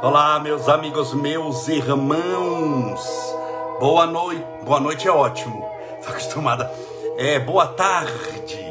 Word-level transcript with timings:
Olá, 0.00 0.38
meus 0.38 0.68
amigos, 0.68 1.12
meus 1.12 1.66
irmãos. 1.66 3.34
Boa 3.80 4.06
noite. 4.06 4.44
Boa 4.64 4.78
noite 4.78 5.08
é 5.08 5.10
ótimo. 5.10 5.68
Estou 5.98 6.12
acostumada. 6.12 6.72
É, 7.16 7.40
boa 7.40 7.66
tarde. 7.66 8.64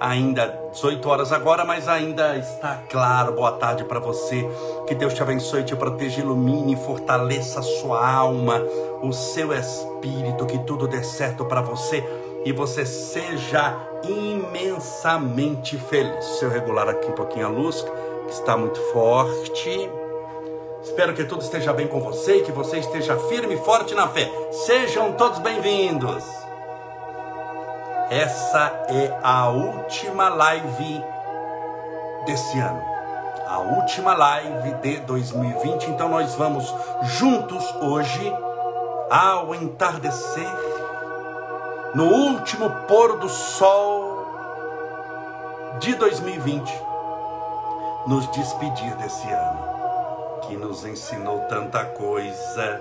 Ainda 0.00 0.58
18 0.72 1.06
horas 1.06 1.32
agora, 1.32 1.66
mas 1.66 1.86
ainda 1.86 2.34
está 2.38 2.80
claro. 2.88 3.34
Boa 3.34 3.52
tarde 3.52 3.84
para 3.84 4.00
você. 4.00 4.48
Que 4.86 4.94
Deus 4.94 5.12
te 5.12 5.22
abençoe, 5.22 5.64
te 5.64 5.76
proteja, 5.76 6.22
ilumine, 6.22 6.76
fortaleça 6.76 7.60
a 7.60 7.62
sua 7.62 8.08
alma, 8.10 8.62
o 9.02 9.12
seu 9.12 9.52
espírito, 9.52 10.46
que 10.46 10.58
tudo 10.60 10.88
dê 10.88 11.04
certo 11.04 11.44
para 11.44 11.60
você 11.60 12.02
e 12.42 12.52
você 12.52 12.86
seja 12.86 13.76
imensamente 14.02 15.76
feliz. 15.76 16.24
Se 16.24 16.44
eu 16.46 16.50
regular 16.50 16.88
aqui 16.88 17.10
um 17.10 17.14
pouquinho 17.14 17.46
a 17.46 17.50
luz, 17.50 17.84
que 18.26 18.32
está 18.32 18.56
muito 18.56 18.80
forte. 18.92 20.03
Espero 20.84 21.14
que 21.14 21.24
tudo 21.24 21.40
esteja 21.40 21.72
bem 21.72 21.88
com 21.88 21.98
você 21.98 22.36
e 22.36 22.42
que 22.42 22.52
você 22.52 22.78
esteja 22.78 23.16
firme 23.16 23.54
e 23.54 23.64
forte 23.64 23.94
na 23.94 24.06
fé. 24.06 24.30
Sejam 24.66 25.14
todos 25.14 25.38
bem-vindos. 25.38 26.22
Essa 28.10 28.84
é 28.90 29.18
a 29.22 29.48
última 29.48 30.28
live 30.28 31.02
desse 32.26 32.60
ano. 32.60 32.82
A 33.48 33.60
última 33.60 34.12
live 34.14 34.74
de 34.82 34.98
2020. 34.98 35.90
Então 35.90 36.10
nós 36.10 36.34
vamos 36.34 36.72
juntos 37.02 37.64
hoje 37.76 38.32
ao 39.10 39.54
entardecer, 39.54 40.46
no 41.94 42.04
último 42.04 42.68
pôr 42.86 43.18
do 43.18 43.28
sol 43.30 44.26
de 45.78 45.94
2020, 45.94 46.70
nos 48.06 48.30
despedir 48.32 48.94
desse 48.96 49.26
ano 49.30 49.73
que 50.46 50.56
nos 50.56 50.84
ensinou 50.84 51.40
tanta 51.48 51.84
coisa. 51.84 52.80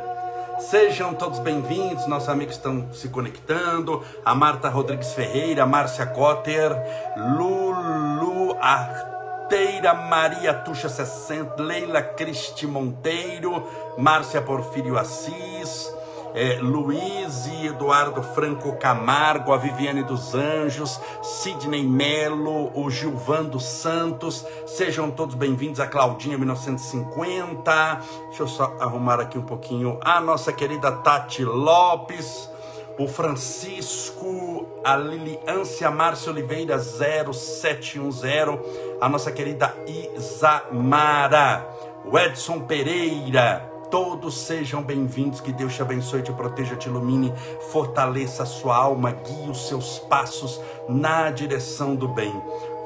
Sejam 0.59 1.13
todos 1.13 1.39
bem-vindos, 1.39 2.07
nossos 2.07 2.29
amigos 2.29 2.55
estão 2.55 2.93
se 2.93 3.09
conectando. 3.09 4.03
A 4.23 4.35
Marta 4.35 4.69
Rodrigues 4.69 5.13
Ferreira, 5.13 5.65
Márcia 5.65 6.05
Cotter, 6.05 6.71
Lulu 7.15 8.57
Arteira, 8.59 9.93
Maria 9.93 10.53
Tuxa 10.53 10.89
60, 10.89 11.61
Leila 11.61 12.01
Cristi 12.01 12.67
Monteiro, 12.67 13.67
Márcia 13.97 14.41
Porfírio 14.41 14.97
Assis, 14.97 15.93
é, 16.33 16.57
Luiz 16.59 17.45
e 17.47 17.67
Eduardo 17.67 18.23
Franco 18.23 18.75
Camargo, 18.77 19.53
a 19.53 19.57
Viviane 19.57 20.03
dos 20.03 20.33
Anjos, 20.33 20.99
Sidney 21.21 21.83
Melo, 21.83 22.71
o 22.73 22.89
Gilvando 22.89 23.59
Santos, 23.59 24.45
sejam 24.65 25.11
todos 25.11 25.35
bem-vindos 25.35 25.79
a 25.79 25.87
Claudinha 25.87 26.37
1950. 26.37 28.01
Deixa 28.27 28.43
eu 28.43 28.47
só 28.47 28.75
arrumar 28.79 29.19
aqui 29.19 29.37
um 29.37 29.45
pouquinho 29.45 29.99
a 30.03 30.19
nossa 30.19 30.51
querida 30.51 30.91
Tati 30.91 31.43
Lopes, 31.43 32.49
o 32.97 33.07
Francisco, 33.07 34.67
a 34.83 34.95
Liliância 34.95 35.89
Márcia 35.91 36.31
Oliveira 36.31 36.79
0710, 36.79 38.59
a 38.99 39.09
nossa 39.09 39.31
querida 39.31 39.75
Isamara, 40.15 41.67
o 42.05 42.17
Edson 42.17 42.61
Pereira, 42.61 43.72
Todos 43.93 44.47
sejam 44.47 44.81
bem-vindos, 44.81 45.39
que 45.39 45.53
Deus 45.53 45.75
te 45.75 45.83
abençoe, 45.83 46.23
te 46.23 46.33
proteja, 46.33 46.75
te 46.75 46.89
ilumine, 46.89 47.31
fortaleça 47.71 48.41
a 48.41 48.45
sua 48.47 48.75
alma, 48.75 49.11
guie 49.11 49.47
os 49.47 49.67
seus 49.67 49.99
passos 49.99 50.59
na 50.89 51.29
direção 51.29 51.95
do 51.95 52.07
bem. 52.07 52.33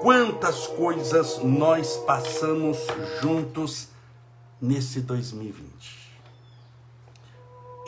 Quantas 0.01 0.67
coisas 0.67 1.41
nós 1.41 1.95
passamos 2.05 2.77
juntos 3.21 3.87
nesse 4.61 4.99
2020. 4.99 5.63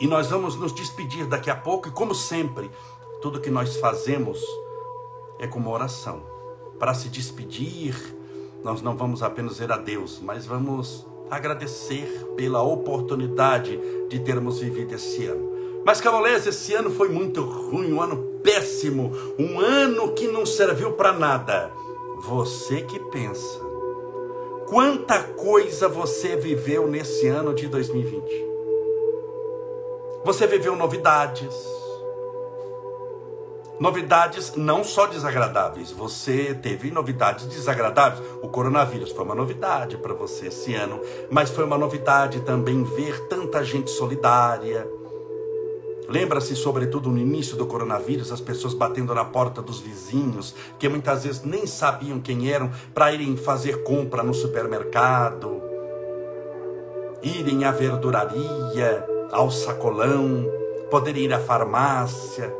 E 0.00 0.06
nós 0.06 0.30
vamos 0.30 0.56
nos 0.56 0.74
despedir 0.74 1.26
daqui 1.26 1.50
a 1.50 1.56
pouco, 1.56 1.88
e 1.88 1.92
como 1.92 2.14
sempre, 2.14 2.70
tudo 3.20 3.38
que 3.38 3.50
nós 3.50 3.76
fazemos 3.76 4.40
é 5.38 5.46
como 5.46 5.68
oração. 5.68 6.22
Para 6.78 6.94
se 6.94 7.10
despedir, 7.10 7.94
nós 8.64 8.80
não 8.80 8.96
vamos 8.96 9.22
apenas 9.22 9.52
dizer 9.52 9.70
adeus, 9.70 10.18
mas 10.22 10.46
vamos 10.46 11.09
agradecer 11.30 12.26
pela 12.36 12.62
oportunidade 12.62 13.78
de 14.08 14.18
termos 14.18 14.58
vivido 14.58 14.94
esse 14.94 15.26
ano. 15.26 15.50
Mas 15.84 16.00
Camolés, 16.00 16.46
esse 16.46 16.74
ano 16.74 16.90
foi 16.90 17.08
muito 17.08 17.42
ruim, 17.42 17.92
um 17.92 18.02
ano 18.02 18.40
péssimo, 18.42 19.12
um 19.38 19.58
ano 19.58 20.12
que 20.12 20.26
não 20.28 20.44
serviu 20.44 20.92
para 20.92 21.12
nada. 21.12 21.72
Você 22.22 22.82
que 22.82 22.98
pensa. 22.98 23.60
Quanta 24.68 25.22
coisa 25.22 25.88
você 25.88 26.36
viveu 26.36 26.86
nesse 26.86 27.26
ano 27.26 27.54
de 27.54 27.66
2020? 27.66 28.50
Você 30.24 30.46
viveu 30.46 30.76
novidades, 30.76 31.54
novidades 33.80 34.52
não 34.56 34.84
só 34.84 35.06
desagradáveis, 35.06 35.90
você 35.90 36.54
teve 36.54 36.90
novidades 36.90 37.46
desagradáveis. 37.46 38.22
O 38.42 38.48
coronavírus 38.48 39.10
foi 39.10 39.24
uma 39.24 39.34
novidade 39.34 39.96
para 39.96 40.12
você 40.12 40.48
esse 40.48 40.74
ano, 40.74 41.00
mas 41.30 41.48
foi 41.48 41.64
uma 41.64 41.78
novidade 41.78 42.42
também 42.42 42.84
ver 42.84 43.18
tanta 43.28 43.64
gente 43.64 43.90
solidária. 43.90 44.86
Lembra-se, 46.06 46.54
sobretudo 46.54 47.08
no 47.08 47.16
início 47.16 47.56
do 47.56 47.66
coronavírus, 47.66 48.30
as 48.30 48.40
pessoas 48.40 48.74
batendo 48.74 49.14
na 49.14 49.24
porta 49.24 49.62
dos 49.62 49.80
vizinhos, 49.80 50.54
que 50.78 50.88
muitas 50.88 51.24
vezes 51.24 51.42
nem 51.42 51.66
sabiam 51.66 52.20
quem 52.20 52.52
eram, 52.52 52.70
para 52.92 53.12
irem 53.12 53.36
fazer 53.36 53.82
compra 53.82 54.22
no 54.22 54.34
supermercado, 54.34 55.62
irem 57.22 57.64
à 57.64 57.70
verduraria, 57.70 59.06
ao 59.32 59.50
sacolão, 59.50 60.44
poderem 60.90 61.24
ir 61.24 61.32
à 61.32 61.38
farmácia 61.38 62.52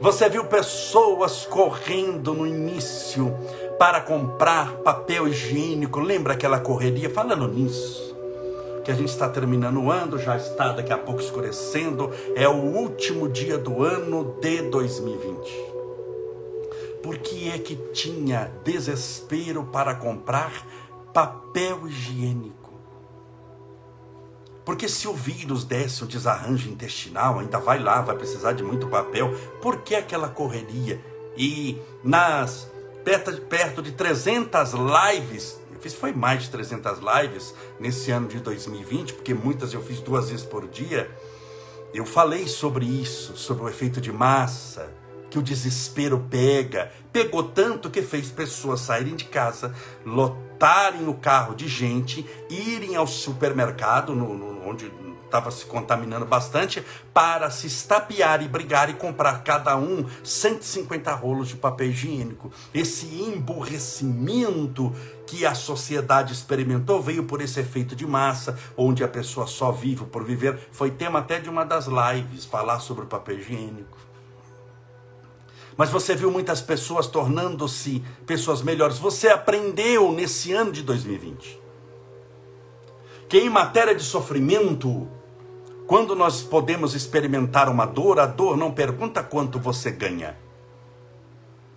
você 0.00 0.30
viu 0.30 0.46
pessoas 0.46 1.44
correndo 1.44 2.32
no 2.32 2.46
início 2.46 3.36
para 3.78 4.00
comprar 4.00 4.76
papel 4.78 5.28
higiênico. 5.28 6.00
Lembra 6.00 6.32
aquela 6.32 6.58
correria? 6.58 7.10
Falando 7.10 7.46
nisso, 7.46 8.16
que 8.82 8.90
a 8.90 8.94
gente 8.94 9.10
está 9.10 9.28
terminando 9.28 9.78
o 9.78 9.90
ano, 9.90 10.18
já 10.18 10.38
está 10.38 10.72
daqui 10.72 10.92
a 10.92 10.96
pouco 10.96 11.20
escurecendo. 11.20 12.10
É 12.34 12.48
o 12.48 12.56
último 12.56 13.28
dia 13.28 13.58
do 13.58 13.82
ano 13.82 14.36
de 14.40 14.62
2020. 14.62 15.70
Por 17.02 17.18
que 17.18 17.50
é 17.50 17.58
que 17.58 17.76
tinha 17.92 18.50
desespero 18.64 19.64
para 19.64 19.94
comprar 19.94 20.66
papel 21.12 21.86
higiênico? 21.86 22.59
Porque 24.70 24.88
se 24.88 25.08
o 25.08 25.12
vírus 25.12 25.64
desse 25.64 26.04
o 26.04 26.06
desarranjo 26.06 26.70
intestinal, 26.70 27.40
ainda 27.40 27.58
vai 27.58 27.80
lá, 27.80 28.02
vai 28.02 28.16
precisar 28.16 28.52
de 28.52 28.62
muito 28.62 28.86
papel. 28.86 29.34
Por 29.60 29.78
que 29.78 29.96
aquela 29.96 30.28
correria? 30.28 31.04
E 31.36 31.76
nas 32.04 32.70
perto, 33.04 33.32
perto 33.40 33.82
de 33.82 33.90
300 33.90 34.74
lives, 34.74 35.60
eu 35.74 35.80
fiz 35.80 35.92
foi 35.92 36.12
mais 36.12 36.44
de 36.44 36.50
300 36.50 37.00
lives 37.00 37.52
nesse 37.80 38.12
ano 38.12 38.28
de 38.28 38.38
2020, 38.38 39.14
porque 39.14 39.34
muitas 39.34 39.74
eu 39.74 39.82
fiz 39.82 39.98
duas 39.98 40.30
vezes 40.30 40.46
por 40.46 40.68
dia. 40.68 41.10
Eu 41.92 42.06
falei 42.06 42.46
sobre 42.46 42.86
isso, 42.86 43.36
sobre 43.36 43.64
o 43.64 43.68
efeito 43.68 44.00
de 44.00 44.12
massa, 44.12 44.88
que 45.30 45.38
o 45.38 45.42
desespero 45.42 46.26
pega. 46.28 46.90
Pegou 47.12 47.44
tanto 47.44 47.88
que 47.88 48.02
fez 48.02 48.30
pessoas 48.30 48.80
saírem 48.80 49.14
de 49.14 49.24
casa, 49.24 49.74
lotarem 50.04 51.08
o 51.08 51.14
carro 51.14 51.54
de 51.54 51.68
gente, 51.68 52.26
irem 52.50 52.96
ao 52.96 53.06
supermercado, 53.06 54.14
no, 54.14 54.36
no 54.36 54.68
onde 54.68 54.90
estava 55.30 55.50
se 55.52 55.64
contaminando 55.64 56.26
bastante, 56.26 56.84
para 57.14 57.50
se 57.50 57.68
estapear 57.68 58.42
e 58.42 58.48
brigar 58.48 58.90
e 58.90 58.94
comprar 58.94 59.44
cada 59.44 59.76
um 59.76 60.04
150 60.24 61.14
rolos 61.14 61.48
de 61.48 61.56
papel 61.56 61.90
higiênico. 61.90 62.52
Esse 62.74 63.06
emburrecimento 63.06 64.92
que 65.26 65.46
a 65.46 65.54
sociedade 65.54 66.32
experimentou 66.32 67.00
veio 67.00 67.24
por 67.24 67.40
esse 67.40 67.60
efeito 67.60 67.94
de 67.94 68.06
massa, 68.06 68.58
onde 68.76 69.04
a 69.04 69.08
pessoa 69.08 69.46
só 69.46 69.70
vive 69.70 70.04
por 70.04 70.24
viver. 70.24 70.58
Foi 70.72 70.90
tema 70.90 71.20
até 71.20 71.38
de 71.38 71.48
uma 71.48 71.64
das 71.64 71.86
lives 71.86 72.44
falar 72.44 72.80
sobre 72.80 73.04
o 73.04 73.06
papel 73.06 73.38
higiênico. 73.38 73.96
Mas 75.80 75.88
você 75.88 76.14
viu 76.14 76.30
muitas 76.30 76.60
pessoas 76.60 77.06
tornando-se 77.06 78.04
pessoas 78.26 78.60
melhores. 78.60 78.98
Você 78.98 79.30
aprendeu 79.30 80.12
nesse 80.12 80.52
ano 80.52 80.72
de 80.72 80.82
2020 80.82 81.58
que 83.26 83.38
em 83.38 83.48
matéria 83.48 83.94
de 83.94 84.02
sofrimento, 84.02 85.08
quando 85.86 86.14
nós 86.14 86.42
podemos 86.42 86.94
experimentar 86.94 87.70
uma 87.70 87.86
dor, 87.86 88.20
a 88.20 88.26
dor 88.26 88.58
não 88.58 88.70
pergunta 88.70 89.22
quanto 89.22 89.58
você 89.58 89.90
ganha. 89.90 90.36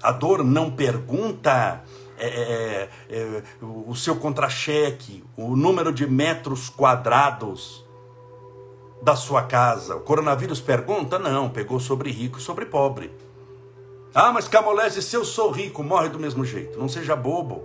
A 0.02 0.12
dor 0.12 0.44
não 0.44 0.70
pergunta 0.70 1.82
é, 2.18 2.28
é, 2.28 2.90
é, 3.10 3.44
o 3.62 3.96
seu 3.96 4.18
contra-cheque, 4.18 5.24
o 5.38 5.56
número 5.56 5.94
de 5.94 6.06
metros 6.06 6.70
quadrados 6.70 7.86
da 9.02 9.16
sua 9.16 9.44
casa. 9.44 9.96
O 9.96 10.02
coronavírus 10.02 10.60
pergunta? 10.60 11.18
Não, 11.18 11.50
pegou 11.50 11.80
sobre 11.80 12.12
rico 12.12 12.38
e 12.38 12.42
sobre 12.42 12.66
pobre. 12.66 13.23
Ah, 14.16 14.32
mas 14.32 14.48
Camolese, 14.48 15.02
se 15.02 15.16
eu 15.16 15.26
sou 15.26 15.50
rico, 15.50 15.82
morre 15.84 16.10
do 16.10 16.20
mesmo 16.20 16.46
jeito. 16.46 16.78
Não 16.78 16.88
seja 16.88 17.16
bobo. 17.16 17.64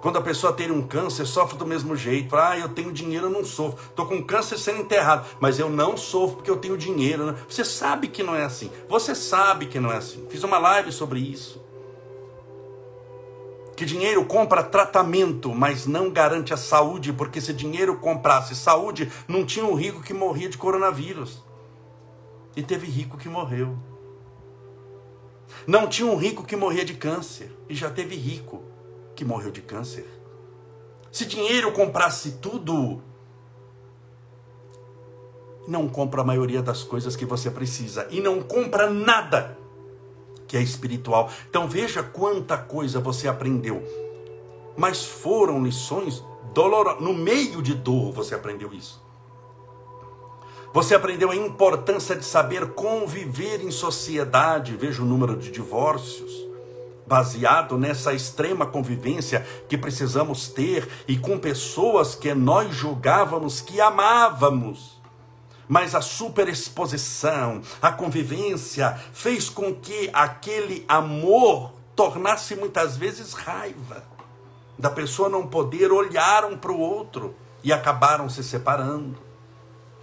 Quando 0.00 0.18
a 0.18 0.22
pessoa 0.22 0.52
tem 0.52 0.70
um 0.70 0.82
câncer, 0.82 1.26
sofre 1.26 1.56
do 1.56 1.66
mesmo 1.66 1.96
jeito. 1.96 2.36
Ah, 2.36 2.58
eu 2.58 2.68
tenho 2.68 2.92
dinheiro, 2.92 3.26
eu 3.26 3.30
não 3.30 3.44
sofro. 3.44 3.78
Estou 3.84 4.06
com 4.06 4.22
câncer 4.22 4.58
sendo 4.58 4.80
enterrado, 4.80 5.24
mas 5.40 5.58
eu 5.58 5.68
não 5.68 5.96
sofro 5.96 6.36
porque 6.36 6.50
eu 6.50 6.56
tenho 6.56 6.76
dinheiro. 6.76 7.26
Né? 7.26 7.36
Você 7.48 7.64
sabe 7.64 8.08
que 8.08 8.22
não 8.22 8.34
é 8.34 8.44
assim. 8.44 8.70
Você 8.88 9.14
sabe 9.14 9.66
que 9.66 9.78
não 9.78 9.92
é 9.92 9.96
assim. 9.96 10.26
Fiz 10.28 10.42
uma 10.42 10.58
live 10.58 10.90
sobre 10.90 11.20
isso. 11.20 11.60
Que 13.76 13.84
dinheiro 13.84 14.24
compra 14.24 14.62
tratamento, 14.62 15.54
mas 15.54 15.86
não 15.86 16.10
garante 16.10 16.52
a 16.52 16.56
saúde, 16.56 17.12
porque 17.12 17.40
se 17.40 17.52
dinheiro 17.52 17.96
comprasse 17.96 18.54
saúde, 18.54 19.10
não 19.26 19.46
tinha 19.46 19.64
um 19.64 19.74
rico 19.74 20.02
que 20.02 20.12
morria 20.12 20.48
de 20.48 20.58
coronavírus. 20.58 21.42
E 22.56 22.62
teve 22.62 22.86
rico 22.86 23.16
que 23.16 23.28
morreu. 23.28 23.76
Não 25.66 25.88
tinha 25.88 26.06
um 26.06 26.16
rico 26.16 26.44
que 26.44 26.56
morria 26.56 26.84
de 26.84 26.94
câncer, 26.94 27.50
e 27.68 27.74
já 27.74 27.90
teve 27.90 28.16
rico 28.16 28.62
que 29.14 29.24
morreu 29.24 29.50
de 29.50 29.62
câncer. 29.62 30.06
Se 31.10 31.26
dinheiro 31.26 31.72
comprasse 31.72 32.38
tudo, 32.40 33.02
não 35.68 35.88
compra 35.88 36.22
a 36.22 36.24
maioria 36.24 36.62
das 36.62 36.82
coisas 36.82 37.14
que 37.14 37.24
você 37.24 37.50
precisa 37.50 38.06
e 38.10 38.20
não 38.20 38.40
compra 38.40 38.90
nada 38.90 39.58
que 40.48 40.56
é 40.56 40.62
espiritual. 40.62 41.30
Então 41.48 41.68
veja 41.68 42.02
quanta 42.02 42.56
coisa 42.56 43.00
você 43.00 43.28
aprendeu. 43.28 43.82
Mas 44.76 45.04
foram 45.04 45.62
lições 45.62 46.24
dolorosas. 46.54 47.02
No 47.02 47.12
meio 47.12 47.62
de 47.62 47.74
dor 47.74 48.12
você 48.12 48.34
aprendeu 48.34 48.72
isso. 48.72 49.01
Você 50.72 50.94
aprendeu 50.94 51.30
a 51.30 51.36
importância 51.36 52.16
de 52.16 52.24
saber 52.24 52.72
conviver 52.72 53.60
em 53.62 53.70
sociedade. 53.70 54.76
Veja 54.76 55.02
o 55.02 55.06
número 55.06 55.36
de 55.36 55.50
divórcios 55.50 56.52
baseado 57.06 57.76
nessa 57.76 58.14
extrema 58.14 58.64
convivência 58.64 59.46
que 59.68 59.76
precisamos 59.76 60.48
ter 60.48 60.88
e 61.06 61.18
com 61.18 61.38
pessoas 61.38 62.14
que 62.14 62.32
nós 62.32 62.74
julgávamos 62.74 63.60
que 63.60 63.82
amávamos. 63.82 64.98
Mas 65.68 65.94
a 65.94 66.00
superexposição, 66.00 67.60
a 67.82 67.92
convivência 67.92 68.98
fez 69.12 69.50
com 69.50 69.74
que 69.74 70.08
aquele 70.12 70.86
amor 70.88 71.72
tornasse 71.94 72.56
muitas 72.56 72.96
vezes 72.96 73.34
raiva, 73.34 74.04
da 74.78 74.88
pessoa 74.88 75.28
não 75.28 75.46
poder 75.46 75.92
olhar 75.92 76.46
um 76.46 76.56
para 76.56 76.72
o 76.72 76.80
outro 76.80 77.34
e 77.62 77.72
acabaram 77.72 78.28
se 78.30 78.42
separando. 78.42 79.31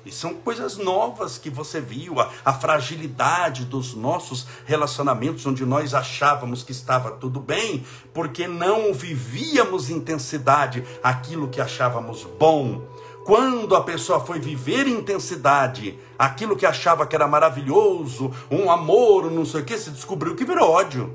E 0.06 0.12
são 0.12 0.34
coisas 0.34 0.78
novas 0.78 1.38
que 1.38 1.50
você 1.50 1.82
viu, 1.82 2.20
a, 2.20 2.32
a, 2.46 2.54
fragilidade 2.54 3.66
dos 3.66 3.94
nossos 3.94 4.48
relacionamentos, 4.66 5.46
onde 5.46 5.66
nós 5.66 5.94
achávamos 5.94 6.64
que 6.64 6.72
estava 6.72 7.12
tudo 7.12 7.40
bem, 7.40 7.86
porque 8.14 8.48
não 8.48 8.94
vivíamos 8.94 9.90
intensidade 9.90 10.84
aquilo 11.04 11.50
que 11.50 11.60
achávamos 11.60 12.24
bom. 12.40 12.82
Quando 13.26 13.76
a 13.76 13.84
pessoa 13.84 14.20
foi 14.20 14.40
viver 14.40 14.88
intensidade, 14.88 16.00
aquilo 16.18 16.56
que 16.56 16.66
achava 16.66 17.06
que 17.06 17.16
era 17.16 17.28
maravilhoso, 17.28 18.32
um 18.50 18.72
amor, 18.72 19.30
não 19.30 19.46
sei 19.46 19.62
o 19.62 19.66
que, 19.66 19.78
se 19.78 19.92
descobriu 19.92 20.36
que 20.36 20.46
virou 20.46 20.72
ódio. 20.72 21.14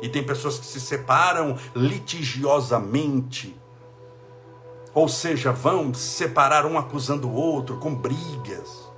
E 0.00 0.08
tem 0.08 0.22
pessoas 0.22 0.58
que 0.58 0.64
se 0.64 0.80
separam 0.80 1.58
litigiosamente 1.74 3.54
ou 4.94 5.08
seja, 5.08 5.52
vão 5.52 5.94
separar 5.94 6.66
um 6.66 6.76
acusando 6.78 7.28
o 7.28 7.34
outro, 7.34 7.76
com 7.76 7.94
brigas, 7.94 8.90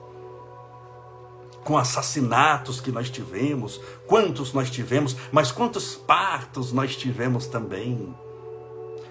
com 1.64 1.76
assassinatos 1.76 2.80
que 2.80 2.90
nós 2.90 3.10
tivemos, 3.10 3.80
quantos 4.06 4.52
nós 4.52 4.70
tivemos, 4.70 5.16
mas 5.30 5.52
quantos 5.52 5.94
partos 5.94 6.72
nós 6.72 6.96
tivemos 6.96 7.46
também. 7.46 8.14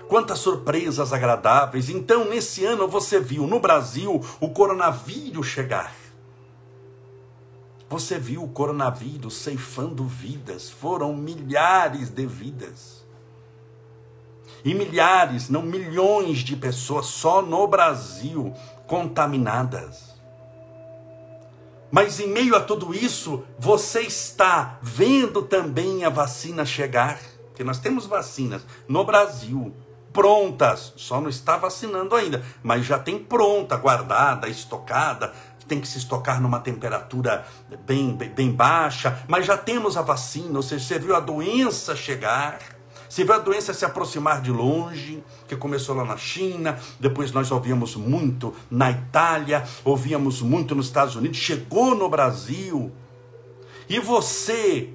Quantas 0.07 0.39
surpresas 0.39 1.13
agradáveis. 1.13 1.89
Então, 1.89 2.25
nesse 2.25 2.65
ano, 2.65 2.85
você 2.85 3.17
viu 3.17 3.47
no 3.47 3.61
Brasil 3.61 4.21
o 4.41 4.49
coronavírus 4.49 5.47
chegar. 5.47 5.95
Você 7.89 8.17
viu 8.19 8.43
o 8.43 8.49
coronavírus 8.49 9.35
ceifando 9.35 10.05
vidas, 10.05 10.69
foram 10.69 11.13
milhares 11.15 12.09
de 12.09 12.25
vidas. 12.25 13.00
E 14.63 14.73
milhares, 14.73 15.49
não 15.49 15.61
milhões 15.61 16.39
de 16.39 16.55
pessoas 16.55 17.07
só 17.07 17.41
no 17.41 17.67
Brasil 17.67 18.53
contaminadas. 18.85 20.11
Mas 21.91 22.19
em 22.19 22.27
meio 22.27 22.55
a 22.55 22.61
tudo 22.61 22.93
isso, 22.93 23.43
você 23.59 24.01
está 24.01 24.79
vendo 24.81 25.41
também 25.41 26.05
a 26.05 26.09
vacina 26.09 26.65
chegar. 26.65 27.19
Que 27.55 27.63
nós 27.63 27.79
temos 27.79 28.05
vacinas 28.05 28.65
no 28.87 29.03
Brasil 29.03 29.73
prontas, 30.13 30.93
só 30.97 31.21
não 31.21 31.29
está 31.29 31.55
vacinando 31.57 32.15
ainda, 32.15 32.43
mas 32.61 32.85
já 32.85 32.99
tem 32.99 33.17
pronta, 33.17 33.77
guardada, 33.77 34.49
estocada, 34.49 35.33
tem 35.71 35.79
que 35.79 35.87
se 35.87 35.99
estocar 35.99 36.41
numa 36.41 36.59
temperatura 36.59 37.45
bem, 37.85 38.13
bem, 38.13 38.29
bem 38.29 38.51
baixa, 38.51 39.23
mas 39.25 39.45
já 39.45 39.57
temos 39.57 39.95
a 39.95 40.01
vacina, 40.01 40.57
ou 40.57 40.61
seja, 40.61 40.83
você 40.83 40.99
viu 40.99 41.15
a 41.15 41.21
doença 41.21 41.95
chegar. 41.95 42.59
Se 43.11 43.25
vê 43.25 43.33
a 43.33 43.39
doença 43.39 43.73
se 43.73 43.83
aproximar 43.83 44.41
de 44.41 44.51
longe, 44.51 45.21
que 45.45 45.53
começou 45.57 45.93
lá 45.93 46.05
na 46.05 46.15
China, 46.15 46.79
depois 46.97 47.29
nós 47.33 47.51
ouvíamos 47.51 47.93
muito 47.93 48.55
na 48.69 48.89
Itália, 48.89 49.67
ouvíamos 49.83 50.41
muito 50.41 50.73
nos 50.73 50.85
Estados 50.85 51.17
Unidos, 51.17 51.37
chegou 51.37 51.93
no 51.93 52.07
Brasil. 52.07 52.89
E 53.89 53.99
você, 53.99 54.93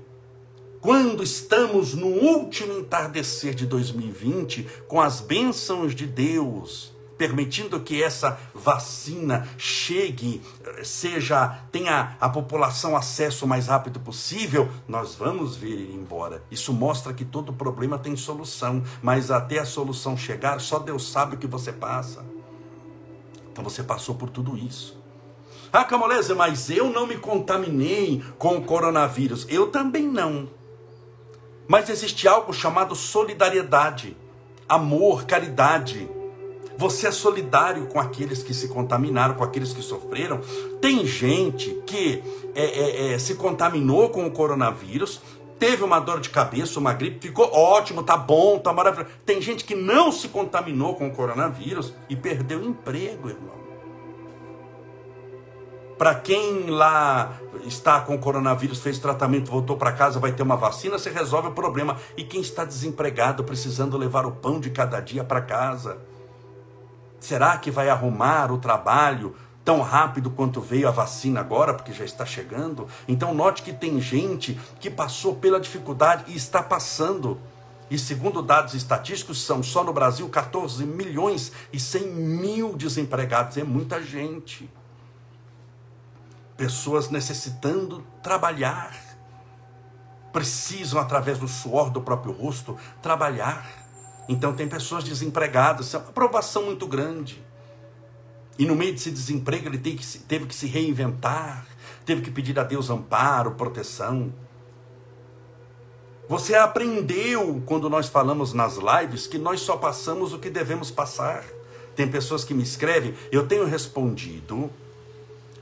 quando 0.80 1.22
estamos 1.22 1.92
no 1.92 2.06
último 2.06 2.78
entardecer 2.78 3.54
de 3.54 3.66
2020, 3.66 4.66
com 4.88 4.98
as 4.98 5.20
bênçãos 5.20 5.94
de 5.94 6.06
Deus, 6.06 6.95
permitindo 7.16 7.80
que 7.80 8.02
essa 8.02 8.38
vacina 8.54 9.48
chegue, 9.56 10.42
seja 10.82 11.60
tenha 11.72 12.16
a 12.20 12.28
população 12.28 12.96
acesso 12.96 13.44
o 13.44 13.48
mais 13.48 13.68
rápido 13.68 13.98
possível, 14.00 14.68
nós 14.86 15.14
vamos 15.14 15.56
ver 15.56 15.72
ele 15.72 15.94
embora. 15.94 16.42
Isso 16.50 16.72
mostra 16.72 17.12
que 17.12 17.24
todo 17.24 17.52
problema 17.52 17.98
tem 17.98 18.16
solução, 18.16 18.82
mas 19.02 19.30
até 19.30 19.58
a 19.58 19.64
solução 19.64 20.16
chegar, 20.16 20.60
só 20.60 20.78
Deus 20.78 21.10
sabe 21.10 21.36
o 21.36 21.38
que 21.38 21.46
você 21.46 21.72
passa. 21.72 22.24
Então 23.50 23.64
você 23.64 23.82
passou 23.82 24.14
por 24.14 24.28
tudo 24.28 24.56
isso. 24.56 25.00
Ah, 25.72 25.84
Camolese, 25.84 26.34
mas 26.34 26.70
eu 26.70 26.90
não 26.90 27.06
me 27.06 27.16
contaminei 27.16 28.22
com 28.38 28.56
o 28.56 28.62
coronavírus. 28.62 29.46
Eu 29.48 29.68
também 29.68 30.06
não. 30.06 30.48
Mas 31.68 31.88
existe 31.90 32.28
algo 32.28 32.52
chamado 32.52 32.94
solidariedade, 32.94 34.16
amor, 34.68 35.24
caridade. 35.24 36.08
Você 36.78 37.06
é 37.06 37.10
solidário 37.10 37.86
com 37.86 37.98
aqueles 37.98 38.42
que 38.42 38.52
se 38.52 38.68
contaminaram, 38.68 39.34
com 39.34 39.44
aqueles 39.44 39.72
que 39.72 39.82
sofreram. 39.82 40.40
Tem 40.80 41.06
gente 41.06 41.70
que 41.86 42.22
é, 42.54 42.64
é, 42.64 43.12
é, 43.14 43.18
se 43.18 43.34
contaminou 43.34 44.10
com 44.10 44.26
o 44.26 44.30
coronavírus, 44.30 45.20
teve 45.58 45.82
uma 45.82 45.98
dor 45.98 46.20
de 46.20 46.28
cabeça, 46.28 46.78
uma 46.78 46.92
gripe, 46.92 47.28
ficou 47.28 47.50
ótimo, 47.52 48.02
tá 48.02 48.16
bom, 48.16 48.58
tá 48.58 48.72
maravilhoso. 48.72 49.10
Tem 49.24 49.40
gente 49.40 49.64
que 49.64 49.74
não 49.74 50.12
se 50.12 50.28
contaminou 50.28 50.94
com 50.94 51.08
o 51.08 51.12
coronavírus 51.12 51.94
e 52.10 52.16
perdeu 52.16 52.60
o 52.60 52.64
emprego, 52.64 53.30
irmão. 53.30 53.56
Para 55.96 56.14
quem 56.14 56.66
lá 56.66 57.40
está 57.64 58.02
com 58.02 58.18
coronavírus, 58.18 58.80
fez 58.80 58.98
tratamento, 58.98 59.50
voltou 59.50 59.78
para 59.78 59.92
casa, 59.92 60.20
vai 60.20 60.30
ter 60.30 60.42
uma 60.42 60.56
vacina, 60.56 60.98
você 60.98 61.08
resolve 61.08 61.48
o 61.48 61.52
problema. 61.52 61.96
E 62.18 62.22
quem 62.22 62.42
está 62.42 62.66
desempregado, 62.66 63.42
precisando 63.42 63.96
levar 63.96 64.26
o 64.26 64.32
pão 64.32 64.60
de 64.60 64.68
cada 64.68 65.00
dia 65.00 65.24
para 65.24 65.40
casa? 65.40 65.98
Será 67.20 67.56
que 67.58 67.70
vai 67.70 67.88
arrumar 67.88 68.52
o 68.52 68.58
trabalho 68.58 69.34
tão 69.64 69.80
rápido 69.80 70.30
quanto 70.30 70.60
veio 70.60 70.86
a 70.86 70.92
vacina 70.92 71.40
agora, 71.40 71.74
porque 71.74 71.92
já 71.92 72.04
está 72.04 72.24
chegando? 72.24 72.86
Então, 73.08 73.34
note 73.34 73.62
que 73.62 73.72
tem 73.72 74.00
gente 74.00 74.58
que 74.78 74.88
passou 74.88 75.34
pela 75.34 75.58
dificuldade 75.58 76.24
e 76.28 76.36
está 76.36 76.62
passando. 76.62 77.38
E 77.90 77.98
segundo 77.98 78.42
dados 78.42 78.74
estatísticos, 78.74 79.42
são 79.42 79.62
só 79.62 79.82
no 79.82 79.92
Brasil 79.92 80.28
14 80.28 80.84
milhões 80.84 81.52
e 81.72 81.78
100 81.78 82.06
mil 82.06 82.76
desempregados. 82.76 83.56
É 83.56 83.64
muita 83.64 84.02
gente. 84.02 84.70
Pessoas 86.56 87.10
necessitando 87.10 88.04
trabalhar. 88.22 88.94
Precisam, 90.32 91.00
através 91.00 91.38
do 91.38 91.48
suor 91.48 91.90
do 91.90 92.00
próprio 92.00 92.32
rosto, 92.32 92.76
trabalhar. 93.00 93.85
Então 94.28 94.54
tem 94.54 94.68
pessoas 94.68 95.04
desempregadas, 95.04 95.94
é 95.94 95.98
uma 95.98 96.12
provação 96.12 96.64
muito 96.64 96.86
grande. 96.86 97.42
E 98.58 98.64
no 98.64 98.74
meio 98.74 98.92
desse 98.92 99.10
desemprego 99.10 99.68
ele 99.68 99.78
que, 99.78 100.18
teve 100.20 100.46
que 100.46 100.54
se 100.54 100.66
reinventar, 100.66 101.66
teve 102.04 102.22
que 102.22 102.30
pedir 102.30 102.58
a 102.58 102.64
Deus 102.64 102.90
amparo, 102.90 103.52
proteção. 103.52 104.32
Você 106.28 106.54
aprendeu 106.54 107.62
quando 107.66 107.88
nós 107.88 108.08
falamos 108.08 108.52
nas 108.52 108.76
lives 108.76 109.26
que 109.26 109.38
nós 109.38 109.60
só 109.60 109.76
passamos 109.76 110.32
o 110.32 110.38
que 110.38 110.50
devemos 110.50 110.90
passar. 110.90 111.44
Tem 111.94 112.08
pessoas 112.08 112.44
que 112.44 112.52
me 112.52 112.62
escrevem, 112.62 113.14
eu 113.30 113.46
tenho 113.46 113.64
respondido 113.64 114.70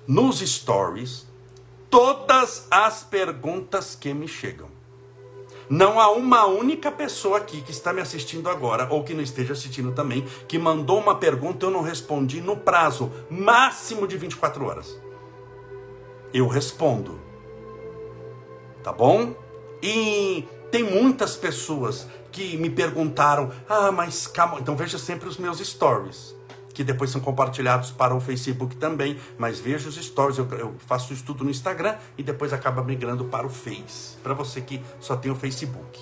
nos 0.07 0.41
stories 0.41 1.27
todas 1.91 2.67
as 2.71 3.05
perguntas 3.05 3.95
que 3.95 4.13
me 4.13 4.27
chegam. 4.27 4.74
Não 5.69 6.01
há 6.01 6.11
uma 6.11 6.47
única 6.47 6.91
pessoa 6.91 7.39
aqui 7.39 7.61
que 7.63 7.71
está 7.71 7.93
me 7.93 8.01
assistindo 8.01 8.49
agora, 8.49 8.89
ou 8.91 9.03
que 9.03 9.15
não 9.15 9.23
esteja 9.23 9.53
assistindo 9.53 9.93
também, 9.93 10.25
que 10.47 10.59
mandou 10.59 10.99
uma 10.99 11.17
pergunta 11.17 11.65
e 11.65 11.69
eu 11.69 11.73
não 11.73 11.83
respondi 11.83 12.41
no 12.41 12.57
prazo 12.57 13.11
máximo 13.31 14.07
de 14.07 14.17
24 14.17 14.65
horas. 14.65 15.01
Eu 16.33 16.47
respondo. 16.47 17.21
Tá 18.83 18.93
bom? 18.93 19.35
E 19.83 20.47
tem 20.71 20.83
muitas 20.83 21.37
pessoas 21.37 22.07
que 22.31 22.57
me 22.57 22.69
perguntaram: 22.69 23.51
ah, 23.69 23.91
mas 23.93 24.27
calma. 24.27 24.59
Então 24.61 24.77
veja 24.77 24.99
sempre 24.99 25.29
os 25.29 25.39
meus 25.39 25.59
stories 25.59 26.34
que 26.75 26.83
depois 26.83 27.11
são 27.11 27.21
compartilhados 27.21 27.93
para 27.93 28.15
o 28.15 28.21
Facebook 28.21 28.77
também, 28.77 29.17
mas 29.39 29.61
veja 29.61 29.89
os 29.89 29.95
stories, 29.95 30.39
eu, 30.39 30.49
eu 30.59 30.75
faço 30.87 31.13
isso 31.13 31.25
tudo 31.25 31.45
no 31.45 31.51
Instagram 31.51 31.95
e 32.19 32.23
depois 32.23 32.53
acaba 32.53 32.83
migrando 32.83 33.25
para 33.27 33.47
o 33.47 33.51
Face, 33.51 34.17
para 34.23 34.35
você 34.35 34.61
que 34.61 34.83
só 34.99 35.17
tem 35.17 35.31
o 35.31 35.37
Facebook. 35.37 36.01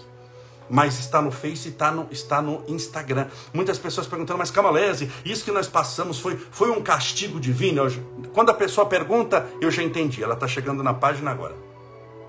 Mas 0.70 0.98
está 0.98 1.20
no 1.20 1.30
Face 1.30 1.68
está 1.68 1.90
no, 1.90 2.08
está 2.10 2.40
no 2.40 2.64
Instagram. 2.66 3.26
Muitas 3.52 3.78
pessoas 3.78 4.06
perguntando, 4.06 4.38
mas 4.38 4.50
Camalese, 4.50 5.12
isso 5.22 5.44
que 5.44 5.52
nós 5.52 5.68
passamos 5.68 6.18
foi, 6.18 6.36
foi 6.50 6.70
um 6.70 6.82
castigo 6.82 7.38
divino? 7.38 7.82
Eu, 7.82 8.30
quando 8.32 8.50
a 8.50 8.54
pessoa 8.54 8.86
pergunta, 8.86 9.46
eu 9.60 9.70
já 9.70 9.82
entendi, 9.82 10.22
ela 10.22 10.32
está 10.32 10.48
chegando 10.48 10.82
na 10.82 10.94
página 10.94 11.30
agora. 11.30 11.54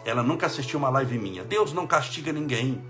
Ela 0.04 0.22
nunca 0.22 0.48
assistiu 0.48 0.78
uma 0.78 0.90
live 0.90 1.18
minha. 1.18 1.46
Deus 1.46 1.72
não 1.72 1.88
castiga 1.88 2.34
ninguém. 2.34 2.84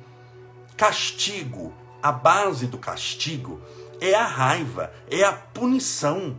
Castigo, 0.75 1.71
a 2.01 2.11
base 2.11 2.65
do 2.65 2.79
castigo 2.79 3.61
é 3.99 4.13
a 4.13 4.25
raiva, 4.25 4.91
é 5.09 5.23
a 5.23 5.33
punição. 5.33 6.37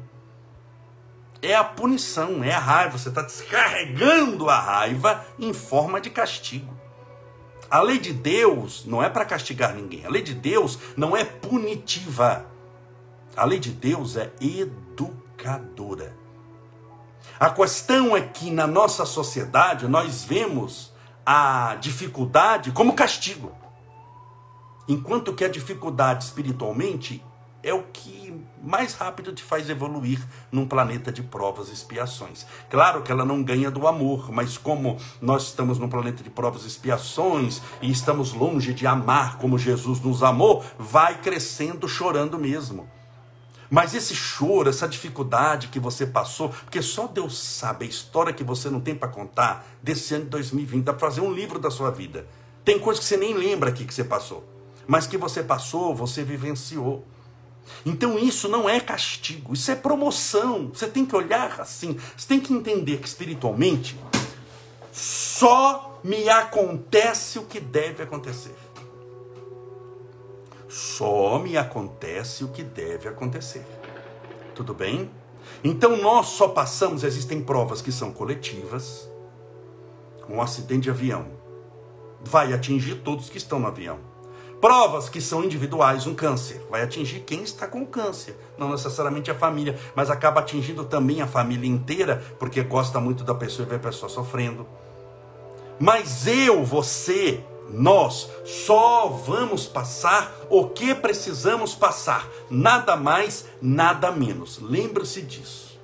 É 1.41 1.55
a 1.55 1.65
punição, 1.65 2.43
é 2.43 2.53
a 2.53 2.59
raiva. 2.59 2.97
Você 2.97 3.11
está 3.11 3.23
descarregando 3.23 4.49
a 4.49 4.59
raiva 4.59 5.25
em 5.39 5.53
forma 5.53 6.01
de 6.01 6.11
castigo. 6.11 6.75
A 7.71 7.81
lei 7.81 7.99
de 7.99 8.13
Deus 8.13 8.85
não 8.87 9.03
é 9.03 9.09
para 9.09 9.25
castigar 9.25 9.75
ninguém. 9.75 10.07
A 10.07 10.09
lei 10.09 10.23
de 10.23 10.35
Deus 10.35 10.79
não 10.97 11.17
é 11.17 11.25
punitiva. 11.25 12.47
A 13.37 13.45
lei 13.45 13.59
de 13.59 13.71
Deus 13.71 14.17
é 14.17 14.33
educadora. 14.41 16.17
A 17.39 17.51
questão 17.51 18.17
é 18.17 18.21
que 18.21 18.51
na 18.51 18.67
nossa 18.67 19.05
sociedade 19.05 19.89
nós 19.89 20.25
vemos 20.25 20.93
a 21.27 21.77
dificuldade 21.81 22.71
como 22.71 22.95
castigo. 22.95 23.53
Enquanto 24.87 25.35
que 25.35 25.45
a 25.45 25.49
dificuldade 25.49 26.25
espiritualmente 26.25 27.25
é 27.65 27.73
o 27.73 27.83
que 27.83 28.39
mais 28.63 28.95
rápido 28.95 29.33
te 29.33 29.43
faz 29.43 29.69
evoluir 29.71 30.21
num 30.53 30.69
planeta 30.69 31.11
de 31.11 31.23
provas 31.23 31.71
e 31.71 31.73
expiações. 31.73 32.47
Claro 32.69 33.03
que 33.03 33.11
ela 33.11 33.25
não 33.25 33.43
ganha 33.43 33.71
do 33.71 33.89
amor, 33.89 34.31
mas 34.31 34.59
como 34.59 34.99
nós 35.21 35.45
estamos 35.45 35.79
num 35.79 35.89
planeta 35.89 36.23
de 36.23 36.31
provas 36.31 36.65
e 36.65 36.67
expiações 36.67 37.63
e 37.81 37.91
estamos 37.91 38.35
longe 38.35 38.75
de 38.75 38.87
amar 38.87 39.39
como 39.39 39.59
Jesus 39.59 40.01
nos 40.01 40.23
amou, 40.23 40.63
vai 40.79 41.21
crescendo 41.21 41.89
chorando 41.89 42.39
mesmo. 42.39 42.89
Mas 43.71 43.95
esse 43.95 44.15
choro, 44.15 44.69
essa 44.69 44.87
dificuldade 44.87 45.69
que 45.69 45.81
você 45.81 46.07
passou, 46.07 46.51
porque 46.51 46.83
só 46.83 47.07
Deus 47.07 47.39
sabe 47.39 47.87
a 47.87 47.89
história 47.89 48.33
que 48.33 48.45
você 48.45 48.69
não 48.69 48.81
tem 48.81 48.95
para 48.95 49.09
contar 49.09 49.67
desse 49.83 50.15
ano 50.15 50.25
de 50.25 50.31
2020, 50.31 50.85
dá 50.85 50.93
para 50.93 51.09
fazer 51.09 51.23
um 51.23 51.33
livro 51.33 51.59
da 51.59 51.71
sua 51.71 51.91
vida. 51.91 52.27
Tem 52.63 52.79
coisas 52.79 53.03
que 53.03 53.09
você 53.09 53.17
nem 53.17 53.35
lembra 53.35 53.71
aqui 53.71 53.85
que 53.85 53.95
você 53.95 54.05
passou, 54.05 54.45
mas 54.87 55.07
que 55.07 55.17
você 55.17 55.43
passou, 55.43 55.95
você 55.95 56.23
vivenciou. 56.23 57.07
Então 57.85 58.19
isso 58.19 58.49
não 58.49 58.69
é 58.69 58.81
castigo, 58.81 59.53
isso 59.55 59.71
é 59.71 59.75
promoção. 59.75 60.71
Você 60.73 60.87
tem 60.87 61.05
que 61.05 61.15
olhar 61.15 61.61
assim, 61.61 61.99
você 62.17 62.27
tem 62.27 62.41
que 62.41 62.53
entender 62.53 62.99
que 62.99 63.09
espiritualmente 63.09 63.99
só 64.93 65.99
me 66.03 66.29
acontece 66.29 67.39
o 67.39 67.45
que 67.45 67.61
deve 67.61 68.03
acontecer. 68.03 68.55
Só 70.69 71.39
me 71.39 71.57
acontece 71.57 72.45
o 72.45 72.49
que 72.49 72.63
deve 72.63 73.09
acontecer. 73.09 73.65
Tudo 74.55 74.75
bem? 74.75 75.11
Então 75.63 75.97
nós 75.97 76.29
só 76.29 76.49
passamos, 76.49 77.05
existem 77.05 77.43
provas 77.43 77.81
que 77.81 77.93
são 77.93 78.13
coletivas. 78.13 79.09
Um 80.29 80.41
acidente 80.41 80.83
de 80.83 80.91
avião 80.91 81.27
vai 82.23 82.53
atingir 82.53 82.97
todos 82.97 83.29
que 83.29 83.37
estão 83.37 83.59
no 83.59 83.67
avião 83.67 84.14
Provas 84.65 85.11
que 85.11 85.21
são 85.21 85.45
individuais, 85.45 86.07
um 86.07 86.15
câncer 86.15 86.67
vai 86.71 86.81
atingir 86.83 87.21
quem 87.21 87.43
está 87.43 87.67
com 87.67 87.85
câncer, 87.85 88.35
não 88.57 88.71
necessariamente 88.71 89.31
a 89.31 89.35
família, 89.35 89.79
mas 89.95 90.09
acaba 90.09 90.41
atingindo 90.41 90.87
também 90.87 91.21
a 91.21 91.27
família 91.27 91.69
inteira, 91.69 92.25
porque 92.39 92.63
gosta 92.63 92.99
muito 92.99 93.23
da 93.25 93.35
pessoa 93.35 93.67
e 93.67 93.69
vê 93.69 93.77
a 93.77 93.79
pessoa 93.79 94.09
sofrendo. 94.09 94.67
Mas 95.79 96.27
eu, 96.27 96.65
você, 96.65 97.45
nós 97.69 98.31
só 98.47 99.07
vamos 99.09 99.67
passar 99.67 100.35
o 100.49 100.67
que 100.67 100.95
precisamos 100.95 101.75
passar, 101.75 102.27
nada 102.49 102.97
mais, 102.97 103.45
nada 103.61 104.11
menos. 104.11 104.61
Lembre-se 104.63 105.21
disso. 105.21 105.79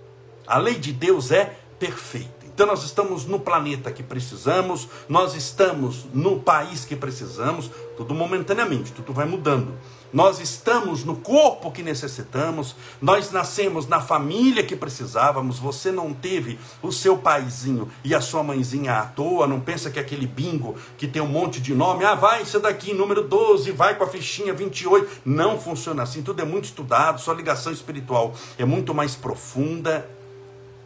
A 0.46 0.56
lei 0.56 0.76
de 0.76 0.94
Deus 0.94 1.30
é 1.30 1.54
perfeita. 1.78 2.40
Então 2.60 2.68
nós 2.68 2.84
estamos 2.84 3.24
no 3.24 3.40
planeta 3.40 3.90
que 3.90 4.02
precisamos, 4.02 4.86
nós 5.08 5.34
estamos 5.34 6.04
no 6.12 6.40
país 6.40 6.84
que 6.84 6.94
precisamos, 6.94 7.70
tudo 8.00 8.14
momentaneamente, 8.14 8.92
tudo 8.92 9.12
vai 9.12 9.26
mudando. 9.26 9.74
Nós 10.10 10.40
estamos 10.40 11.04
no 11.04 11.16
corpo 11.16 11.70
que 11.70 11.82
necessitamos, 11.82 12.74
nós 12.98 13.30
nascemos 13.30 13.86
na 13.86 14.00
família 14.00 14.64
que 14.64 14.74
precisávamos. 14.74 15.58
Você 15.58 15.92
não 15.92 16.14
teve 16.14 16.58
o 16.82 16.90
seu 16.90 17.18
paizinho 17.18 17.90
e 18.02 18.14
a 18.14 18.20
sua 18.22 18.42
mãezinha 18.42 18.94
à 18.94 19.04
toa, 19.04 19.46
não 19.46 19.60
pensa 19.60 19.90
que 19.90 19.98
é 19.98 20.02
aquele 20.02 20.26
bingo 20.26 20.76
que 20.96 21.06
tem 21.06 21.20
um 21.20 21.28
monte 21.28 21.60
de 21.60 21.74
nome, 21.74 22.02
ah, 22.06 22.14
vai, 22.14 22.40
isso 22.40 22.58
daqui, 22.58 22.94
número 22.94 23.22
12, 23.22 23.70
vai 23.72 23.94
com 23.94 24.04
a 24.04 24.08
fichinha 24.08 24.54
28. 24.54 25.20
Não 25.26 25.60
funciona 25.60 26.02
assim, 26.02 26.22
tudo 26.22 26.40
é 26.40 26.44
muito 26.46 26.64
estudado, 26.64 27.20
sua 27.20 27.34
ligação 27.34 27.70
espiritual 27.70 28.32
é 28.56 28.64
muito 28.64 28.94
mais 28.94 29.14
profunda 29.14 30.08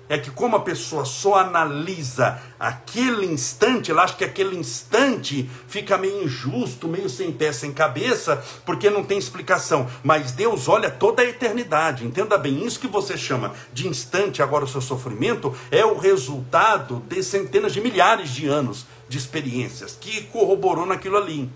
é 0.08 0.18
que 0.18 0.30
como 0.30 0.56
a 0.56 0.60
pessoa 0.60 1.04
só 1.04 1.36
analisa 1.36 2.40
aquele 2.58 3.26
instante, 3.26 3.90
ela 3.90 4.02
acha 4.02 4.14
que 4.14 4.24
aquele 4.24 4.56
instante 4.56 5.48
fica 5.66 5.96
meio 5.96 6.24
injusto, 6.24 6.88
meio 6.88 7.08
sem 7.08 7.32
pé, 7.32 7.52
sem 7.52 7.72
cabeça, 7.72 8.42
porque 8.64 8.90
não 8.90 9.04
tem 9.04 9.18
explicação. 9.18 9.88
Mas 10.02 10.32
Deus 10.32 10.68
olha 10.68 10.90
toda 10.90 11.22
a 11.22 11.26
eternidade. 11.26 12.04
Entenda 12.04 12.36
bem, 12.36 12.64
isso 12.64 12.80
que 12.80 12.86
você 12.86 13.16
chama 13.16 13.52
de 13.72 13.88
instante, 13.88 14.42
agora 14.42 14.64
o 14.64 14.68
seu 14.68 14.80
sofrimento, 14.80 15.54
é 15.70 15.84
o 15.84 15.98
resultado 15.98 17.02
de 17.08 17.22
centenas 17.22 17.72
de 17.72 17.80
milhares 17.80 18.30
de 18.30 18.46
anos 18.46 18.86
de 19.08 19.18
experiências 19.18 19.96
que 19.98 20.22
corroborou 20.24 20.86
naquilo 20.86 21.16
ali. 21.16 21.50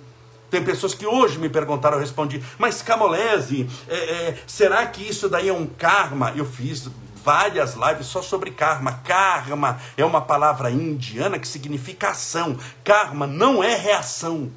Tem 0.50 0.64
pessoas 0.64 0.95
que 0.95 1.07
hoje 1.07 1.38
me 1.38 1.49
perguntaram, 1.49 1.99
eu 1.99 2.00
respondi, 2.00 2.43
mas 2.59 2.81
Camolese, 2.81 3.69
é, 3.87 3.97
é, 3.97 4.38
será 4.47 4.87
que 4.87 5.02
isso 5.07 5.28
daí 5.28 5.49
é 5.49 5.52
um 5.52 5.67
karma? 5.67 6.33
Eu 6.35 6.47
fiz 6.47 6.88
várias 7.25 7.75
lives 7.75 8.07
só 8.07 8.23
sobre 8.23 8.51
karma. 8.51 9.01
Karma 9.05 9.81
é 9.97 10.05
uma 10.05 10.21
palavra 10.21 10.71
indiana 10.71 11.39
que 11.39 11.49
significa 11.49 12.11
ação. 12.11 12.57
Karma 12.85 13.27
não 13.27 13.63
é 13.63 13.75
reação. 13.75 14.51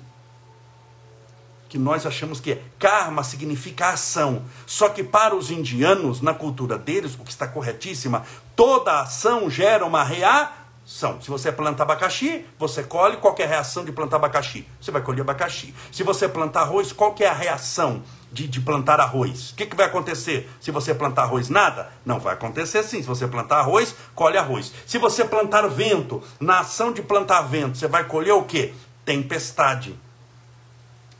Que 1.67 1.77
nós 1.77 2.05
achamos 2.05 2.39
que 2.39 2.53
é. 2.53 2.61
Karma 2.77 3.23
significa 3.23 3.89
ação. 3.89 4.43
Só 4.65 4.89
que 4.89 5.03
para 5.03 5.35
os 5.35 5.49
indianos, 5.49 6.21
na 6.21 6.33
cultura 6.33 6.77
deles, 6.77 7.15
o 7.15 7.23
que 7.23 7.31
está 7.31 7.47
corretíssima, 7.47 8.23
toda 8.55 9.01
ação 9.01 9.49
gera 9.49 9.85
uma 9.85 10.03
reação. 10.03 11.21
Se 11.21 11.29
você 11.29 11.51
planta 11.51 11.83
abacaxi, 11.83 12.45
você 12.59 12.83
colhe 12.83 13.17
qualquer 13.17 13.47
reação 13.47 13.85
de 13.85 13.91
plantar 13.91 14.17
abacaxi. 14.17 14.67
Você 14.81 14.91
vai 14.91 15.01
colher 15.01 15.21
abacaxi. 15.21 15.73
Se 15.91 16.03
você 16.03 16.27
plantar 16.27 16.61
arroz, 16.61 16.91
qual 16.91 17.15
é 17.19 17.25
a 17.25 17.33
reação? 17.33 18.03
De, 18.31 18.47
de 18.47 18.61
plantar 18.61 18.99
arroz. 18.99 19.51
O 19.51 19.55
que, 19.55 19.65
que 19.65 19.75
vai 19.75 19.87
acontecer 19.87 20.49
se 20.61 20.71
você 20.71 20.93
plantar 20.93 21.23
arroz? 21.23 21.49
Nada? 21.49 21.91
Não 22.05 22.19
vai 22.19 22.33
acontecer 22.33 22.81
sim. 22.83 23.01
Se 23.01 23.07
você 23.07 23.27
plantar 23.27 23.59
arroz, 23.59 23.93
colhe 24.15 24.37
arroz. 24.37 24.71
Se 24.87 24.97
você 24.97 25.25
plantar 25.25 25.67
vento, 25.67 26.23
na 26.39 26.59
ação 26.59 26.93
de 26.93 27.01
plantar 27.01 27.41
vento, 27.41 27.77
você 27.77 27.87
vai 27.87 28.05
colher 28.05 28.33
o 28.33 28.43
que? 28.43 28.73
Tempestade. 29.03 29.95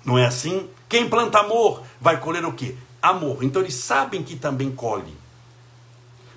Não 0.06 0.18
é 0.18 0.26
assim? 0.26 0.70
Quem 0.88 1.10
planta 1.10 1.40
amor 1.40 1.84
vai 2.00 2.20
colher 2.20 2.46
o 2.46 2.54
que? 2.54 2.78
Amor. 3.02 3.44
Então 3.44 3.62
eles 3.62 3.76
sabem 3.76 4.24
que 4.24 4.36
também 4.36 4.72
colhe. 4.72 5.20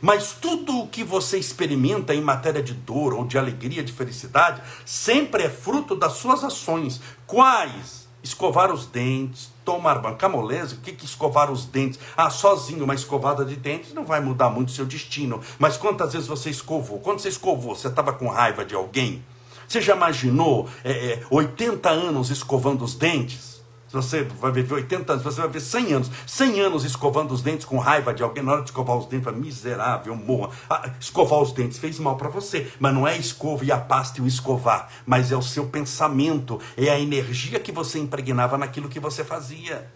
Mas 0.00 0.32
tudo 0.32 0.80
o 0.80 0.88
que 0.88 1.02
você 1.02 1.38
experimenta 1.38 2.14
em 2.14 2.20
matéria 2.20 2.62
de 2.62 2.74
dor 2.74 3.14
ou 3.14 3.24
de 3.24 3.38
alegria, 3.38 3.82
de 3.82 3.92
felicidade, 3.92 4.60
sempre 4.84 5.44
é 5.44 5.48
fruto 5.48 5.94
das 5.94 6.14
suas 6.14 6.44
ações. 6.44 7.00
Quais? 7.26 8.06
Escovar 8.22 8.70
os 8.70 8.86
dentes, 8.86 9.53
tomar 9.64 9.98
banho. 9.98 10.16
Camolese, 10.16 10.74
o 10.74 10.78
que, 10.78 10.92
que 10.92 11.04
escovar 11.04 11.50
os 11.50 11.64
dentes? 11.64 11.98
Ah, 12.16 12.30
sozinho 12.30 12.84
uma 12.84 12.94
escovada 12.94 13.44
de 13.44 13.56
dentes 13.56 13.94
não 13.94 14.04
vai 14.04 14.20
mudar 14.20 14.50
muito 14.50 14.68
o 14.68 14.72
seu 14.72 14.84
destino. 14.84 15.40
Mas 15.58 15.76
quantas 15.76 16.12
vezes 16.12 16.28
você 16.28 16.50
escovou? 16.50 17.00
Quando 17.00 17.20
você 17.20 17.28
escovou, 17.28 17.74
você 17.74 17.88
estava 17.88 18.12
com 18.12 18.28
raiva 18.28 18.64
de 18.64 18.74
alguém? 18.74 19.24
Você 19.66 19.80
já 19.80 19.96
imaginou 19.96 20.68
é, 20.84 20.92
é, 20.92 21.22
80 21.30 21.88
anos 21.88 22.30
escovando 22.30 22.84
os 22.84 22.94
dentes? 22.94 23.53
Você 23.94 24.24
vai 24.24 24.52
viver 24.52 24.74
80 24.74 25.12
anos, 25.12 25.24
você 25.24 25.40
vai 25.40 25.48
viver 25.48 25.60
100 25.60 25.92
anos, 25.92 26.10
100 26.26 26.60
anos 26.60 26.84
escovando 26.84 27.32
os 27.32 27.42
dentes 27.42 27.64
com 27.64 27.78
raiva 27.78 28.12
de 28.12 28.22
alguém, 28.22 28.42
na 28.42 28.52
hora 28.52 28.62
de 28.62 28.68
escovar 28.68 28.96
os 28.96 29.06
dentes, 29.06 29.24
vai 29.24 29.34
miserável, 29.34 30.14
morra. 30.16 30.50
Ah, 30.68 30.90
escovar 31.00 31.40
os 31.40 31.52
dentes 31.52 31.78
fez 31.78 31.98
mal 31.98 32.16
para 32.16 32.28
você, 32.28 32.70
mas 32.78 32.94
não 32.94 33.06
é 33.06 33.16
escova 33.16 33.64
e 33.64 33.72
a 33.72 33.78
pasta 33.78 34.20
e 34.20 34.22
o 34.22 34.26
escovar, 34.26 34.88
mas 35.06 35.32
é 35.32 35.36
o 35.36 35.42
seu 35.42 35.66
pensamento, 35.66 36.60
é 36.76 36.90
a 36.90 36.98
energia 36.98 37.60
que 37.60 37.72
você 37.72 37.98
impregnava 37.98 38.58
naquilo 38.58 38.88
que 38.88 39.00
você 39.00 39.24
fazia. 39.24 39.90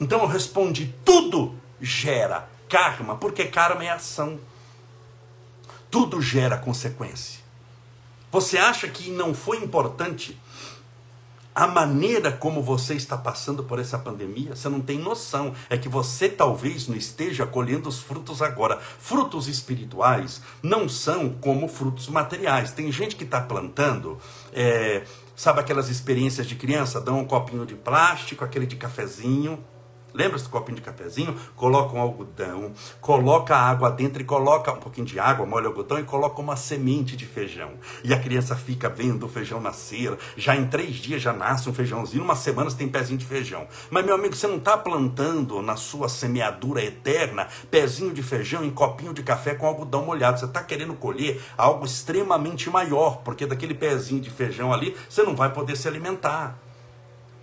Então 0.00 0.20
eu 0.20 0.26
respondi: 0.26 0.94
tudo 1.04 1.54
gera 1.80 2.48
karma, 2.68 3.16
porque 3.16 3.44
karma 3.44 3.84
é 3.84 3.90
ação. 3.90 4.38
Tudo 5.90 6.22
gera 6.22 6.56
consequência. 6.56 7.40
Você 8.32 8.56
acha 8.56 8.88
que 8.88 9.10
não 9.10 9.34
foi 9.34 9.58
importante 9.58 10.40
a 11.54 11.66
maneira 11.66 12.32
como 12.32 12.62
você 12.62 12.94
está 12.94 13.16
passando 13.16 13.62
por 13.64 13.78
essa 13.78 13.98
pandemia, 13.98 14.56
você 14.56 14.68
não 14.68 14.80
tem 14.80 14.98
noção. 14.98 15.54
É 15.68 15.76
que 15.76 15.88
você 15.88 16.28
talvez 16.28 16.88
não 16.88 16.96
esteja 16.96 17.46
colhendo 17.46 17.88
os 17.88 18.00
frutos 18.00 18.40
agora. 18.40 18.78
Frutos 18.80 19.48
espirituais 19.48 20.40
não 20.62 20.88
são 20.88 21.30
como 21.30 21.68
frutos 21.68 22.08
materiais. 22.08 22.72
Tem 22.72 22.90
gente 22.90 23.16
que 23.16 23.24
está 23.24 23.40
plantando, 23.40 24.18
é, 24.52 25.04
sabe 25.36 25.60
aquelas 25.60 25.88
experiências 25.88 26.46
de 26.46 26.54
criança? 26.54 27.00
Dão 27.00 27.20
um 27.20 27.24
copinho 27.24 27.66
de 27.66 27.74
plástico, 27.74 28.44
aquele 28.44 28.66
de 28.66 28.76
cafezinho 28.76 29.62
Lembra 30.14 30.36
esse 30.36 30.48
copinho 30.48 30.76
de 30.76 30.82
cafezinho? 30.82 31.34
Coloca 31.56 31.96
um 31.96 32.00
algodão, 32.00 32.72
coloca 33.00 33.56
água 33.56 33.90
dentro 33.90 34.20
e 34.20 34.24
coloca 34.24 34.72
um 34.72 34.80
pouquinho 34.80 35.06
de 35.06 35.18
água, 35.18 35.46
molha 35.46 35.66
o 35.66 35.68
algodão 35.68 35.98
e 35.98 36.04
coloca 36.04 36.40
uma 36.40 36.56
semente 36.56 37.16
de 37.16 37.26
feijão. 37.26 37.72
E 38.04 38.12
a 38.12 38.20
criança 38.20 38.54
fica 38.54 38.88
vendo 38.88 39.26
o 39.26 39.28
feijão 39.28 39.60
nascer. 39.60 40.16
Já 40.36 40.54
em 40.54 40.66
três 40.66 40.96
dias 40.96 41.22
já 41.22 41.32
nasce 41.32 41.68
um 41.68 41.74
feijãozinho, 41.74 42.24
uma 42.24 42.36
semana 42.36 42.70
você 42.70 42.76
tem 42.76 42.88
pezinho 42.88 43.18
de 43.18 43.26
feijão. 43.26 43.66
Mas, 43.90 44.04
meu 44.04 44.14
amigo, 44.14 44.34
você 44.34 44.46
não 44.46 44.56
está 44.56 44.76
plantando 44.76 45.62
na 45.62 45.76
sua 45.76 46.08
semeadura 46.08 46.82
eterna 46.82 47.48
pezinho 47.70 48.12
de 48.12 48.22
feijão 48.22 48.64
em 48.64 48.70
copinho 48.70 49.14
de 49.14 49.22
café 49.22 49.54
com 49.54 49.66
algodão 49.66 50.04
molhado. 50.04 50.38
Você 50.38 50.44
está 50.46 50.62
querendo 50.62 50.94
colher 50.94 51.42
algo 51.56 51.86
extremamente 51.86 52.68
maior, 52.68 53.18
porque 53.18 53.46
daquele 53.46 53.74
pezinho 53.74 54.20
de 54.20 54.30
feijão 54.30 54.72
ali 54.72 54.96
você 55.08 55.22
não 55.22 55.34
vai 55.34 55.52
poder 55.52 55.76
se 55.76 55.88
alimentar. 55.88 56.58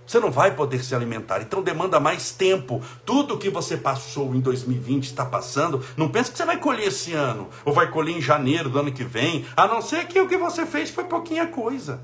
Você 0.09 0.19
não 0.19 0.31
vai 0.31 0.55
poder 0.55 0.83
se 0.83 0.95
alimentar. 0.95 1.39
Então 1.39 1.61
demanda 1.61 1.99
mais 1.99 2.31
tempo. 2.31 2.81
Tudo 3.05 3.37
que 3.37 3.47
você 3.47 3.77
passou 3.77 4.33
em 4.33 4.39
2020 4.39 5.03
está 5.03 5.23
passando. 5.23 5.85
Não 5.95 6.09
pense 6.09 6.31
que 6.31 6.37
você 6.39 6.45
vai 6.45 6.57
colher 6.57 6.87
esse 6.87 7.13
ano. 7.13 7.47
Ou 7.63 7.71
vai 7.71 7.91
colher 7.91 8.17
em 8.17 8.21
janeiro 8.21 8.71
do 8.71 8.79
ano 8.79 8.91
que 8.91 9.03
vem. 9.03 9.45
A 9.55 9.67
não 9.67 9.83
ser 9.83 10.07
que 10.07 10.19
o 10.19 10.27
que 10.27 10.35
você 10.35 10.65
fez 10.65 10.89
foi 10.89 11.03
pouquinha 11.03 11.45
coisa. 11.45 12.01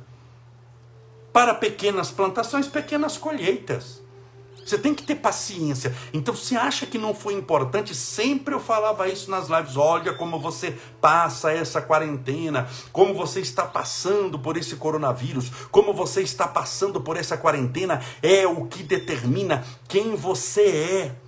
Para 1.33 1.55
pequenas 1.55 2.11
plantações, 2.11 2.67
pequenas 2.67 3.17
colheitas. 3.17 4.04
Você 4.65 4.79
tem 4.79 4.95
que 4.95 5.03
ter 5.03 5.15
paciência. 5.15 5.95
Então, 6.11 6.35
se 6.35 6.57
acha 6.57 6.87
que 6.87 6.97
não 6.97 7.13
foi 7.13 7.35
importante, 7.35 7.93
sempre 7.93 8.55
eu 8.55 8.59
falava 8.59 9.07
isso 9.07 9.29
nas 9.29 9.47
lives. 9.47 9.77
Olha 9.77 10.13
como 10.13 10.39
você 10.39 10.75
passa 10.99 11.51
essa 11.51 11.79
quarentena, 11.81 12.67
como 12.91 13.13
você 13.13 13.41
está 13.41 13.65
passando 13.65 14.39
por 14.39 14.57
esse 14.57 14.75
coronavírus, 14.75 15.51
como 15.69 15.93
você 15.93 16.23
está 16.23 16.47
passando 16.47 16.99
por 16.99 17.15
essa 17.15 17.37
quarentena, 17.37 18.01
é 18.23 18.47
o 18.47 18.65
que 18.65 18.81
determina 18.81 19.63
quem 19.87 20.15
você 20.15 20.61
é. 20.61 21.24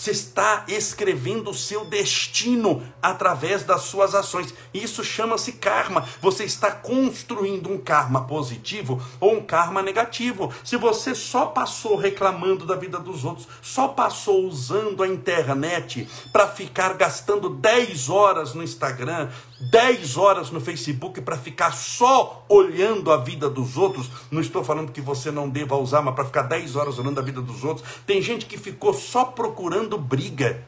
Você 0.00 0.12
está 0.12 0.64
escrevendo 0.66 1.50
o 1.50 1.54
seu 1.54 1.84
destino 1.84 2.82
através 3.02 3.64
das 3.64 3.82
suas 3.82 4.14
ações. 4.14 4.54
Isso 4.72 5.04
chama-se 5.04 5.52
karma. 5.52 6.08
Você 6.22 6.42
está 6.44 6.70
construindo 6.70 7.70
um 7.70 7.76
karma 7.76 8.24
positivo 8.24 8.98
ou 9.20 9.34
um 9.34 9.42
karma 9.42 9.82
negativo. 9.82 10.50
Se 10.64 10.78
você 10.78 11.14
só 11.14 11.44
passou 11.44 11.96
reclamando 11.96 12.64
da 12.64 12.76
vida 12.76 12.98
dos 12.98 13.26
outros, 13.26 13.46
só 13.60 13.88
passou 13.88 14.46
usando 14.46 15.02
a 15.02 15.06
internet 15.06 16.08
para 16.32 16.48
ficar 16.48 16.94
gastando 16.94 17.50
10 17.50 18.08
horas 18.08 18.54
no 18.54 18.62
Instagram, 18.62 19.28
10 19.60 20.16
horas 20.16 20.50
no 20.50 20.60
Facebook 20.60 21.20
para 21.20 21.36
ficar 21.36 21.72
só 21.72 22.44
olhando 22.48 23.12
a 23.12 23.18
vida 23.18 23.50
dos 23.50 23.76
outros, 23.76 24.10
não 24.30 24.40
estou 24.40 24.64
falando 24.64 24.92
que 24.92 25.02
você 25.02 25.30
não 25.30 25.48
deva 25.48 25.76
usar, 25.76 26.00
mas 26.00 26.14
para 26.14 26.24
ficar 26.24 26.42
10 26.42 26.76
horas 26.76 26.98
olhando 26.98 27.18
a 27.18 27.22
vida 27.22 27.42
dos 27.42 27.62
outros. 27.62 27.86
Tem 28.06 28.22
gente 28.22 28.46
que 28.46 28.56
ficou 28.56 28.94
só 28.94 29.26
procurando 29.26 29.98
briga. 29.98 30.64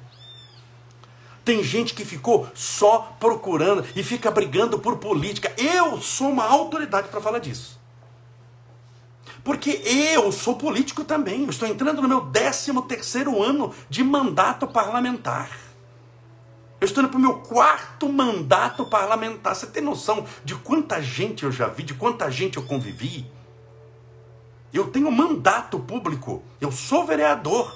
Tem 1.45 1.63
gente 1.65 1.95
que 1.95 2.05
ficou 2.05 2.47
só 2.55 3.17
procurando 3.19 3.85
e 3.97 4.03
fica 4.03 4.31
brigando 4.31 4.79
por 4.79 4.99
política. 4.99 5.53
Eu 5.57 6.01
sou 6.01 6.29
uma 6.29 6.45
autoridade 6.45 7.09
para 7.09 7.21
falar 7.21 7.39
disso. 7.39 7.81
Porque 9.43 9.71
eu 9.85 10.31
sou 10.31 10.55
político 10.55 11.03
também. 11.03 11.43
Eu 11.43 11.51
estou 11.51 11.67
entrando 11.67 12.01
no 12.01 12.09
meu 12.09 12.21
13 12.21 12.81
terceiro 12.83 13.43
ano 13.43 13.75
de 13.89 14.05
mandato 14.05 14.69
parlamentar. 14.69 15.51
Eu 16.83 16.87
estou 16.87 17.01
indo 17.01 17.11
para 17.11 17.19
o 17.19 17.23
meu 17.23 17.35
quarto 17.35 18.09
mandato 18.09 18.85
parlamentar. 18.85 19.55
Você 19.55 19.69
tem 19.69 19.81
noção 19.81 20.27
de 20.45 20.57
quanta 20.57 21.01
gente 21.01 21.45
eu 21.45 21.53
já 21.53 21.69
vi, 21.69 21.85
de 21.85 21.95
quanta 21.95 22.29
gente 22.29 22.57
eu 22.57 22.65
convivi? 22.65 23.25
Eu 24.75 24.89
tenho 24.89 25.09
mandato 25.13 25.79
público. 25.79 26.43
Eu 26.61 26.73
sou 26.73 27.07
vereador. 27.07 27.73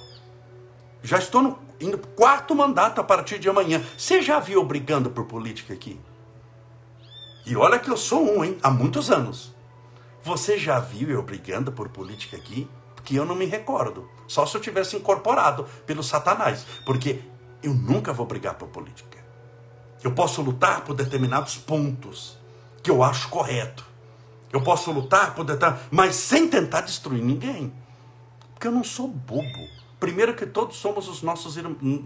Já 1.04 1.18
estou 1.18 1.40
no, 1.40 1.58
indo 1.80 1.96
para 1.98 2.10
o 2.10 2.14
quarto 2.14 2.52
mandato 2.52 3.00
a 3.00 3.04
partir 3.04 3.38
de 3.38 3.48
amanhã. 3.48 3.80
Você 3.96 4.20
já 4.20 4.40
viu 4.40 4.64
brigando 4.64 5.08
por 5.08 5.26
política 5.26 5.72
aqui? 5.72 6.00
E 7.46 7.54
olha 7.54 7.78
que 7.78 7.88
eu 7.88 7.96
sou 7.96 8.24
um, 8.24 8.44
hein? 8.44 8.58
Há 8.60 8.72
muitos 8.72 9.08
anos. 9.08 9.54
Você 10.20 10.58
já 10.58 10.80
viu 10.80 11.10
eu 11.10 11.22
brigando 11.22 11.70
por 11.70 11.90
política 11.90 12.36
aqui? 12.36 12.68
Porque 12.96 13.16
eu 13.16 13.24
não 13.24 13.36
me 13.36 13.46
recordo. 13.46 14.10
Só 14.26 14.44
se 14.44 14.56
eu 14.56 14.60
tivesse 14.60 14.96
incorporado 14.96 15.64
pelo 15.86 16.02
Satanás. 16.02 16.66
Porque 16.84 17.20
eu 17.62 17.74
nunca 17.74 18.12
vou 18.12 18.26
brigar 18.26 18.54
por 18.54 18.68
política. 18.68 19.18
Eu 20.02 20.12
posso 20.12 20.42
lutar 20.42 20.82
por 20.82 20.94
determinados 20.94 21.56
pontos 21.56 22.38
que 22.82 22.90
eu 22.90 23.02
acho 23.02 23.28
correto. 23.28 23.84
Eu 24.52 24.62
posso 24.62 24.92
lutar 24.92 25.34
por 25.34 25.44
determinados, 25.44 25.86
mas 25.90 26.14
sem 26.14 26.48
tentar 26.48 26.82
destruir 26.82 27.22
ninguém. 27.22 27.72
Porque 28.54 28.68
eu 28.68 28.72
não 28.72 28.84
sou 28.84 29.08
bobo. 29.08 29.68
Primeiro 30.06 30.34
que 30.34 30.46
todos 30.46 30.76
somos 30.76 31.08
os 31.08 31.20
nossos 31.20 31.56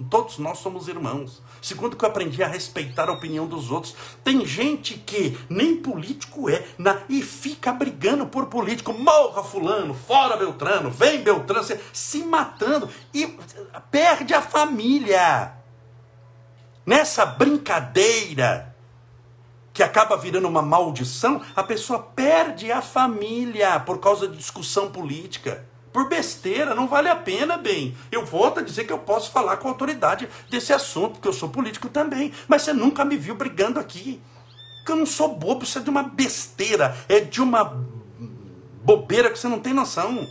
todos 0.08 0.38
nós 0.38 0.56
somos 0.60 0.88
irmãos. 0.88 1.42
Segundo 1.60 1.94
que 1.94 2.02
eu 2.02 2.08
aprendi 2.08 2.42
a 2.42 2.46
respeitar 2.46 3.10
a 3.10 3.12
opinião 3.12 3.46
dos 3.46 3.70
outros. 3.70 3.94
Tem 4.24 4.42
gente 4.46 4.94
que 4.94 5.38
nem 5.50 5.76
político 5.76 6.48
é 6.48 6.64
na, 6.78 7.02
e 7.10 7.20
fica 7.20 7.70
brigando 7.70 8.26
por 8.26 8.46
político. 8.46 8.94
Morra 8.94 9.44
fulano, 9.44 9.92
fora 9.92 10.34
Beltrano, 10.34 10.90
vem 10.90 11.22
Beltrano, 11.22 11.62
se, 11.62 11.78
se 11.92 12.24
matando 12.24 12.88
e 13.12 13.36
perde 13.90 14.32
a 14.32 14.40
família. 14.40 15.52
Nessa 16.86 17.26
brincadeira 17.26 18.74
que 19.74 19.82
acaba 19.82 20.16
virando 20.16 20.48
uma 20.48 20.62
maldição, 20.62 21.42
a 21.54 21.62
pessoa 21.62 21.98
perde 21.98 22.72
a 22.72 22.80
família 22.80 23.78
por 23.78 24.00
causa 24.00 24.26
de 24.26 24.38
discussão 24.38 24.90
política 24.90 25.68
por 25.92 26.08
besteira, 26.08 26.74
não 26.74 26.86
vale 26.86 27.08
a 27.08 27.16
pena, 27.16 27.56
bem. 27.56 27.96
Eu 28.12 28.24
volto 28.24 28.60
a 28.60 28.62
dizer 28.62 28.84
que 28.84 28.92
eu 28.92 28.98
posso 28.98 29.30
falar 29.30 29.56
com 29.56 29.68
autoridade 29.68 30.28
desse 30.48 30.72
assunto, 30.72 31.14
porque 31.14 31.28
eu 31.28 31.32
sou 31.32 31.48
político 31.48 31.88
também, 31.88 32.32
mas 32.46 32.62
você 32.62 32.72
nunca 32.72 33.04
me 33.04 33.16
viu 33.16 33.34
brigando 33.34 33.80
aqui. 33.80 34.20
Porque 34.78 34.92
eu 34.92 34.96
não 34.96 35.06
sou 35.06 35.34
bobo, 35.34 35.64
isso 35.64 35.78
é 35.78 35.82
de 35.82 35.90
uma 35.90 36.02
besteira, 36.02 36.96
é 37.08 37.20
de 37.20 37.42
uma 37.42 37.84
bobeira 38.84 39.30
que 39.30 39.38
você 39.38 39.48
não 39.48 39.58
tem 39.58 39.74
noção. 39.74 40.26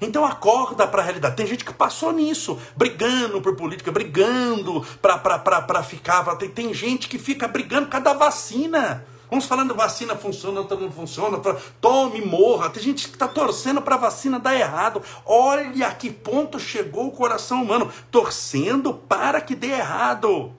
Então 0.00 0.24
acorda 0.24 0.86
para 0.86 1.02
a 1.02 1.04
realidade. 1.04 1.36
Tem 1.36 1.46
gente 1.46 1.64
que 1.64 1.74
passou 1.74 2.12
nisso, 2.12 2.58
brigando 2.74 3.40
por 3.40 3.54
política, 3.54 3.92
brigando 3.92 4.84
para 5.02 5.82
ficar. 5.82 6.24
Tem, 6.36 6.48
tem 6.48 6.72
gente 6.72 7.08
que 7.08 7.18
fica 7.18 7.46
brigando 7.46 7.86
por 7.86 7.92
causa 7.92 8.04
da 8.04 8.12
vacina. 8.14 9.04
Uns 9.30 9.46
falando 9.46 9.74
vacina 9.74 10.16
funciona, 10.16 10.60
outra 10.60 10.76
não 10.76 10.90
funciona, 10.90 11.36
outra, 11.36 11.56
tome, 11.80 12.20
morra. 12.20 12.68
Tem 12.70 12.82
gente 12.82 13.08
que 13.08 13.14
está 13.14 13.28
torcendo 13.28 13.80
para 13.80 13.94
a 13.94 13.98
vacina 13.98 14.38
dar 14.40 14.54
errado. 14.54 15.02
Olha 15.24 15.86
a 15.86 15.94
que 15.94 16.10
ponto 16.10 16.58
chegou 16.58 17.06
o 17.06 17.12
coração 17.12 17.62
humano, 17.62 17.90
torcendo 18.10 18.92
para 18.92 19.40
que 19.40 19.54
dê 19.54 19.68
errado. 19.68 20.52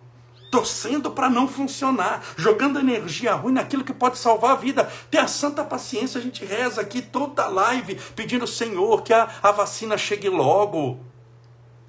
Torcendo 0.50 1.12
para 1.12 1.30
não 1.30 1.48
funcionar, 1.48 2.22
jogando 2.36 2.80
energia 2.80 3.34
ruim 3.34 3.54
naquilo 3.54 3.86
que 3.86 3.94
pode 3.94 4.18
salvar 4.18 4.52
a 4.52 4.56
vida. 4.56 4.92
Tenha 5.10 5.28
santa 5.28 5.64
paciência, 5.64 6.20
a 6.20 6.22
gente 6.22 6.44
reza 6.44 6.82
aqui 6.82 7.02
toda 7.02 7.44
a 7.44 7.48
live 7.48 7.96
pedindo, 8.16 8.46
Senhor, 8.46 9.02
que 9.02 9.14
a, 9.14 9.30
a 9.42 9.52
vacina 9.52 9.98
chegue 9.98 10.30
logo. 10.30 11.11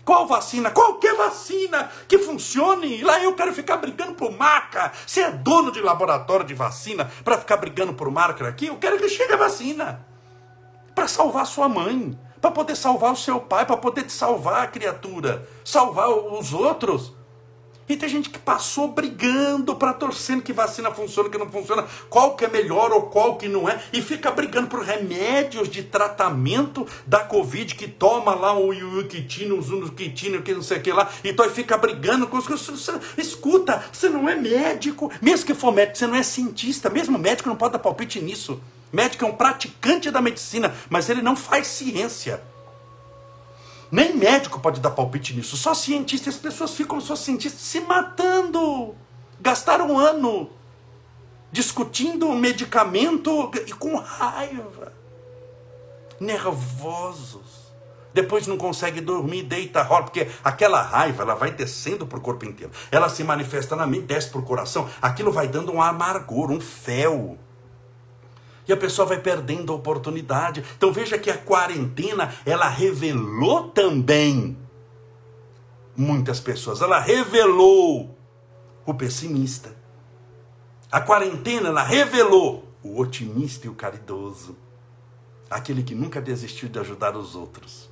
Qual 0.05 0.27
vacina? 0.27 0.71
Qualquer 0.71 1.17
vacina 1.17 1.91
que 2.09 2.19
funcione. 2.19 3.03
Lá 3.03 3.23
eu 3.23 3.35
quero 3.35 3.53
ficar 3.53 3.77
brigando 3.77 4.15
por 4.15 4.33
marca. 4.33 4.93
Você 5.07 5.21
é 5.21 5.31
dono 5.31 5.71
de 5.71 5.81
laboratório 5.81 6.45
de 6.45 6.55
vacina 6.55 7.11
para 7.23 7.39
ficar 7.39 7.57
brigando 7.57 7.95
por 7.95 8.11
marca 8.11 8.49
aqui? 8.49 8.67
Eu 8.67 8.79
quero 8.79 8.99
que 8.99 9.09
chegue 9.09 9.33
a 9.33 9.37
vacina. 9.37 10.05
Para 10.95 11.07
salvar 11.07 11.47
sua 11.47 11.69
mãe. 11.69 12.19
Para 12.41 12.51
poder 12.51 12.75
salvar 12.75 13.13
o 13.13 13.17
seu 13.17 13.39
pai. 13.39 13.65
Para 13.65 13.77
poder 13.77 14.03
te 14.03 14.13
salvar 14.13 14.65
a 14.65 14.67
criatura. 14.67 15.49
Salvar 15.65 16.09
os 16.11 16.53
outros. 16.53 17.15
E 17.93 17.97
tem 17.97 18.09
gente 18.09 18.31
que 18.31 18.39
passou 18.39 18.89
brigando 18.89 19.77
para 19.77 19.93
torcendo 19.93 20.41
que 20.41 20.51
vacina 20.51 20.91
funciona, 20.91 21.29
que 21.29 21.37
não 21.37 21.51
funciona, 21.51 21.85
qual 22.09 22.35
que 22.35 22.47
é 22.47 22.49
melhor 22.49 22.91
ou 22.91 23.03
qual 23.03 23.37
que 23.37 23.47
não 23.47 23.69
é, 23.69 23.83
e 23.93 24.01
fica 24.01 24.31
brigando 24.31 24.69
por 24.69 24.81
remédios 24.81 25.69
de 25.69 25.83
tratamento 25.83 26.87
da 27.07 27.19
Covid, 27.19 27.75
que 27.75 27.87
toma 27.87 28.35
lá 28.35 28.59
o 28.59 28.73
iuquitino, 28.73 29.59
o 29.59 29.61
zunoquitino, 29.61 30.41
que 30.41 30.55
não 30.55 30.63
sei 30.63 30.79
o 30.79 30.81
que 30.81 30.91
lá, 30.91 31.07
então 31.23 31.47
fica 31.51 31.77
brigando 31.77 32.27
com 32.27 32.39
os. 32.39 33.03
Escuta, 33.19 33.85
você 33.93 34.09
não 34.09 34.27
é 34.27 34.37
médico, 34.37 35.13
mesmo 35.21 35.45
que 35.45 35.53
for 35.53 35.71
médico, 35.71 35.99
você 35.99 36.07
não 36.07 36.17
é 36.17 36.23
cientista, 36.23 36.89
mesmo 36.89 37.19
médico 37.19 37.51
não 37.51 37.57
pode 37.57 37.75
dar 37.75 37.79
palpite 37.79 38.23
nisso. 38.23 38.59
Médico 38.91 39.27
é 39.27 39.29
um 39.29 39.35
praticante 39.35 40.11
da 40.11 40.23
medicina, 40.23 40.75
mas 40.89 41.11
ele 41.11 41.21
não 41.21 41.37
faz 41.37 41.67
ciência. 41.67 42.43
Nem 43.93 44.17
médico 44.17 44.59
pode 44.59 44.81
dar 44.81 44.93
palpite 44.93 45.35
nisso, 45.35 45.55
só 45.55 45.75
cientista. 45.75 46.31
As 46.31 46.37
pessoas 46.37 46.75
ficam 46.75 46.99
só 46.99 47.15
cientistas 47.15 47.61
se 47.61 47.79
matando. 47.81 48.95
Gastaram 49.39 49.91
um 49.91 49.99
ano 49.99 50.49
discutindo 51.53 52.31
medicamento 52.31 53.51
e 53.67 53.73
com 53.75 53.97
raiva. 53.97 54.95
Nervosos. 56.19 57.71
Depois 58.15 58.47
não 58.47 58.57
consegue 58.57 59.03
dormir, 59.03 59.43
deita, 59.43 59.83
rola, 59.83 60.05
porque 60.05 60.27
aquela 60.43 60.81
raiva 60.81 61.23
ela 61.23 61.35
vai 61.35 61.51
descendo 61.51 62.07
para 62.07 62.19
o 62.19 62.23
corpo 62.23 62.47
inteiro. 62.47 62.73
Ela 62.91 63.11
se 63.11 63.23
manifesta 63.23 63.77
na 63.77 63.87
mente, 63.87 64.07
desce 64.07 64.31
para 64.31 64.41
o 64.41 64.45
coração. 64.45 64.89
Aquilo 65.03 65.31
vai 65.31 65.49
dando 65.49 65.71
um 65.71 65.83
amargor, 65.83 66.51
um 66.51 66.61
fel. 66.61 67.39
E 68.67 68.73
a 68.73 68.77
pessoa 68.77 69.07
vai 69.07 69.19
perdendo 69.19 69.73
a 69.73 69.77
oportunidade. 69.77 70.65
Então 70.77 70.93
veja 70.93 71.19
que 71.19 71.31
a 71.31 71.37
quarentena, 71.37 72.33
ela 72.47 72.69
revelou 72.69 73.69
também 73.71 74.57
muitas 75.97 76.41
pessoas. 76.41 76.81
Ela 76.81 77.01
revelou 77.01 78.17
o 78.87 78.95
pessimista. 78.95 79.75
A 80.91 81.01
quarentena, 81.01 81.69
ela 81.69 81.83
revelou 81.83 82.69
o 82.83 83.01
otimista 83.01 83.67
e 83.67 83.71
o 83.71 83.75
caridoso. 83.75 84.57
Aquele 85.51 85.83
que 85.83 85.95
nunca 85.95 86.21
desistiu 86.21 86.69
de 86.69 86.79
ajudar 86.79 87.17
os 87.17 87.35
outros. 87.35 87.91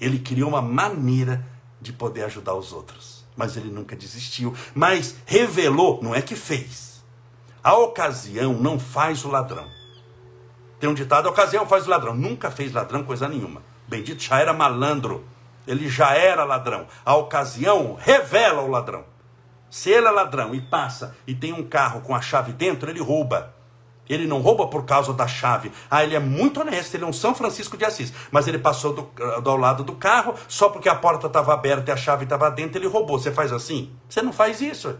Ele 0.00 0.18
criou 0.18 0.48
uma 0.48 0.62
maneira 0.62 1.46
de 1.80 1.92
poder 1.92 2.24
ajudar 2.24 2.54
os 2.54 2.72
outros. 2.72 3.24
Mas 3.36 3.56
ele 3.56 3.70
nunca 3.70 3.96
desistiu. 3.96 4.54
Mas 4.74 5.16
revelou, 5.24 6.00
não 6.02 6.14
é 6.14 6.20
que 6.20 6.36
fez. 6.36 7.02
A 7.62 7.76
ocasião 7.76 8.54
não 8.54 8.78
faz 8.78 9.24
o 9.24 9.28
ladrão. 9.28 9.79
Tem 10.80 10.88
um 10.88 10.94
ditado: 10.94 11.28
a 11.28 11.30
ocasião 11.30 11.66
faz 11.66 11.86
ladrão. 11.86 12.14
Nunca 12.14 12.50
fez 12.50 12.72
ladrão 12.72 13.04
coisa 13.04 13.28
nenhuma. 13.28 13.62
Bendito 13.86 14.22
já 14.22 14.40
era 14.40 14.52
malandro. 14.52 15.24
Ele 15.66 15.88
já 15.88 16.14
era 16.14 16.42
ladrão. 16.42 16.86
A 17.04 17.14
ocasião 17.14 17.96
revela 18.00 18.62
o 18.62 18.70
ladrão. 18.70 19.04
Se 19.68 19.90
ele 19.90 20.08
é 20.08 20.10
ladrão 20.10 20.52
e 20.52 20.60
passa 20.60 21.14
e 21.26 21.34
tem 21.34 21.52
um 21.52 21.62
carro 21.62 22.00
com 22.00 22.14
a 22.14 22.20
chave 22.20 22.52
dentro, 22.52 22.90
ele 22.90 23.00
rouba. 23.00 23.54
Ele 24.08 24.26
não 24.26 24.40
rouba 24.40 24.66
por 24.66 24.84
causa 24.84 25.12
da 25.12 25.28
chave. 25.28 25.70
Ah, 25.88 26.02
ele 26.02 26.16
é 26.16 26.18
muito 26.18 26.60
honesto, 26.60 26.96
ele 26.96 27.04
é 27.04 27.06
um 27.06 27.12
São 27.12 27.32
Francisco 27.32 27.76
de 27.76 27.84
Assis. 27.84 28.12
Mas 28.32 28.48
ele 28.48 28.58
passou 28.58 28.92
do, 28.92 29.40
do 29.40 29.56
lado 29.56 29.84
do 29.84 29.94
carro, 29.94 30.34
só 30.48 30.68
porque 30.68 30.88
a 30.88 30.96
porta 30.96 31.28
estava 31.28 31.54
aberta 31.54 31.92
e 31.92 31.94
a 31.94 31.96
chave 31.96 32.24
estava 32.24 32.50
dentro, 32.50 32.78
ele 32.78 32.88
roubou. 32.88 33.20
Você 33.20 33.30
faz 33.30 33.52
assim? 33.52 33.94
Você 34.08 34.20
não 34.20 34.32
faz 34.32 34.60
isso. 34.60 34.98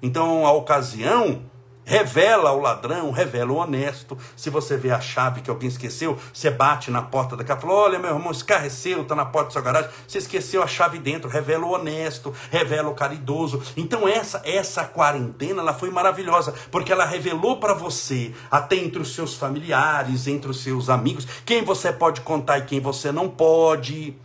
Então 0.00 0.46
a 0.46 0.52
ocasião 0.52 1.42
Revela 1.84 2.52
o 2.52 2.60
ladrão, 2.60 3.10
revela 3.10 3.52
o 3.52 3.56
honesto. 3.56 4.16
Se 4.36 4.48
você 4.48 4.76
vê 4.76 4.92
a 4.92 5.00
chave 5.00 5.40
que 5.40 5.50
alguém 5.50 5.68
esqueceu, 5.68 6.16
você 6.32 6.48
bate 6.48 6.90
na 6.90 7.02
porta 7.02 7.36
da 7.36 7.42
casa 7.42 7.58
e 7.58 7.62
fala: 7.62 7.74
Olha, 7.74 7.98
meu 7.98 8.14
irmão, 8.14 8.32
seu, 8.70 9.02
está 9.02 9.14
na 9.14 9.24
porta 9.24 9.46
da 9.46 9.52
sua 9.52 9.62
garagem. 9.62 9.90
Você 10.06 10.18
esqueceu 10.18 10.62
a 10.62 10.66
chave 10.66 10.98
dentro. 10.98 11.28
Revela 11.28 11.66
o 11.66 11.72
honesto, 11.72 12.32
revela 12.50 12.88
o 12.88 12.94
caridoso. 12.94 13.60
Então, 13.76 14.06
essa, 14.06 14.40
essa 14.44 14.84
quarentena 14.84 15.60
ela 15.60 15.74
foi 15.74 15.90
maravilhosa, 15.90 16.54
porque 16.70 16.92
ela 16.92 17.04
revelou 17.04 17.58
para 17.58 17.74
você, 17.74 18.32
até 18.50 18.76
entre 18.76 19.02
os 19.02 19.14
seus 19.14 19.34
familiares, 19.34 20.26
entre 20.28 20.50
os 20.50 20.62
seus 20.62 20.88
amigos, 20.88 21.26
quem 21.44 21.64
você 21.64 21.92
pode 21.92 22.20
contar 22.20 22.58
e 22.58 22.62
quem 22.62 22.80
você 22.80 23.10
não 23.10 23.28
pode 23.28 24.16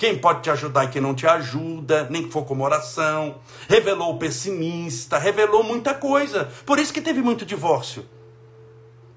quem 0.00 0.16
pode 0.16 0.40
te 0.40 0.48
ajudar 0.48 0.84
e 0.84 0.88
quem 0.88 1.02
não 1.02 1.14
te 1.14 1.26
ajuda, 1.26 2.06
nem 2.08 2.22
que 2.22 2.32
for 2.32 2.42
como 2.46 2.64
oração. 2.64 3.38
Revelou 3.68 4.14
o 4.14 4.18
pessimista, 4.18 5.18
revelou 5.18 5.62
muita 5.62 5.92
coisa. 5.92 6.50
Por 6.64 6.78
isso 6.78 6.90
que 6.90 7.02
teve 7.02 7.20
muito 7.20 7.44
divórcio. 7.44 8.08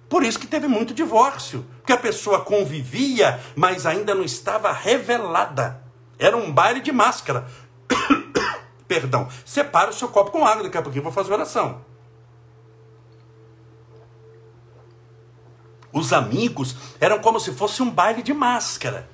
Por 0.10 0.24
isso 0.24 0.38
que 0.38 0.46
teve 0.46 0.68
muito 0.68 0.94
divórcio. 0.94 1.66
Porque 1.78 1.94
a 1.94 1.98
pessoa 1.98 2.42
convivia, 2.42 3.40
mas 3.56 3.86
ainda 3.86 4.14
não 4.14 4.26
estava 4.26 4.74
revelada. 4.74 5.82
Era 6.20 6.36
um 6.36 6.52
baile 6.52 6.82
de 6.82 6.92
máscara. 6.92 7.48
Perdão. 8.86 9.30
Separa 9.46 9.90
o 9.90 9.94
seu 9.94 10.10
copo 10.10 10.32
com 10.32 10.46
água, 10.46 10.64
daqui 10.64 10.78
a 10.78 10.82
pouquinho 10.82 11.00
eu 11.00 11.06
vou 11.06 11.14
fazer 11.14 11.32
oração. 11.32 11.80
Os 15.94 16.12
amigos 16.12 16.76
eram 17.00 17.20
como 17.20 17.40
se 17.40 17.54
fosse 17.54 17.82
um 17.82 17.90
baile 17.90 18.22
de 18.22 18.34
máscara. 18.34 19.13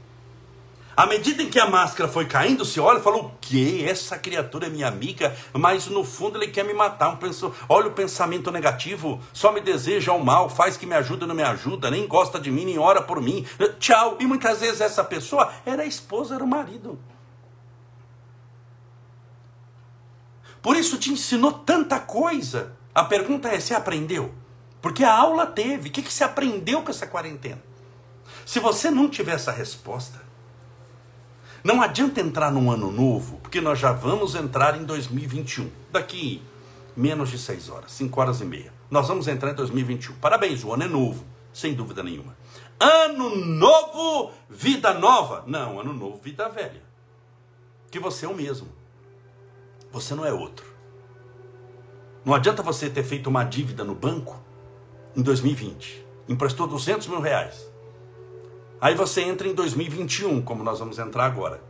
À 1.00 1.06
medida 1.06 1.42
em 1.42 1.50
que 1.50 1.58
a 1.58 1.66
máscara 1.66 2.10
foi 2.10 2.26
caindo, 2.26 2.66
se 2.66 2.78
olha 2.78 3.00
e 3.00 3.02
falou: 3.02 3.28
o 3.28 3.32
quê? 3.40 3.86
Essa 3.88 4.20
criatura 4.20 4.68
é 4.68 4.70
minha 4.70 4.86
amiga, 4.86 5.34
mas 5.54 5.88
no 5.88 6.04
fundo 6.04 6.38
ele 6.38 6.52
quer 6.52 6.66
me 6.66 6.74
matar. 6.74 7.08
Um 7.08 7.16
penso, 7.16 7.56
olha 7.70 7.88
o 7.88 7.94
pensamento 7.94 8.52
negativo, 8.52 9.18
só 9.32 9.54
me 9.54 9.62
deseja 9.62 10.12
o 10.12 10.22
mal, 10.22 10.50
faz 10.50 10.76
que 10.76 10.86
me 10.86 10.94
ajuda 10.94 11.26
não 11.26 11.34
me 11.34 11.42
ajuda, 11.42 11.90
nem 11.90 12.06
gosta 12.06 12.38
de 12.38 12.52
mim, 12.52 12.66
nem 12.66 12.78
ora 12.78 13.02
por 13.02 13.22
mim. 13.22 13.48
Tchau. 13.80 14.18
E 14.20 14.26
muitas 14.26 14.60
vezes 14.60 14.82
essa 14.82 15.02
pessoa 15.02 15.50
era 15.66 15.84
a 15.84 15.86
esposa, 15.86 16.36
era 16.36 16.44
o 16.44 16.48
marido. 16.48 17.00
Por 20.62 20.76
isso 20.76 20.98
te 20.98 21.14
ensinou 21.14 21.54
tanta 21.54 21.98
coisa. 21.98 22.76
A 22.94 23.06
pergunta 23.06 23.48
é: 23.48 23.58
você 23.58 23.74
aprendeu? 23.74 24.34
Porque 24.82 25.06
a 25.06 25.18
aula 25.18 25.46
teve. 25.46 25.88
O 25.88 25.92
que, 25.94 26.02
que 26.02 26.12
você 26.12 26.26
aprendeu 26.26 26.82
com 26.82 26.92
essa 26.92 27.08
quarentena? 27.08 27.64
Se 28.46 28.60
você 28.60 28.92
não 28.92 29.08
tiver 29.08 29.36
essa 29.36 29.54
resposta, 29.54 30.28
não 31.64 31.82
adianta 31.82 32.22
entrar 32.22 32.52
num 32.52 32.72
ano 32.72 32.92
novo, 32.92 33.38
porque 33.38 33.60
nós 33.60 33.80
já 33.80 33.92
vamos 33.92 34.36
entrar 34.36 34.80
em 34.80 34.86
2021. 34.86 35.70
Daqui 35.92 36.42
menos 36.96 37.30
de 37.30 37.38
seis 37.38 37.70
horas, 37.70 37.92
cinco 37.92 38.20
horas 38.20 38.42
e 38.42 38.46
meia. 38.46 38.74
Nós 38.90 39.08
vamos 39.08 39.28
entrar 39.28 39.52
em 39.52 39.56
2021. 39.56 40.16
Parabéns, 40.16 40.64
o 40.64 40.74
ano 40.74 40.84
é 40.84 40.88
novo, 40.88 41.24
sem 41.54 41.74
dúvida 41.74 42.04
nenhuma. 42.04 42.36
Ano 42.80 43.36
novo, 43.36 44.32
vida 44.50 44.94
nova. 44.94 45.44
Não, 45.46 45.80
ano 45.80 45.94
novo, 45.94 46.20
vida 46.24 46.48
velha. 46.50 46.82
Que 47.92 48.00
você 48.00 48.26
é 48.26 48.30
o 48.30 48.36
mesmo. 48.36 48.68
Você 49.92 50.16
não 50.16 50.26
é 50.26 50.32
outro. 50.32 50.66
Não 52.24 52.34
adianta 52.34 52.62
você 52.62 52.90
ter 52.90 53.04
feito 53.04 53.28
uma 53.28 53.44
dívida 53.44 53.84
no 53.84 53.96
banco 53.96 54.42
em 55.16 55.22
2020. 55.22 56.06
Emprestou 56.28 56.68
200 56.68 57.08
mil 57.08 57.20
reais. 57.20 57.70
Aí 58.82 58.96
você 58.96 59.22
entra 59.22 59.48
em 59.48 59.54
2021, 59.54 60.42
como 60.42 60.64
nós 60.64 60.80
vamos 60.80 60.98
entrar 61.00 61.26
agora. 61.26 61.62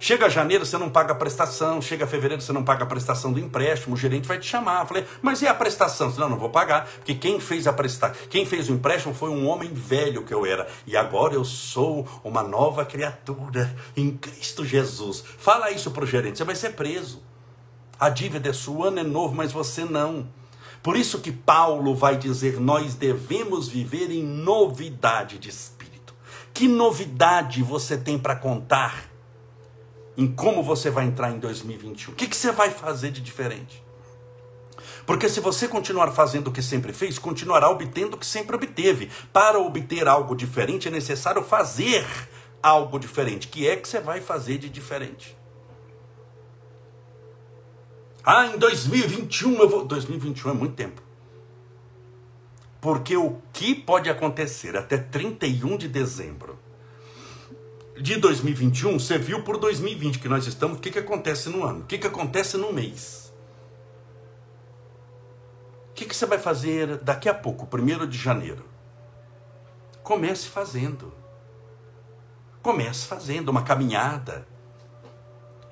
Chega 0.00 0.30
janeiro, 0.30 0.64
você 0.64 0.78
não 0.78 0.88
paga 0.88 1.12
a 1.12 1.16
prestação. 1.16 1.82
Chega 1.82 2.06
fevereiro, 2.06 2.40
você 2.40 2.52
não 2.52 2.62
paga 2.62 2.84
a 2.84 2.86
prestação 2.86 3.32
do 3.32 3.40
empréstimo. 3.40 3.94
O 3.94 3.98
gerente 3.98 4.28
vai 4.28 4.38
te 4.38 4.46
chamar. 4.46 4.82
Eu 4.82 4.86
falei, 4.86 5.04
mas 5.20 5.42
e 5.42 5.46
a 5.48 5.54
prestação? 5.54 6.12
Não, 6.16 6.28
não 6.28 6.38
vou 6.38 6.50
pagar. 6.50 6.86
Porque 6.86 7.14
quem 7.14 7.40
fez 7.40 7.66
a 7.66 7.72
prestação, 7.72 8.16
quem 8.30 8.46
fez 8.46 8.68
o 8.68 8.74
empréstimo 8.74 9.12
foi 9.12 9.30
um 9.30 9.48
homem 9.48 9.72
velho 9.72 10.22
que 10.22 10.32
eu 10.32 10.46
era. 10.46 10.68
E 10.86 10.96
agora 10.96 11.34
eu 11.34 11.44
sou 11.44 12.06
uma 12.22 12.44
nova 12.44 12.84
criatura 12.84 13.74
em 13.96 14.16
Cristo 14.16 14.64
Jesus. 14.64 15.24
Fala 15.36 15.72
isso 15.72 15.90
para 15.90 16.04
o 16.04 16.06
gerente, 16.06 16.38
você 16.38 16.44
vai 16.44 16.54
ser 16.54 16.70
preso. 16.74 17.20
A 17.98 18.08
dívida 18.08 18.50
é 18.50 18.52
sua, 18.52 18.76
o 18.76 18.84
ano 18.84 19.00
é 19.00 19.02
novo, 19.02 19.34
mas 19.34 19.50
você 19.50 19.84
não. 19.84 20.28
Por 20.80 20.96
isso 20.96 21.18
que 21.18 21.32
Paulo 21.32 21.94
vai 21.96 22.16
dizer: 22.16 22.60
nós 22.60 22.94
devemos 22.94 23.66
viver 23.66 24.12
em 24.12 24.22
novidade 24.22 25.38
de. 25.38 25.50
Que 26.58 26.66
novidade 26.66 27.62
você 27.62 27.96
tem 27.96 28.18
para 28.18 28.34
contar 28.34 29.04
em 30.16 30.26
como 30.26 30.60
você 30.60 30.90
vai 30.90 31.04
entrar 31.04 31.30
em 31.30 31.38
2021? 31.38 32.12
O 32.12 32.16
que, 32.16 32.26
que 32.26 32.34
você 32.34 32.50
vai 32.50 32.68
fazer 32.68 33.12
de 33.12 33.20
diferente? 33.20 33.80
Porque 35.06 35.28
se 35.28 35.38
você 35.38 35.68
continuar 35.68 36.10
fazendo 36.10 36.48
o 36.48 36.52
que 36.52 36.60
sempre 36.60 36.92
fez, 36.92 37.16
continuará 37.16 37.70
obtendo 37.70 38.16
o 38.16 38.18
que 38.18 38.26
sempre 38.26 38.56
obteve. 38.56 39.08
Para 39.32 39.60
obter 39.60 40.08
algo 40.08 40.34
diferente 40.34 40.88
é 40.88 40.90
necessário 40.90 41.44
fazer 41.44 42.04
algo 42.60 42.98
diferente. 42.98 43.46
Que 43.46 43.68
é 43.68 43.76
que 43.76 43.86
você 43.86 44.00
vai 44.00 44.20
fazer 44.20 44.58
de 44.58 44.68
diferente? 44.68 45.38
Ah, 48.24 48.46
em 48.46 48.58
2021 48.58 49.60
eu 49.60 49.68
vou. 49.68 49.84
2021 49.84 50.50
é 50.50 50.54
muito 50.54 50.74
tempo. 50.74 51.07
Porque 52.80 53.16
o 53.16 53.42
que 53.52 53.74
pode 53.74 54.08
acontecer 54.08 54.76
até 54.76 54.96
31 54.96 55.76
de 55.76 55.88
dezembro 55.88 56.58
de 58.00 58.16
2021, 58.16 58.98
você 58.98 59.18
viu 59.18 59.42
por 59.42 59.58
2020 59.58 60.18
que 60.18 60.28
nós 60.28 60.46
estamos, 60.46 60.78
o 60.78 60.80
que, 60.80 60.90
que 60.90 60.98
acontece 60.98 61.48
no 61.48 61.64
ano? 61.64 61.80
O 61.80 61.84
que, 61.84 61.98
que 61.98 62.06
acontece 62.06 62.56
no 62.56 62.72
mês? 62.72 63.32
O 65.90 65.94
que, 65.94 66.04
que 66.04 66.14
você 66.14 66.26
vai 66.26 66.38
fazer 66.38 66.98
daqui 66.98 67.28
a 67.28 67.34
pouco, 67.34 67.68
1 67.76 68.06
de 68.06 68.16
janeiro? 68.16 68.64
Comece 70.02 70.46
fazendo. 70.46 71.12
Comece 72.62 73.06
fazendo 73.06 73.48
uma 73.48 73.62
caminhada. 73.62 74.46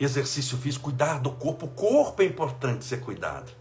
exercício 0.01 0.59
físico, 0.59 0.85
cuidar 0.91 1.21
do 1.21 1.31
corpo. 1.31 1.67
O 1.67 1.71
corpo 1.71 2.23
é 2.23 2.25
importante 2.25 2.85
ser 2.85 3.01
cuidado. 3.01 3.53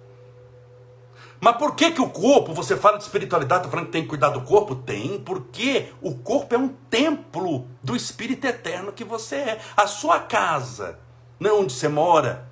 Mas 1.40 1.58
por 1.58 1.76
que, 1.76 1.92
que 1.92 2.02
o 2.02 2.10
corpo, 2.10 2.54
você 2.54 2.76
fala 2.76 2.98
de 2.98 3.04
espiritualidade, 3.04 3.62
está 3.62 3.70
falando 3.70 3.88
que 3.88 3.92
tem 3.92 4.04
que 4.04 4.10
cuidar 4.10 4.30
do 4.30 4.42
corpo? 4.42 4.76
Tem, 4.76 5.20
porque 5.20 5.92
o 6.02 6.16
corpo 6.16 6.56
é 6.56 6.58
um 6.58 6.70
templo 6.90 7.68
do 7.84 7.96
Espírito 7.96 8.46
Eterno 8.48 8.92
que 8.92 9.04
você 9.04 9.36
é. 9.36 9.60
A 9.76 9.86
sua 9.88 10.20
casa, 10.20 11.00
não 11.40 11.50
é 11.50 11.54
onde 11.54 11.74
você 11.74 11.88
mora. 11.88 12.50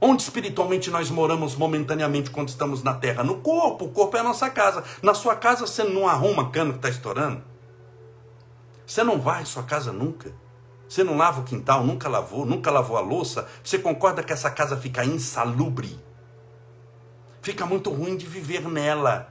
Onde 0.00 0.22
espiritualmente 0.22 0.90
nós 0.90 1.10
moramos 1.10 1.54
momentaneamente 1.54 2.30
quando 2.30 2.48
estamos 2.48 2.82
na 2.82 2.94
terra? 2.94 3.22
No 3.22 3.38
corpo, 3.38 3.84
o 3.84 3.90
corpo 3.90 4.16
é 4.16 4.20
a 4.20 4.24
nossa 4.24 4.48
casa. 4.48 4.82
Na 5.02 5.12
sua 5.12 5.36
casa 5.36 5.66
você 5.66 5.84
não 5.84 6.08
arruma 6.08 6.50
cano 6.50 6.72
que 6.72 6.78
está 6.78 6.88
estourando? 6.88 7.42
Você 8.86 9.04
não 9.04 9.20
vai 9.20 9.42
à 9.42 9.44
sua 9.44 9.62
casa 9.62 9.92
nunca? 9.92 10.32
Você 10.88 11.04
não 11.04 11.16
lava 11.16 11.42
o 11.42 11.44
quintal, 11.44 11.84
nunca 11.84 12.08
lavou, 12.08 12.44
nunca 12.44 12.70
lavou 12.70 12.96
a 12.96 13.00
louça? 13.00 13.46
Você 13.62 13.78
concorda 13.78 14.22
que 14.22 14.32
essa 14.32 14.50
casa 14.50 14.76
fica 14.76 15.04
insalubre? 15.04 15.96
Fica 17.42 17.66
muito 17.66 17.90
ruim 17.90 18.16
de 18.16 18.26
viver 18.26 18.62
nela. 18.68 19.28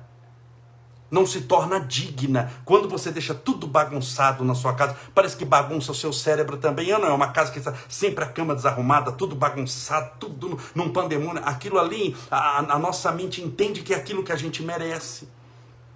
Não 1.12 1.26
se 1.26 1.42
torna 1.42 1.80
digna. 1.80 2.52
Quando 2.64 2.88
você 2.88 3.12
deixa 3.12 3.34
tudo 3.34 3.66
bagunçado 3.66 4.46
na 4.46 4.54
sua 4.54 4.74
casa, 4.76 4.96
parece 5.16 5.36
que 5.36 5.44
bagunça 5.44 5.92
o 5.92 5.96
seu 5.96 6.14
cérebro 6.14 6.58
também. 6.58 6.90
Eu 6.90 7.00
não, 7.00 7.08
é 7.08 7.14
uma 7.14 7.32
casa 7.32 7.52
que 7.52 7.58
está 7.58 7.74
sempre 7.88 8.24
a 8.24 8.28
cama 8.28 8.54
desarrumada, 8.54 9.12
tudo 9.12 9.36
bagunçado, 9.36 10.12
tudo 10.20 10.60
num 10.76 10.90
pandemônio. 10.90 11.42
Aquilo 11.44 11.80
ali, 11.80 12.16
a, 12.30 12.60
a 12.60 12.78
nossa 12.78 13.12
mente 13.12 13.42
entende 13.42 13.82
que 13.82 13.94
é 13.94 13.98
aquilo 13.98 14.24
que 14.24 14.32
a 14.32 14.36
gente 14.36 14.62
merece. 14.62 15.28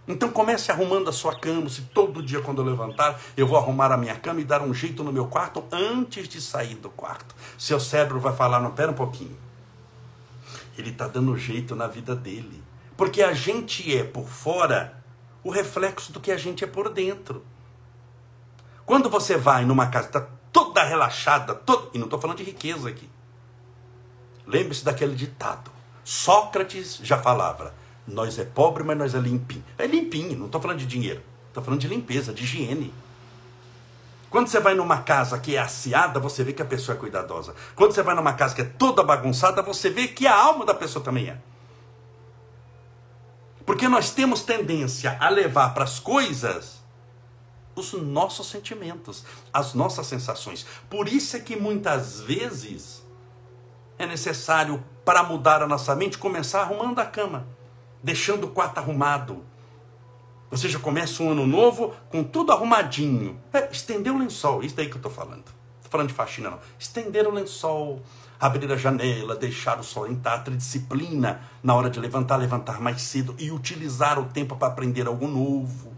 Então 0.08 0.30
comece 0.30 0.72
arrumando 0.72 1.10
a 1.10 1.14
sua 1.14 1.36
cama. 1.36 1.70
Se 1.70 1.84
todo 1.84 2.24
dia 2.24 2.42
quando 2.42 2.62
eu 2.62 2.66
levantar, 2.66 3.20
eu 3.38 3.48
vou 3.48 3.58
arrumar 3.58 3.92
a 3.92 3.98
minha 3.98 4.16
cama 4.16 4.42
e 4.42 4.44
dar 4.44 4.62
um 4.62 4.74
jeito 4.74 5.04
no 5.04 5.14
meu 5.14 5.28
quarto 5.28 5.64
antes 5.72 6.28
de 6.28 6.42
sair 6.42 6.76
do 6.76 6.90
quarto. 6.90 7.36
Seu 7.58 7.80
cérebro 7.80 8.20
vai 8.20 8.36
falar, 8.36 8.60
não, 8.60 8.72
pera 8.72 8.92
um 8.92 8.96
pouquinho. 8.96 9.43
Ele 10.78 10.90
está 10.90 11.08
dando 11.08 11.38
jeito 11.38 11.76
na 11.76 11.88
vida 11.88 12.16
dele. 12.16 12.64
Porque 12.98 13.22
a 13.22 13.34
gente 13.34 13.96
é 13.96 14.04
por 14.04 14.28
fora 14.28 15.02
o 15.44 15.50
reflexo 15.50 16.12
do 16.12 16.20
que 16.20 16.32
a 16.32 16.38
gente 16.38 16.64
é 16.64 16.68
por 16.68 16.90
dentro. 16.90 17.44
Quando 18.86 19.10
você 19.10 19.38
vai 19.38 19.66
numa 19.66 19.88
casa, 19.88 20.08
está 20.08 20.28
toda 20.52 20.84
relaxada, 20.84 21.56
toda... 21.56 21.90
e 21.94 21.98
não 21.98 22.06
estou 22.06 22.20
falando 22.20 22.38
de 22.38 22.44
riqueza 22.44 22.90
aqui. 22.90 23.10
Lembre-se 24.46 24.84
daquele 24.84 25.16
ditado. 25.16 25.72
Sócrates 26.04 27.00
já 27.02 27.18
falava: 27.18 27.74
nós 28.08 28.38
é 28.38 28.44
pobre, 28.44 28.84
mas 28.84 28.98
nós 28.98 29.16
é 29.16 29.20
limpinho. 29.20 29.64
É 29.78 29.88
limpinho, 29.88 30.38
não 30.38 30.48
estou 30.48 30.62
falando 30.62 30.80
de 30.80 30.86
dinheiro. 30.86 31.22
Estou 31.48 31.64
falando 31.64 31.80
de 31.80 31.88
limpeza, 31.88 32.34
de 32.34 32.44
higiene. 32.44 32.94
Quando 34.34 34.48
você 34.48 34.60
vai 34.60 34.74
numa 34.74 35.04
casa 35.04 35.38
que 35.38 35.56
é 35.56 35.60
asseada, 35.60 36.20
você 36.20 36.44
vê 36.44 36.54
que 36.54 36.62
a 36.64 36.66
pessoa 36.66 36.98
é 36.98 37.00
cuidadosa. 37.00 37.54
Quando 37.76 37.94
você 37.94 38.02
vai 38.02 38.16
numa 38.16 38.34
casa 38.34 38.56
que 38.56 38.62
é 38.62 38.66
toda 38.66 39.04
bagunçada, 39.04 39.62
você 39.62 39.92
vê 39.92 40.08
que 40.08 40.26
a 40.26 40.36
alma 40.36 40.66
da 40.66 40.74
pessoa 40.74 41.06
também 41.06 41.30
é. 41.30 41.38
Porque 43.64 43.88
nós 43.88 44.10
temos 44.10 44.42
tendência 44.42 45.16
a 45.20 45.30
levar 45.30 45.76
para 45.76 45.84
as 45.84 46.00
coisas 46.00 46.82
os 47.76 47.94
nossos 47.94 48.50
sentimentos, 48.50 49.24
as 49.54 49.76
nossas 49.76 50.08
sensações. 50.08 50.66
Por 50.90 51.08
isso 51.08 51.38
é 51.38 51.40
que 51.40 51.56
muitas 51.56 52.20
vezes 52.20 53.04
é 54.00 54.08
necessário, 54.08 54.84
para 55.06 55.22
mudar 55.22 55.62
a 55.62 55.68
nossa 55.68 55.94
mente, 55.94 56.18
começar 56.18 56.62
arrumando 56.62 56.98
a 56.98 57.06
cama, 57.06 57.46
deixando 58.02 58.46
o 58.46 58.50
quarto 58.50 58.80
arrumado, 58.80 59.46
você 60.54 60.70
já 60.70 60.78
começa 60.78 61.24
um 61.24 61.32
ano 61.32 61.48
novo 61.48 61.96
com 62.10 62.24
tudo 62.24 62.52
arrumadinho. 62.52 63.40
É, 63.52 63.72
estender 63.72 64.14
o 64.14 64.20
lençol, 64.20 64.64
isso 64.64 64.76
daí 64.76 64.86
que 64.86 64.94
eu 64.94 64.98
estou 64.98 65.12
falando. 65.12 65.46
Estou 65.78 65.90
falando 65.90 66.10
de 66.10 66.14
faxina, 66.14 66.52
não. 66.52 66.60
Estender 66.78 67.28
o 67.28 67.32
lençol, 67.32 68.04
abrir 68.40 68.72
a 68.72 68.78
janela, 68.78 69.36
deixar 69.36 69.80
o 69.80 69.84
sol 69.84 70.08
entrar, 70.08 70.44
ter 70.44 70.56
disciplina 70.56 71.42
na 71.64 71.74
hora 71.74 71.90
de 71.90 72.00
levantar, 72.00 72.36
levantar 72.36 72.80
mais 72.80 73.02
cedo 73.02 73.36
e 73.40 73.50
utilizar 73.50 74.20
o 74.20 74.26
tempo 74.26 74.56
para 74.56 74.68
aprender 74.68 75.08
algo 75.08 75.28
novo. 75.28 75.92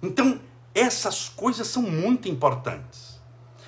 Então, 0.00 0.38
essas 0.72 1.28
coisas 1.28 1.66
são 1.66 1.82
muito 1.82 2.28
importantes 2.28 3.03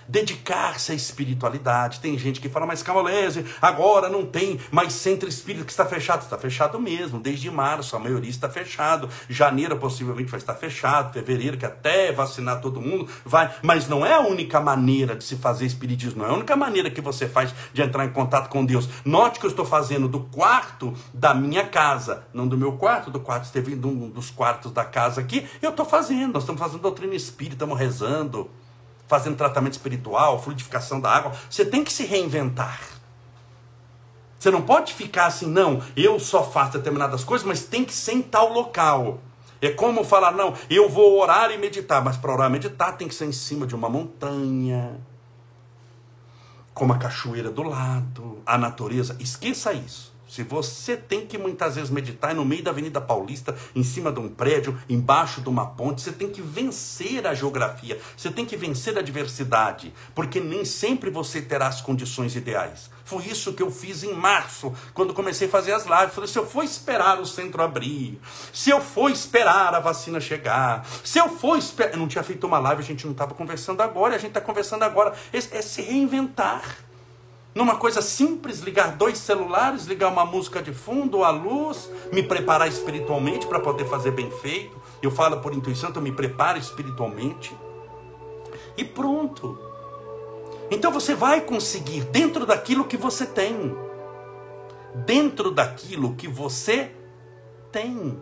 dedicar-se 0.09 0.93
à 0.93 0.95
espiritualidade. 0.95 2.01
Tem 2.01 2.19
gente 2.19 2.41
que 2.41 2.49
fala, 2.49 2.67
mas 2.67 2.83
Camolese, 2.83 3.45
agora 3.61 4.09
não 4.09 4.25
tem 4.25 4.61
mais 4.71 4.93
centro 4.93 5.29
espírita 5.29 5.65
que 5.65 5.71
está 5.71 5.87
fechado. 5.87 6.23
Está 6.23 6.39
fechado 6.39 6.81
mesmo, 6.81 7.21
desde 7.21 7.51
março, 7.51 7.97
a 7.97 7.99
maioria 7.99 8.31
está 8.31 8.49
fechado. 8.49 9.09
Janeiro 9.29 9.77
possivelmente 9.77 10.31
vai 10.31 10.39
estar 10.39 10.55
fechado, 10.55 11.13
fevereiro, 11.13 11.57
que 11.57 11.67
até 11.67 12.13
vacinar 12.13 12.61
todo 12.61 12.81
mundo 12.81 13.09
vai. 13.25 13.53
Mas 13.63 13.89
não 13.89 14.05
é 14.05 14.15
a 14.15 14.21
única 14.21 14.61
maneira 14.61 15.15
de 15.15 15.25
se 15.25 15.37
fazer 15.37 15.67
espiritismo, 15.67 16.23
não 16.23 16.27
é 16.27 16.31
a 16.31 16.35
única 16.35 16.57
maneira 16.57 16.91
que 16.91 17.01
você 17.01 17.29
faz 17.29 17.55
de 17.73 17.83
entrar 17.83 18.05
em 18.05 18.13
contato 18.13 18.49
com 18.49 18.65
Deus. 18.65 18.89
Note 19.05 19.39
que 19.39 19.47
eu 19.47 19.51
estou 19.51 19.65
fazendo 19.65 20.09
do 20.09 20.21
quarto 20.21 20.95
da 21.13 21.35
minha 21.35 21.65
casa, 21.67 22.27
não 22.33 22.47
do 22.47 22.57
meu 22.57 22.73
quarto, 22.73 23.11
do 23.11 23.21
quarto 23.21 23.45
esteve 23.45 23.75
um 23.75 24.09
dos 24.09 24.31
quartos 24.31 24.73
da 24.73 24.85
casa 24.85 25.21
aqui, 25.21 25.47
eu 25.63 25.71
estou 25.71 25.87
fazendo. 25.87 26.35
Nós 26.35 26.43
estamos 26.43 26.61
fazendo 26.61 26.81
doutrina 26.81 27.15
espírita, 27.15 27.57
estamos 27.57 27.79
rezando 27.79 28.51
fazendo 29.07 29.37
tratamento 29.37 29.75
espiritual, 29.75 30.43
fluidificação 30.43 31.01
da 31.01 31.11
água. 31.11 31.33
Você 31.49 31.65
tem 31.65 31.85
que 31.85 31.93
se 31.93 32.05
reinventar. 32.05 32.81
Você 34.39 34.51
não 34.51 34.63
pode 34.63 34.93
ficar 34.93 35.27
assim, 35.27 35.47
não, 35.47 35.83
eu 35.97 36.21
só 36.21 36.45
faço 36.45 36.73
determinadas 36.73 37.25
coisas, 37.25 37.47
mas 37.47 37.65
tem 37.65 37.85
que 37.85 37.93
ser 37.93 38.13
em 38.13 38.23
tal 38.23 38.53
local. 38.53 39.19
É 39.61 39.71
como 39.71 40.05
falar, 40.05 40.33
não, 40.33 40.55
eu 40.69 40.89
vou 40.89 41.19
orar 41.19 41.51
e 41.51 41.59
meditar, 41.59 42.05
mas 42.05 42.17
para 42.17 42.33
orar 42.33 42.49
e 42.49 42.53
meditar 42.53 42.97
tem 42.97 43.09
que 43.09 43.15
ser 43.15 43.25
em 43.25 43.33
cima 43.33 43.67
de 43.67 43.75
uma 43.75 43.89
montanha, 43.89 45.01
com 46.75 46.85
uma 46.85 46.99
cachoeira 46.99 47.51
do 47.51 47.63
lado, 47.63 48.43
a 48.45 48.59
natureza. 48.59 49.17
Esqueça 49.19 49.73
isso. 49.73 50.16
Se 50.29 50.43
você 50.43 50.97
tem 50.97 51.27
que 51.27 51.39
muitas 51.39 51.77
vezes 51.77 51.91
meditar 51.91 52.35
no 52.35 52.45
meio 52.45 52.63
da 52.63 52.71
Avenida 52.71 53.01
Paulista, 53.01 53.57
em 53.75 53.83
cima 53.83 54.11
de 54.11 54.19
um 54.19 54.29
prédio, 54.29 54.79
embaixo 54.89 55.41
de 55.41 55.49
uma 55.49 55.67
ponte, 55.67 56.03
você 56.03 56.13
tem 56.13 56.29
que 56.29 56.43
vencer 56.43 57.27
a 57.27 57.35
geografia, 57.35 58.01
você 58.17 58.31
tem 58.31 58.45
que 58.45 58.57
vencer 58.57 58.99
a 58.99 59.03
diversidade, 59.03 59.93
porque 60.15 60.41
nem 60.41 60.65
sempre 60.65 61.11
você 61.11 61.41
terá 61.41 61.69
as 61.69 61.81
condições 61.81 62.35
ideais. 62.35 62.91
Foi 63.05 63.23
isso 63.25 63.53
que 63.53 63.63
eu 63.63 63.71
fiz 63.71 64.03
em 64.03 64.13
março, 64.13 64.75
quando 64.93 65.15
comecei 65.15 65.47
a 65.47 65.51
fazer 65.51 65.73
as 65.73 65.87
lives. 65.87 66.13
Falei, 66.13 66.29
se 66.29 66.39
eu 66.39 66.45
for 66.45 66.65
esperar 66.65 67.21
o 67.21 67.25
centro 67.25 67.63
abrir, 67.63 68.19
se 68.53 68.71
eu 68.71 68.81
for 68.81 69.11
esperar 69.13 69.73
a 69.77 69.79
vacina 69.79 70.21
chegar, 70.21 70.85
se 71.05 71.19
eu 71.19 71.29
for 71.29 71.57
esperar. 71.57 71.93
Eu 71.93 71.99
não 71.99 72.09
tinha 72.09 72.25
feito 72.25 72.45
uma 72.49 72.59
live, 72.59 72.83
a 72.83 72.85
gente 72.85 73.05
não 73.05 73.13
estava 73.13 73.33
conversando 73.33 73.81
agora, 73.81 74.17
a 74.17 74.19
gente 74.19 74.31
está 74.31 74.41
conversando 74.41 74.83
agora. 74.83 75.15
É, 75.33 75.39
é 75.39 75.63
se 75.63 75.83
reinventar 75.83 76.79
numa 77.57 77.77
coisa 77.77 78.03
simples, 78.03 78.61
ligar 78.61 78.97
dois 78.97 79.17
celulares, 79.17 79.87
ligar 79.87 80.09
uma 80.09 80.27
música 80.27 80.63
de 80.63 80.75
fundo, 80.75 81.25
a 81.25 81.31
luz, 81.31 81.91
me 82.13 82.23
preparar 82.23 82.69
espiritualmente 82.69 83.47
para 83.47 83.59
poder 83.59 83.87
fazer 83.87 84.11
bem 84.11 84.31
feito. 84.31 84.77
Eu 85.01 85.11
falo 85.11 85.41
por 85.41 85.55
intuição, 85.55 85.89
então 85.89 86.03
me 86.03 86.13
prepara 86.13 86.59
espiritualmente. 86.59 87.57
E 88.77 88.85
pronto. 88.85 89.59
Então 90.71 90.93
você 90.93 91.15
vai 91.15 91.41
conseguir 91.41 92.05
dentro 92.05 92.45
daquilo 92.45 92.85
que 92.85 92.99
você 92.99 93.25
tem. 93.25 93.75
Dentro 95.07 95.51
daquilo 95.51 96.15
que 96.15 96.29
você 96.29 96.93
tem. 97.73 98.21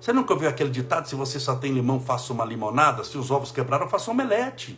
Você 0.00 0.12
nunca 0.12 0.32
ouviu 0.32 0.48
aquele 0.48 0.70
ditado: 0.70 1.08
se 1.08 1.14
você 1.14 1.38
só 1.38 1.54
tem 1.54 1.72
limão, 1.72 2.00
faça 2.00 2.32
uma 2.32 2.44
limonada, 2.44 3.04
se 3.04 3.16
os 3.16 3.30
ovos 3.30 3.52
quebraram, 3.52 3.88
faça 3.88 4.10
um 4.10 4.14
omelete. 4.14 4.76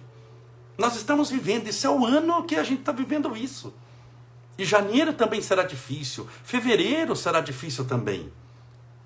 Nós 0.80 0.96
estamos 0.96 1.30
vivendo, 1.30 1.68
esse 1.68 1.86
é 1.86 1.90
o 1.90 2.06
ano 2.06 2.42
que 2.42 2.56
a 2.56 2.62
gente 2.62 2.80
está 2.80 2.90
vivendo 2.90 3.36
isso. 3.36 3.74
E 4.56 4.64
janeiro 4.64 5.12
também 5.12 5.42
será 5.42 5.62
difícil, 5.62 6.26
fevereiro 6.42 7.14
será 7.14 7.42
difícil 7.42 7.84
também, 7.84 8.32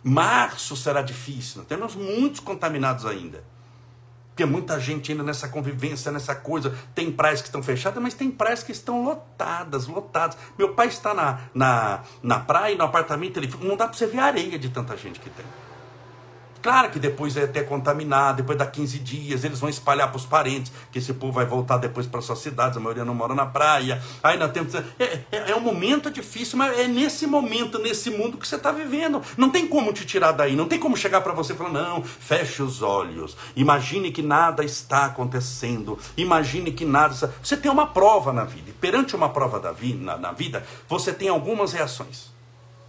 março 0.00 0.76
será 0.76 1.02
difícil. 1.02 1.58
Nós 1.58 1.66
temos 1.66 1.96
muitos 1.96 2.38
contaminados 2.38 3.04
ainda. 3.04 3.42
Porque 4.28 4.44
muita 4.44 4.78
gente 4.78 5.10
ainda 5.10 5.24
nessa 5.24 5.48
convivência, 5.48 6.12
nessa 6.12 6.34
coisa. 6.34 6.76
Tem 6.94 7.10
praias 7.10 7.40
que 7.40 7.48
estão 7.48 7.62
fechadas, 7.62 8.00
mas 8.00 8.14
tem 8.14 8.30
praias 8.30 8.62
que 8.62 8.70
estão 8.70 9.04
lotadas, 9.04 9.88
lotadas. 9.88 10.38
Meu 10.56 10.74
pai 10.74 10.86
está 10.86 11.12
na, 11.12 11.40
na, 11.52 12.02
na 12.22 12.38
praia, 12.38 12.76
no 12.76 12.84
apartamento, 12.84 13.36
ele 13.36 13.52
não 13.60 13.76
dá 13.76 13.88
para 13.88 13.96
você 13.96 14.06
ver 14.06 14.20
a 14.20 14.26
areia 14.26 14.56
de 14.56 14.68
tanta 14.68 14.96
gente 14.96 15.18
que 15.18 15.30
tem. 15.30 15.46
Claro 16.64 16.88
que 16.88 16.98
depois 16.98 17.36
é 17.36 17.42
até 17.42 17.62
contaminado, 17.62 18.38
depois 18.38 18.56
dá 18.56 18.64
15 18.64 18.98
dias, 19.00 19.44
eles 19.44 19.60
vão 19.60 19.68
espalhar 19.68 20.08
para 20.08 20.16
os 20.16 20.24
parentes, 20.24 20.72
que 20.90 20.98
esse 20.98 21.12
povo 21.12 21.34
vai 21.34 21.44
voltar 21.44 21.76
depois 21.76 22.06
para 22.06 22.22
suas 22.22 22.38
cidades, 22.38 22.78
a 22.78 22.80
maioria 22.80 23.04
não 23.04 23.14
mora 23.14 23.34
na 23.34 23.44
praia. 23.44 24.02
Aí 24.22 24.38
temos. 24.48 24.74
É, 24.74 24.82
é, 24.98 25.50
é 25.50 25.54
um 25.54 25.60
momento 25.60 26.10
difícil, 26.10 26.56
mas 26.56 26.78
é 26.78 26.88
nesse 26.88 27.26
momento, 27.26 27.78
nesse 27.78 28.08
mundo 28.08 28.38
que 28.38 28.48
você 28.48 28.56
está 28.56 28.72
vivendo. 28.72 29.20
Não 29.36 29.50
tem 29.50 29.68
como 29.68 29.92
te 29.92 30.06
tirar 30.06 30.32
daí, 30.32 30.56
não 30.56 30.66
tem 30.66 30.78
como 30.78 30.96
chegar 30.96 31.20
para 31.20 31.34
você 31.34 31.52
e 31.52 31.56
falar, 31.56 31.68
não, 31.68 32.02
feche 32.02 32.62
os 32.62 32.80
olhos, 32.80 33.36
imagine 33.54 34.10
que 34.10 34.22
nada 34.22 34.64
está 34.64 35.04
acontecendo, 35.04 35.98
imagine 36.16 36.72
que 36.72 36.86
nada. 36.86 37.14
Você 37.42 37.58
tem 37.58 37.70
uma 37.70 37.88
prova 37.88 38.32
na 38.32 38.44
vida, 38.44 38.70
e 38.70 38.72
perante 38.72 39.14
uma 39.14 39.28
prova 39.28 39.60
da 39.60 39.70
vida, 39.70 40.02
na, 40.02 40.16
na 40.16 40.32
vida, 40.32 40.64
você 40.88 41.12
tem 41.12 41.28
algumas 41.28 41.74
reações. 41.74 42.33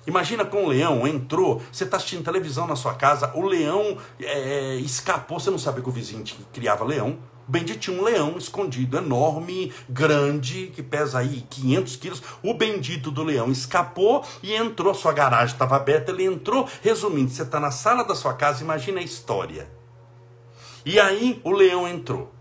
Imagina 0.08 0.46
com 0.46 0.66
um 0.66 0.68
leão 0.68 1.08
entrou, 1.08 1.62
você 1.72 1.84
está 1.84 1.98
assistindo 1.98 2.24
televisão 2.24 2.68
na 2.68 2.76
sua 2.76 2.94
casa, 2.94 3.32
o 3.34 3.42
leão 3.42 3.98
é, 4.20 4.76
escapou, 4.76 5.40
você 5.40 5.50
não 5.50 5.58
sabe 5.58 5.82
que 5.82 5.90
o 5.90 5.92
vizinho 5.92 6.24
criava 6.54 6.84
leão, 6.84 7.18
O 7.48 7.52
bendito 7.52 7.80
tinha 7.80 8.00
um 8.00 8.04
leão 8.04 8.38
escondido, 8.38 8.98
enorme, 8.98 9.72
grande, 9.88 10.72
que 10.74 10.82
pesa 10.82 11.20
aí 11.20 11.46
500 11.50 11.96
quilos. 11.98 12.24
O 12.42 12.56
bendito 12.56 13.12
do 13.12 13.24
leão 13.24 13.52
escapou 13.52 14.24
e 14.42 14.56
entrou. 14.56 14.96
Sua 14.96 15.14
garagem 15.14 15.54
estava 15.54 15.76
aberta, 15.76 16.12
ele 16.12 16.24
entrou. 16.24 16.68
Resumindo, 16.82 17.30
você 17.30 17.44
está 17.44 17.60
na 17.60 17.70
sala 17.70 18.04
da 18.04 18.16
sua 18.16 18.34
casa, 18.34 18.64
imagina 18.64 19.00
a 19.00 19.04
história. 19.04 19.70
E 20.84 21.00
aí 21.00 21.40
o 21.44 21.52
leão 21.52 21.88
entrou. 21.88 22.35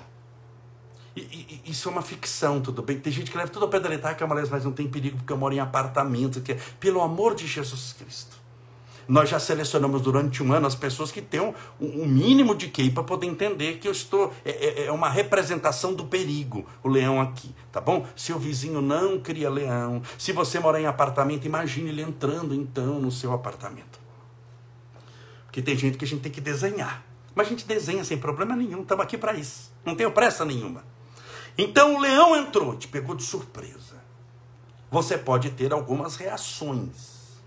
E, 1.16 1.20
e, 1.64 1.70
isso 1.70 1.88
é 1.88 1.92
uma 1.92 2.02
ficção, 2.02 2.60
tudo 2.60 2.82
bem? 2.82 2.98
Tem 2.98 3.12
gente 3.12 3.30
que 3.30 3.36
leva 3.36 3.50
tudo 3.50 3.64
ao 3.64 3.68
pé 3.68 3.78
da 3.78 3.88
letra, 3.88 4.16
ah, 4.18 4.26
mas 4.26 4.64
não 4.64 4.72
tem 4.72 4.88
perigo 4.88 5.18
porque 5.18 5.32
eu 5.32 5.36
moro 5.36 5.54
em 5.54 5.60
apartamento. 5.60 6.40
Que... 6.40 6.54
Pelo 6.80 7.00
amor 7.00 7.34
de 7.34 7.46
Jesus 7.46 7.94
Cristo. 7.98 8.44
Nós 9.06 9.28
já 9.28 9.38
selecionamos 9.38 10.00
durante 10.00 10.42
um 10.42 10.52
ano 10.52 10.66
as 10.66 10.74
pessoas 10.74 11.12
que 11.12 11.20
têm 11.20 11.40
um, 11.40 11.54
um 11.78 12.06
mínimo 12.06 12.54
de 12.54 12.68
QI 12.68 12.90
para 12.90 13.02
poder 13.02 13.26
entender 13.26 13.78
que 13.78 13.86
eu 13.86 13.92
estou. 13.92 14.32
É, 14.44 14.50
é, 14.50 14.86
é, 14.86 14.92
uma 14.92 15.08
representação 15.08 15.94
do 15.94 16.06
perigo, 16.06 16.66
o 16.82 16.88
leão 16.88 17.20
aqui, 17.20 17.54
tá 17.70 17.80
bom? 17.80 18.06
Se 18.16 18.32
o 18.32 18.38
vizinho 18.38 18.80
não 18.80 19.20
cria 19.20 19.50
leão, 19.50 20.02
se 20.18 20.32
você 20.32 20.58
mora 20.58 20.80
em 20.80 20.86
apartamento, 20.86 21.46
imagine 21.46 21.90
ele 21.90 22.02
entrando 22.02 22.54
então 22.54 22.98
no 22.98 23.10
seu 23.10 23.32
apartamento. 23.32 24.00
Porque 25.44 25.60
tem 25.60 25.76
gente 25.76 25.98
que 25.98 26.04
a 26.04 26.08
gente 26.08 26.22
tem 26.22 26.32
que 26.32 26.40
desenhar. 26.40 27.04
Mas 27.34 27.46
a 27.46 27.50
gente 27.50 27.66
desenha 27.66 28.04
sem 28.04 28.16
problema 28.16 28.56
nenhum, 28.56 28.82
estamos 28.82 29.04
aqui 29.04 29.18
para 29.18 29.34
isso. 29.34 29.72
Não 29.84 29.94
tenho 29.94 30.10
pressa 30.12 30.44
nenhuma. 30.44 30.93
Então 31.56 31.94
o 31.94 32.00
leão 32.00 32.36
entrou, 32.36 32.76
te 32.76 32.88
pegou 32.88 33.14
de 33.14 33.22
surpresa. 33.22 34.02
Você 34.90 35.16
pode 35.16 35.50
ter 35.50 35.72
algumas 35.72 36.16
reações. 36.16 37.40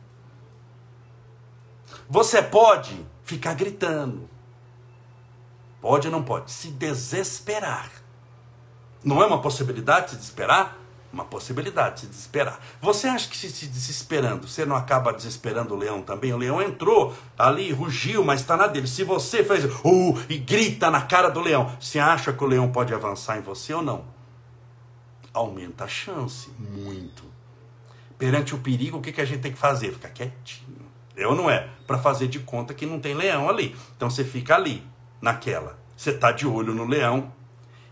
Você 2.10 2.42
pode 2.42 3.06
ficar 3.24 3.54
gritando. 3.54 4.30
Pode 5.82 6.08
ou 6.08 6.12
não 6.12 6.24
pode? 6.24 6.52
Se 6.52 6.70
desesperar. 6.70 7.92
Não 9.04 9.22
é 9.22 9.26
uma 9.26 9.42
possibilidade 9.42 10.12
se 10.12 10.16
desesperar? 10.18 10.78
Uma 11.12 11.24
possibilidade 11.24 12.02
se 12.02 12.08
desesperar. 12.08 12.60
Você 12.82 13.08
acha 13.08 13.30
que 13.30 13.38
se, 13.38 13.50
se 13.50 13.68
desesperando, 13.68 14.48
você 14.48 14.66
não 14.66 14.76
acaba 14.76 15.14
desesperando 15.14 15.74
o 15.74 15.78
leão 15.78 16.02
também? 16.02 16.34
O 16.34 16.38
leão 16.38 16.62
entrou 16.62 17.16
ali, 17.38 17.72
rugiu, 17.72 18.24
mas 18.24 18.42
está 18.42 18.58
na 18.58 18.68
dele. 18.68 18.88
Se 18.88 19.04
você 19.04 19.44
fez 19.44 19.66
uh, 19.66 20.18
e 20.30 20.38
grita 20.38 20.92
na 20.92 21.02
cara 21.02 21.30
do 21.30 21.40
leão, 21.40 21.72
você 21.80 21.98
acha 21.98 22.34
que 22.34 22.44
o 22.44 22.48
leão 22.48 22.70
pode 22.72 22.94
avançar 22.94 23.38
em 23.38 23.42
você 23.42 23.74
ou 23.74 23.82
não? 23.82 24.06
Aumenta 25.34 25.86
a 25.86 25.88
chance, 25.88 26.50
muito. 26.60 27.24
Perante 28.18 28.54
o 28.54 28.58
perigo, 28.58 28.98
o 28.98 29.02
que, 29.02 29.12
que 29.12 29.22
a 29.22 29.26
gente 29.26 29.42
tem 29.42 29.52
que 29.52 29.58
fazer? 29.58 29.94
Ficar 29.94 30.10
quietinho 30.10 30.88
ou 31.26 31.36
não 31.36 31.50
é? 31.50 31.68
Para 31.86 31.98
fazer 31.98 32.28
de 32.28 32.40
conta 32.40 32.74
que 32.74 32.86
não 32.86 33.00
tem 33.00 33.14
leão 33.14 33.50
ali. 33.50 33.76
Então 33.96 34.10
você 34.10 34.24
fica 34.24 34.56
ali, 34.56 34.84
naquela. 35.22 35.80
Você 35.96 36.12
está 36.12 36.32
de 36.32 36.46
olho 36.46 36.74
no 36.74 36.86
leão. 36.86 37.32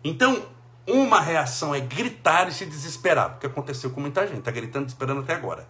Então, 0.04 0.45
uma 0.88 1.19
reação 1.19 1.74
é 1.74 1.80
gritar 1.80 2.48
e 2.48 2.54
se 2.54 2.65
desesperar. 2.65 3.36
O 3.36 3.39
que 3.39 3.48
aconteceu 3.48 3.89
com 3.89 4.02
muita 4.02 4.28
gente. 4.28 4.39
Está 4.39 4.52
gritando, 4.52 4.88
esperando 4.88 5.21
até 5.21 5.34
agora. 5.34 5.67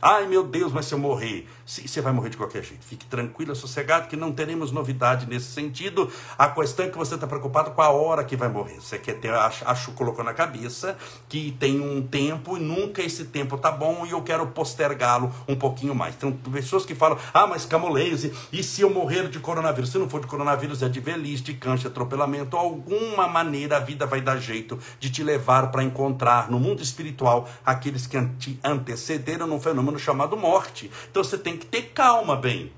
Ai 0.00 0.28
meu 0.28 0.44
Deus, 0.44 0.72
mas 0.72 0.86
se 0.86 0.94
eu 0.94 0.98
morrer, 0.98 1.48
você 1.66 2.00
vai 2.00 2.12
morrer 2.12 2.30
de 2.30 2.36
qualquer 2.36 2.62
jeito. 2.62 2.84
Fique 2.84 3.04
tranquilo, 3.06 3.54
sossegado, 3.56 4.06
que 4.06 4.16
não 4.16 4.30
teremos 4.30 4.70
novidade 4.70 5.26
nesse 5.26 5.46
sentido. 5.46 6.08
A 6.38 6.48
questão 6.48 6.86
é 6.86 6.88
que 6.88 6.96
você 6.96 7.16
está 7.16 7.26
preocupado 7.26 7.72
com 7.72 7.82
a 7.82 7.88
hora 7.88 8.22
que 8.22 8.36
vai 8.36 8.48
morrer. 8.48 8.76
Você 8.76 8.96
quer 8.96 9.14
ter, 9.14 9.34
acho, 9.34 9.66
acho 9.66 9.90
colocou 9.92 10.24
na 10.24 10.32
cabeça 10.32 10.96
que 11.28 11.50
tem 11.58 11.80
um 11.80 12.00
tempo 12.00 12.56
e 12.56 12.60
nunca 12.60 13.02
esse 13.02 13.24
tempo 13.24 13.58
tá 13.58 13.72
bom 13.72 14.06
e 14.06 14.12
eu 14.12 14.22
quero 14.22 14.46
postergá-lo 14.46 15.34
um 15.48 15.56
pouquinho 15.56 15.96
mais. 15.96 16.14
Tem 16.14 16.30
pessoas 16.32 16.86
que 16.86 16.94
falam, 16.94 17.18
ah, 17.34 17.48
mas 17.48 17.66
Camolese, 17.66 18.32
e 18.52 18.62
se 18.62 18.82
eu 18.82 18.90
morrer 18.90 19.28
de 19.28 19.40
coronavírus? 19.40 19.90
Se 19.90 19.98
não 19.98 20.08
for 20.08 20.20
de 20.20 20.28
coronavírus, 20.28 20.80
é 20.80 20.88
de 20.88 21.00
velhice, 21.00 21.42
de 21.42 21.54
câncer, 21.54 21.88
atropelamento, 21.88 22.56
alguma 22.56 23.26
maneira 23.26 23.78
a 23.78 23.80
vida 23.80 24.06
vai 24.06 24.20
dar 24.20 24.38
jeito 24.38 24.78
de 25.00 25.10
te 25.10 25.24
levar 25.24 25.72
para 25.72 25.82
encontrar 25.82 26.48
no 26.48 26.60
mundo 26.60 26.84
espiritual 26.84 27.48
aqueles 27.66 28.06
que 28.06 28.24
te 28.38 28.60
antecederam 28.62 29.48
no 29.48 29.60
fenômeno 29.60 29.87
chamado 29.96 30.36
morte. 30.36 30.90
Então 31.08 31.22
você 31.22 31.38
tem 31.38 31.56
que 31.56 31.66
ter 31.66 31.92
calma, 31.94 32.34
bem. 32.34 32.72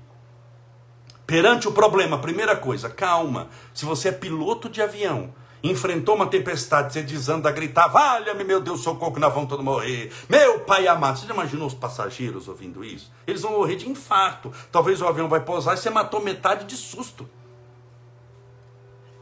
Perante 1.25 1.67
o 1.67 1.71
problema, 1.71 2.19
primeira 2.19 2.55
coisa, 2.55 2.89
calma. 2.89 3.49
Se 3.73 3.85
você 3.85 4.09
é 4.09 4.11
piloto 4.11 4.69
de 4.69 4.81
avião, 4.81 5.33
enfrentou 5.63 6.15
uma 6.15 6.27
tempestade, 6.27 6.93
você 6.93 7.01
desanda 7.01 7.49
a 7.49 7.51
gritar, 7.51 7.87
valha-me, 7.87 8.43
meu 8.43 8.59
Deus, 8.59 8.81
socorro, 8.81 9.13
que 9.13 9.19
nós 9.19 9.33
vamos 9.33 9.49
todos 9.49 9.63
morrer. 9.63 10.11
Meu 10.27 10.59
pai 10.59 10.87
amado. 10.87 11.19
Você 11.19 11.27
já 11.27 11.33
imaginou 11.33 11.67
os 11.67 11.73
passageiros 11.73 12.47
ouvindo 12.47 12.83
isso? 12.83 13.11
Eles 13.25 13.41
vão 13.41 13.53
morrer 13.53 13.75
de 13.75 13.89
infarto. 13.89 14.51
Talvez 14.71 15.01
o 15.01 15.07
avião 15.07 15.29
vai 15.29 15.39
pousar 15.39 15.75
e 15.75 15.77
você 15.77 15.89
matou 15.89 16.21
metade 16.21 16.65
de 16.65 16.75
susto. 16.75 17.29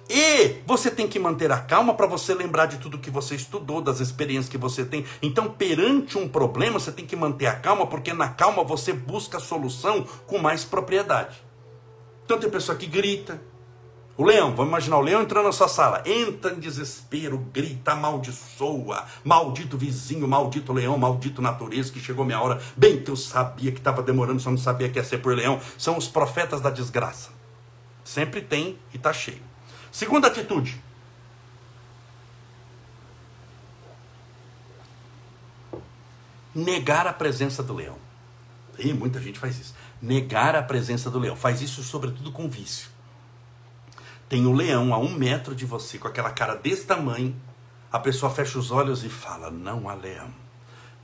E 0.10 0.56
você 0.66 0.90
tem 0.90 1.08
que 1.08 1.20
manter 1.20 1.52
a 1.52 1.60
calma 1.60 1.94
para 1.94 2.08
você 2.08 2.34
lembrar 2.34 2.66
de 2.66 2.80
tudo 2.80 2.98
que 2.98 3.12
você 3.12 3.36
estudou, 3.36 3.80
das 3.80 4.00
experiências 4.00 4.50
que 4.50 4.58
você 4.58 4.84
tem. 4.84 5.06
Então, 5.22 5.52
perante 5.52 6.18
um 6.18 6.28
problema, 6.28 6.80
você 6.80 6.92
tem 6.92 7.06
que 7.06 7.16
manter 7.16 7.46
a 7.46 7.56
calma, 7.56 7.86
porque 7.86 8.12
na 8.12 8.30
calma 8.30 8.64
você 8.64 8.92
busca 8.92 9.38
a 9.38 9.40
solução 9.40 10.04
com 10.26 10.40
mais 10.40 10.66
propriedade. 10.66 11.44
Então, 12.26 12.40
tem 12.40 12.50
pessoa 12.50 12.76
que 12.76 12.88
grita. 12.88 13.40
O 14.18 14.24
leão, 14.26 14.54
vamos 14.54 14.70
imaginar, 14.70 14.98
o 14.98 15.02
leão 15.02 15.22
entrando 15.22 15.46
na 15.46 15.52
sua 15.52 15.70
sala, 15.70 16.04
entra 16.06 16.52
em 16.52 16.60
desespero, 16.60 17.38
grita, 17.54 17.94
amaldiçoa, 17.94 19.06
maldito 19.24 19.78
vizinho, 19.78 20.28
maldito 20.28 20.74
leão, 20.74 20.98
maldito 20.98 21.42
natureza, 21.42 21.92
que 21.92 22.00
chegou 22.02 22.26
minha 22.26 22.42
hora. 22.42 22.60
Bem 22.76 23.02
que 23.02 23.10
eu 23.10 23.16
sabia 23.16 23.72
que 23.72 23.78
estava 23.78 24.02
demorando, 24.02 24.42
só 24.42 24.50
não 24.50 24.58
sabia 24.58 24.90
que 24.90 25.00
ia 25.00 25.06
ser 25.06 25.20
por 25.20 25.34
leão. 25.34 25.62
São 25.78 25.98
os 25.98 26.08
profetas 26.08 26.60
da 26.60 26.70
desgraça. 26.70 27.30
Sempre 28.04 28.42
tem 28.42 28.78
e 28.92 28.98
está 28.98 29.14
cheio. 29.14 29.49
Segunda 29.92 30.28
atitude. 30.28 30.82
Negar 36.54 37.08
a 37.08 37.14
presença 37.14 37.64
do 37.64 37.74
leão. 37.74 37.98
E 38.78 38.94
muita 38.94 39.22
gente 39.22 39.40
faz 39.40 39.60
isso. 39.60 39.76
Negar 40.02 40.56
a 40.56 40.64
presença 40.64 41.10
do 41.10 41.20
leão. 41.20 41.36
Faz 41.36 41.62
isso 41.62 41.84
sobretudo 41.84 42.32
com 42.32 42.50
vício. 42.50 42.90
Tem 44.28 44.46
o 44.46 44.52
um 44.52 44.56
leão 44.56 44.94
a 44.94 44.98
um 44.98 45.10
metro 45.10 45.56
de 45.56 45.66
você, 45.66 45.98
com 45.98 46.08
aquela 46.08 46.32
cara 46.32 46.56
desse 46.56 46.86
tamanho. 46.86 47.36
A 47.92 48.00
pessoa 48.00 48.32
fecha 48.32 48.60
os 48.60 48.72
olhos 48.72 49.04
e 49.04 49.10
fala: 49.10 49.50
Não 49.50 49.90
há 49.90 49.96
leão. 49.96 50.32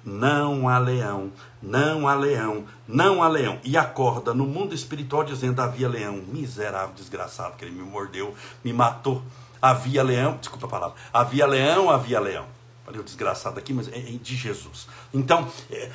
Não 0.06 0.70
há 0.70 0.78
leão, 0.78 1.32
não 1.60 2.08
há 2.08 2.14
leão, 2.14 2.66
não 2.88 3.24
há 3.24 3.28
leão. 3.28 3.60
E 3.64 3.76
acorda 3.76 4.36
no 4.36 4.46
mundo 4.46 4.76
espiritual 4.76 5.24
dizendo: 5.24 5.60
havia 5.60 5.90
leão, 5.90 6.24
miserável, 6.28 6.94
desgraçado, 6.94 7.56
que 7.58 7.66
ele 7.66 7.74
me 7.74 7.82
mordeu, 7.82 8.36
me 8.64 8.72
matou. 8.72 9.24
Havia 9.60 10.04
leão, 10.04 10.38
desculpa 10.38 10.68
a 10.68 10.70
palavra, 10.70 10.96
havia 11.12 11.48
leão, 11.48 11.90
havia 11.90 12.20
leão. 12.20 12.46
Falei 12.86 13.02
o 13.02 13.04
desgraçado 13.04 13.58
aqui, 13.58 13.74
mas 13.74 13.88
é 13.88 14.00
de 14.00 14.36
Jesus. 14.36 14.88
Então, 15.12 15.52
é, 15.72 15.90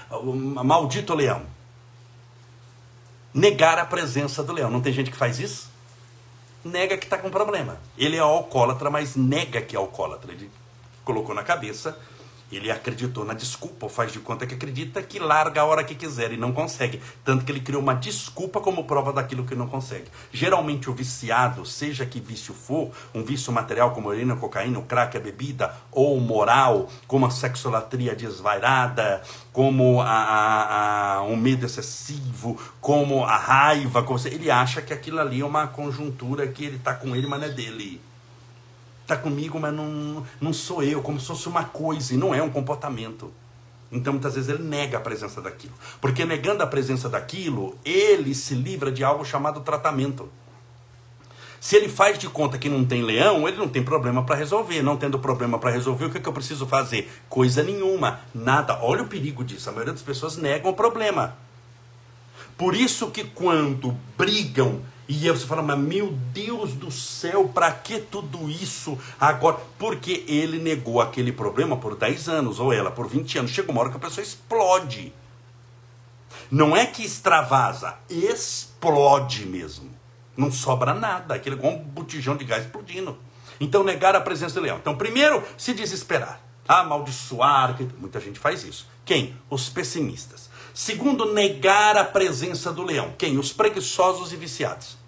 maldito 0.64 1.14
leão. 1.14 1.42
Negar 3.32 3.78
a 3.78 3.86
presença 3.86 4.42
do 4.42 4.52
leão. 4.52 4.68
Não 4.68 4.80
tem 4.80 4.92
gente 4.92 5.08
que 5.08 5.16
faz 5.16 5.38
isso? 5.38 5.70
Nega 6.64 6.98
que 6.98 7.04
está 7.04 7.16
com 7.16 7.30
problema. 7.30 7.78
Ele 7.96 8.16
é 8.16 8.18
alcoólatra, 8.18 8.90
mas 8.90 9.14
nega 9.14 9.62
que 9.62 9.76
é 9.76 9.78
alcoólatra. 9.78 10.32
Ele 10.32 10.50
colocou 11.04 11.32
na 11.32 11.44
cabeça 11.44 11.96
ele 12.50 12.70
acreditou 12.70 13.24
na 13.24 13.34
desculpa, 13.34 13.86
ou 13.86 13.88
faz 13.88 14.12
de 14.12 14.18
conta 14.18 14.46
que 14.46 14.54
acredita, 14.54 15.02
que 15.02 15.18
larga 15.18 15.60
a 15.60 15.64
hora 15.64 15.84
que 15.84 15.94
quiser 15.94 16.32
e 16.32 16.36
não 16.36 16.52
consegue. 16.52 17.00
Tanto 17.24 17.44
que 17.44 17.52
ele 17.52 17.60
criou 17.60 17.82
uma 17.82 17.94
desculpa 17.94 18.60
como 18.60 18.84
prova 18.84 19.12
daquilo 19.12 19.44
que 19.44 19.54
não 19.54 19.66
consegue. 19.66 20.06
Geralmente 20.32 20.90
o 20.90 20.92
viciado, 20.92 21.64
seja 21.64 22.04
que 22.04 22.20
vício 22.20 22.54
for, 22.54 22.90
um 23.14 23.22
vício 23.22 23.52
material 23.52 23.92
como 23.92 24.10
a 24.10 24.14
heroína, 24.14 24.36
cocaína, 24.36 24.80
crack, 24.82 25.16
a 25.16 25.20
bebida, 25.20 25.74
ou 25.92 26.20
moral, 26.20 26.88
como 27.06 27.26
a 27.26 27.30
sexolatria 27.30 28.14
desvairada, 28.14 29.22
como 29.52 30.00
a, 30.00 30.06
a, 30.06 31.14
a, 31.16 31.22
um 31.22 31.36
medo 31.36 31.66
excessivo, 31.66 32.58
como 32.80 33.24
a 33.24 33.36
raiva, 33.36 34.04
ele 34.26 34.50
acha 34.50 34.82
que 34.82 34.92
aquilo 34.92 35.20
ali 35.20 35.40
é 35.40 35.44
uma 35.44 35.66
conjuntura 35.66 36.46
que 36.48 36.64
ele 36.64 36.76
está 36.76 36.94
com 36.94 37.14
ele, 37.14 37.26
mas 37.26 37.40
não 37.40 37.46
é 37.46 37.50
dele 37.50 38.00
está 39.12 39.16
comigo, 39.16 39.58
mas 39.58 39.74
não, 39.74 40.24
não 40.40 40.52
sou 40.52 40.82
eu, 40.82 41.02
como 41.02 41.18
se 41.18 41.26
fosse 41.26 41.48
uma 41.48 41.64
coisa, 41.64 42.14
e 42.14 42.16
não 42.16 42.34
é 42.34 42.42
um 42.42 42.50
comportamento. 42.50 43.32
Então, 43.90 44.12
muitas 44.12 44.34
vezes, 44.34 44.48
ele 44.48 44.62
nega 44.62 44.98
a 44.98 45.00
presença 45.00 45.40
daquilo. 45.40 45.74
Porque 46.00 46.24
negando 46.24 46.62
a 46.62 46.66
presença 46.66 47.08
daquilo, 47.08 47.76
ele 47.84 48.34
se 48.34 48.54
livra 48.54 48.92
de 48.92 49.02
algo 49.02 49.24
chamado 49.24 49.60
tratamento. 49.60 50.28
Se 51.60 51.76
ele 51.76 51.88
faz 51.88 52.18
de 52.18 52.28
conta 52.28 52.56
que 52.56 52.68
não 52.68 52.84
tem 52.84 53.02
leão, 53.02 53.46
ele 53.46 53.56
não 53.56 53.68
tem 53.68 53.82
problema 53.82 54.22
para 54.22 54.36
resolver. 54.36 54.80
Não 54.80 54.96
tendo 54.96 55.18
problema 55.18 55.58
para 55.58 55.70
resolver, 55.70 56.06
o 56.06 56.10
que, 56.10 56.18
é 56.18 56.20
que 56.20 56.28
eu 56.28 56.32
preciso 56.32 56.66
fazer? 56.66 57.10
Coisa 57.28 57.62
nenhuma, 57.64 58.20
nada. 58.32 58.78
Olha 58.80 59.02
o 59.02 59.08
perigo 59.08 59.44
disso. 59.44 59.68
A 59.68 59.72
maioria 59.72 59.92
das 59.92 60.02
pessoas 60.02 60.36
negam 60.36 60.70
o 60.70 60.74
problema. 60.74 61.36
Por 62.56 62.74
isso 62.74 63.10
que 63.10 63.24
quando 63.24 63.96
brigam 64.16 64.80
e 65.12 65.28
aí 65.28 65.36
você 65.36 65.44
fala, 65.44 65.60
mas 65.60 65.76
meu 65.76 66.12
Deus 66.32 66.72
do 66.72 66.88
céu, 66.88 67.50
para 67.52 67.72
que 67.72 67.98
tudo 67.98 68.48
isso 68.48 68.96
agora? 69.18 69.58
Porque 69.76 70.24
ele 70.28 70.56
negou 70.56 71.00
aquele 71.00 71.32
problema 71.32 71.76
por 71.76 71.96
10 71.96 72.28
anos, 72.28 72.60
ou 72.60 72.72
ela 72.72 72.92
por 72.92 73.08
20 73.08 73.40
anos. 73.40 73.50
Chega 73.50 73.72
uma 73.72 73.80
hora 73.80 73.90
que 73.90 73.96
a 73.96 74.00
pessoa 74.00 74.22
explode. 74.22 75.12
Não 76.48 76.76
é 76.76 76.86
que 76.86 77.02
extravasa, 77.04 77.98
explode 78.08 79.46
mesmo. 79.46 79.90
Não 80.36 80.52
sobra 80.52 80.94
nada, 80.94 81.34
aquele 81.34 81.56
igual 81.56 81.72
um 81.72 81.78
botijão 81.82 82.36
de 82.36 82.44
gás 82.44 82.64
explodindo. 82.64 83.18
Então, 83.58 83.82
negar 83.82 84.14
a 84.14 84.20
presença 84.20 84.54
do 84.54 84.60
leão. 84.60 84.78
Então, 84.78 84.96
primeiro, 84.96 85.42
se 85.58 85.74
desesperar. 85.74 86.40
Amaldiçoar. 86.68 87.76
Muita 87.98 88.20
gente 88.20 88.38
faz 88.38 88.62
isso. 88.62 88.86
Quem? 89.04 89.36
Os 89.50 89.68
pessimistas. 89.68 90.48
Segundo, 90.72 91.34
negar 91.34 91.96
a 91.96 92.04
presença 92.04 92.72
do 92.72 92.84
leão. 92.84 93.12
Quem? 93.18 93.38
Os 93.38 93.52
preguiçosos 93.52 94.32
e 94.32 94.36
viciados. 94.36 94.99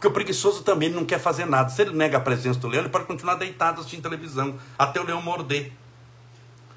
Porque 0.00 0.08
o 0.08 0.12
preguiçoso 0.12 0.62
também 0.62 0.88
não 0.88 1.04
quer 1.04 1.20
fazer 1.20 1.44
nada. 1.44 1.68
Se 1.68 1.82
ele 1.82 1.94
nega 1.94 2.16
a 2.16 2.20
presença 2.22 2.58
do 2.58 2.66
leão, 2.66 2.84
ele 2.84 2.88
pode 2.88 3.04
continuar 3.04 3.34
deitado 3.34 3.80
assistindo 3.80 4.02
televisão 4.02 4.58
até 4.78 4.98
o 4.98 5.04
leão 5.04 5.20
morder. 5.20 5.72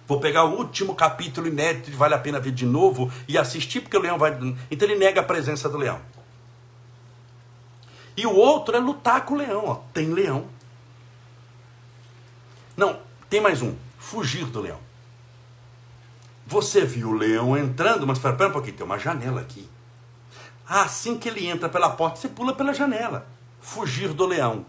Vou 0.06 0.20
pegar 0.20 0.44
o 0.44 0.58
último 0.58 0.94
capítulo 0.94 1.48
inédito 1.48 1.90
e 1.90 1.94
vale 1.94 2.14
a 2.14 2.20
pena 2.20 2.38
ver 2.38 2.52
de 2.52 2.66
novo 2.66 3.10
e 3.26 3.38
assistir, 3.38 3.80
porque 3.80 3.96
o 3.96 4.02
leão 4.02 4.18
vai. 4.18 4.38
Então 4.70 4.86
ele 4.86 4.98
nega 4.98 5.22
a 5.22 5.24
presença 5.24 5.70
do 5.70 5.78
leão. 5.78 6.02
E 8.18 8.28
o 8.28 8.36
outro 8.36 8.76
é 8.76 8.80
lutar 8.82 9.24
com 9.24 9.36
o 9.36 9.38
leão. 9.38 9.64
Ó. 9.68 9.76
Tem 9.94 10.08
leão. 10.08 10.46
Não, 12.76 13.00
tem 13.30 13.40
mais 13.40 13.62
um. 13.62 13.74
Fugir 13.98 14.48
do 14.48 14.60
leão. 14.60 14.80
Você 16.46 16.84
viu 16.84 17.12
o 17.12 17.14
leão 17.14 17.58
entrando, 17.58 18.06
mas 18.06 18.18
espera, 18.18 18.34
espera 18.34 18.50
um 18.50 18.54
pouquinho, 18.54 18.76
tem 18.76 18.86
uma 18.86 19.00
janela 19.00 19.40
aqui. 19.40 19.66
Assim 20.68 21.18
que 21.18 21.28
ele 21.28 21.48
entra 21.48 21.68
pela 21.68 21.90
porta, 21.90 22.20
você 22.20 22.30
pula 22.30 22.54
pela 22.54 22.74
janela. 22.74 23.28
Fugir 23.60 24.14
do 24.14 24.26
leão. 24.26 24.66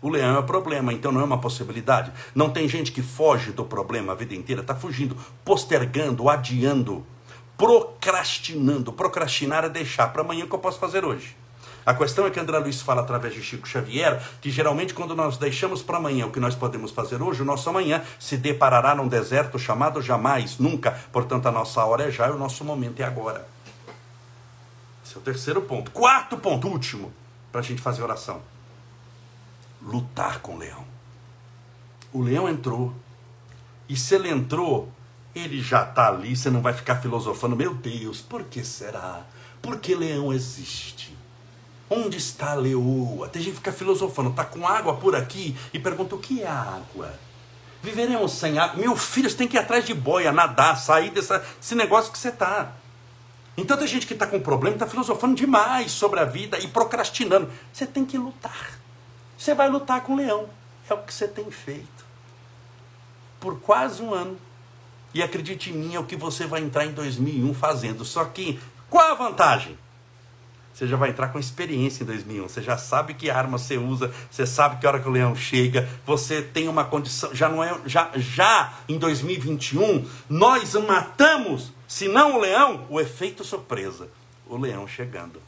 O 0.00 0.08
leão 0.08 0.36
é 0.36 0.38
o 0.38 0.44
problema, 0.44 0.92
então 0.92 1.10
não 1.10 1.20
é 1.20 1.24
uma 1.24 1.40
possibilidade. 1.40 2.12
Não 2.34 2.50
tem 2.50 2.68
gente 2.68 2.92
que 2.92 3.02
foge 3.02 3.50
do 3.50 3.64
problema 3.64 4.12
a 4.12 4.16
vida 4.16 4.34
inteira, 4.34 4.60
está 4.60 4.74
fugindo, 4.74 5.16
postergando, 5.44 6.28
adiando, 6.28 7.04
procrastinando. 7.56 8.92
Procrastinar 8.92 9.64
é 9.64 9.68
deixar 9.68 10.12
para 10.12 10.22
amanhã 10.22 10.44
o 10.44 10.48
que 10.48 10.54
eu 10.54 10.60
posso 10.60 10.78
fazer 10.78 11.04
hoje. 11.04 11.36
A 11.84 11.94
questão 11.94 12.26
é 12.26 12.30
que 12.30 12.38
André 12.38 12.58
Luiz 12.58 12.82
fala 12.82 13.00
através 13.00 13.32
de 13.32 13.42
Chico 13.42 13.66
Xavier 13.66 14.20
que 14.42 14.50
geralmente 14.50 14.92
quando 14.92 15.16
nós 15.16 15.38
deixamos 15.38 15.80
para 15.80 15.96
amanhã 15.96 16.26
o 16.26 16.30
que 16.30 16.38
nós 16.38 16.54
podemos 16.54 16.90
fazer 16.90 17.22
hoje, 17.22 17.40
o 17.40 17.46
nosso 17.46 17.68
amanhã 17.70 18.02
se 18.20 18.36
deparará 18.36 18.94
num 18.94 19.08
deserto 19.08 19.58
chamado 19.58 20.02
jamais, 20.02 20.58
nunca. 20.58 20.92
Portanto, 21.10 21.46
a 21.46 21.50
nossa 21.50 21.82
hora 21.84 22.04
é 22.04 22.10
já 22.10 22.28
e 22.28 22.30
o 22.30 22.38
nosso 22.38 22.62
momento 22.62 23.00
é 23.00 23.04
agora. 23.04 23.48
Esse 25.08 25.16
é 25.16 25.18
o 25.20 25.22
terceiro 25.22 25.62
ponto. 25.62 25.90
Quarto 25.90 26.36
ponto, 26.36 26.68
último, 26.68 27.10
para 27.50 27.62
a 27.62 27.64
gente 27.64 27.80
fazer 27.80 28.02
oração 28.02 28.42
lutar 29.80 30.40
com 30.40 30.54
o 30.54 30.58
leão. 30.58 30.84
O 32.12 32.20
leão 32.20 32.46
entrou. 32.46 32.94
E 33.88 33.96
se 33.96 34.14
ele 34.14 34.28
entrou, 34.28 34.92
ele 35.34 35.62
já 35.62 35.82
está 35.82 36.08
ali. 36.08 36.36
Você 36.36 36.50
não 36.50 36.60
vai 36.60 36.74
ficar 36.74 36.96
filosofando, 36.96 37.56
meu 37.56 37.72
Deus, 37.72 38.20
por 38.20 38.44
que 38.44 38.62
será? 38.62 39.22
Por 39.62 39.78
que 39.80 39.94
leão 39.94 40.30
existe? 40.30 41.16
Onde 41.88 42.18
está 42.18 42.50
a 42.50 42.54
leoa? 42.54 43.30
Tem 43.30 43.40
gente 43.40 43.52
que 43.52 43.58
fica 43.60 43.72
filosofando, 43.72 44.28
está 44.28 44.44
com 44.44 44.68
água 44.68 44.96
por 44.96 45.16
aqui 45.16 45.56
e 45.72 45.78
pergunta: 45.78 46.16
o 46.16 46.18
que 46.18 46.42
é 46.42 46.46
água? 46.46 47.18
Viveremos 47.82 48.32
sem 48.32 48.58
água? 48.58 48.78
Meu 48.78 48.94
filho, 48.94 49.30
você 49.30 49.36
tem 49.36 49.48
que 49.48 49.56
ir 49.56 49.60
atrás 49.60 49.86
de 49.86 49.94
boia, 49.94 50.32
nadar, 50.32 50.76
sair 50.76 51.10
desse 51.10 51.74
negócio 51.74 52.12
que 52.12 52.18
você 52.18 52.28
está. 52.28 52.74
Então 53.60 53.76
tem 53.76 53.88
gente 53.88 54.06
que 54.06 54.12
está 54.12 54.24
com 54.24 54.38
problema, 54.38 54.76
está 54.76 54.86
filosofando 54.86 55.34
demais 55.34 55.90
sobre 55.90 56.20
a 56.20 56.24
vida 56.24 56.58
e 56.60 56.68
procrastinando. 56.68 57.50
Você 57.72 57.86
tem 57.86 58.04
que 58.04 58.16
lutar. 58.16 58.78
Você 59.36 59.52
vai 59.52 59.68
lutar 59.68 60.02
com 60.02 60.12
o 60.12 60.16
leão. 60.16 60.48
É 60.88 60.94
o 60.94 60.98
que 60.98 61.12
você 61.12 61.26
tem 61.26 61.50
feito. 61.50 62.06
Por 63.40 63.58
quase 63.60 64.00
um 64.00 64.14
ano. 64.14 64.38
E 65.12 65.22
acredite 65.22 65.70
em 65.70 65.72
mim, 65.72 65.94
é 65.96 65.98
o 65.98 66.04
que 66.04 66.14
você 66.14 66.46
vai 66.46 66.60
entrar 66.60 66.86
em 66.86 66.92
2001 66.92 67.52
fazendo. 67.54 68.04
Só 68.04 68.24
que, 68.26 68.60
qual 68.88 69.10
a 69.10 69.14
vantagem? 69.14 69.76
Você 70.72 70.86
já 70.86 70.96
vai 70.96 71.10
entrar 71.10 71.28
com 71.28 71.40
experiência 71.40 72.04
em 72.04 72.06
2001. 72.06 72.48
Você 72.48 72.62
já 72.62 72.78
sabe 72.78 73.14
que 73.14 73.28
arma 73.28 73.58
você 73.58 73.76
usa, 73.76 74.12
você 74.30 74.46
sabe 74.46 74.80
que 74.80 74.86
hora 74.86 75.00
que 75.00 75.08
o 75.08 75.10
leão 75.10 75.34
chega, 75.34 75.88
você 76.06 76.40
tem 76.40 76.68
uma 76.68 76.84
condição. 76.84 77.34
Já 77.34 77.48
não 77.48 77.64
é. 77.64 77.76
Já, 77.86 78.12
já 78.14 78.74
em 78.88 78.96
2021, 78.98 80.06
nós 80.28 80.74
matamos, 80.74 81.72
se 81.88 82.06
não 82.06 82.36
o 82.36 82.38
leão, 82.38 82.86
o 82.90 83.00
efeito 83.00 83.42
surpresa. 83.42 84.08
O 84.46 84.58
leão 84.58 84.86
chegando. 84.86 85.40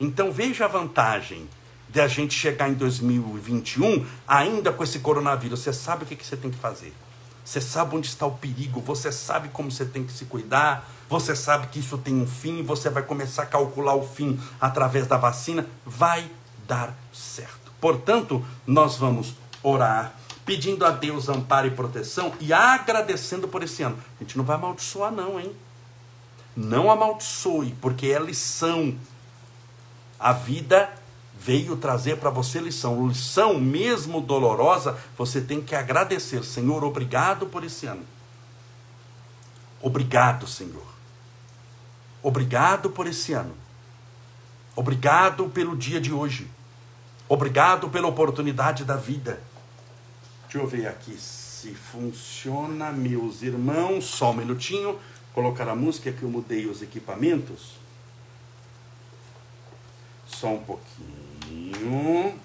Então 0.00 0.32
veja 0.32 0.64
a 0.64 0.68
vantagem 0.68 1.46
de 1.90 2.00
a 2.00 2.08
gente 2.08 2.34
chegar 2.34 2.70
em 2.70 2.74
2021 2.74 4.06
ainda 4.26 4.72
com 4.72 4.82
esse 4.82 5.00
coronavírus. 5.00 5.60
Você 5.60 5.72
sabe 5.74 6.04
o 6.04 6.06
que, 6.06 6.24
você 6.24 6.36
tem 6.36 6.50
que 6.50 6.56
fazer. 6.56 6.94
Você 7.44 7.60
sabe 7.60 7.96
onde 7.96 8.06
está 8.06 8.24
o 8.26 8.32
perigo, 8.32 8.80
você 8.80 9.12
sabe 9.12 9.48
como 9.48 9.70
você 9.70 9.84
tem 9.84 10.04
que 10.04 10.12
se 10.12 10.24
cuidar, 10.24 10.88
você 11.08 11.34
sabe 11.34 11.66
que 11.66 11.80
isso 11.80 11.98
tem 11.98 12.14
um 12.14 12.26
fim, 12.26 12.62
você 12.62 12.88
vai 12.88 13.02
começar 13.02 13.42
a 13.42 13.46
calcular 13.46 13.94
o 13.94 14.06
fim 14.06 14.38
através 14.60 15.06
da 15.06 15.16
vacina, 15.16 15.66
vai 15.84 16.30
dar 16.66 16.94
certo. 17.12 17.72
Portanto, 17.80 18.44
nós 18.66 18.96
vamos 18.96 19.34
orar, 19.62 20.14
pedindo 20.50 20.84
a 20.84 20.90
Deus 20.90 21.28
amparo 21.28 21.68
e 21.68 21.70
proteção 21.70 22.32
e 22.40 22.52
agradecendo 22.52 23.46
por 23.46 23.62
esse 23.62 23.84
ano. 23.84 23.96
A 24.18 24.24
gente 24.24 24.36
não 24.36 24.44
vai 24.44 24.56
amaldiçoar, 24.56 25.12
não, 25.12 25.38
hein? 25.38 25.54
Não 26.56 26.90
amaldiçoe, 26.90 27.72
porque 27.80 28.08
é 28.08 28.18
lição. 28.18 28.98
A 30.18 30.32
vida 30.32 30.90
veio 31.38 31.76
trazer 31.76 32.16
para 32.16 32.30
você 32.30 32.58
lição. 32.58 33.06
Lição 33.06 33.60
mesmo 33.60 34.20
dolorosa, 34.20 34.98
você 35.16 35.40
tem 35.40 35.60
que 35.60 35.76
agradecer. 35.76 36.42
Senhor, 36.42 36.82
obrigado 36.82 37.46
por 37.46 37.62
esse 37.62 37.86
ano. 37.86 38.02
Obrigado, 39.80 40.48
Senhor. 40.48 40.82
Obrigado 42.20 42.90
por 42.90 43.06
esse 43.06 43.34
ano. 43.34 43.54
Obrigado 44.74 45.48
pelo 45.50 45.76
dia 45.76 46.00
de 46.00 46.12
hoje. 46.12 46.50
Obrigado 47.28 47.88
pela 47.88 48.08
oportunidade 48.08 48.84
da 48.84 48.96
vida. 48.96 49.40
Deixa 50.50 50.66
eu 50.66 50.66
ver 50.66 50.88
aqui 50.88 51.16
se 51.16 51.72
funciona, 51.72 52.90
meus 52.90 53.40
irmãos. 53.40 54.04
Só 54.04 54.32
um 54.32 54.34
minutinho. 54.34 54.98
Colocar 55.32 55.68
a 55.68 55.76
música 55.76 56.10
que 56.10 56.24
eu 56.24 56.28
mudei 56.28 56.66
os 56.66 56.82
equipamentos. 56.82 57.76
Só 60.26 60.48
um 60.48 60.64
pouquinho. 60.64 62.36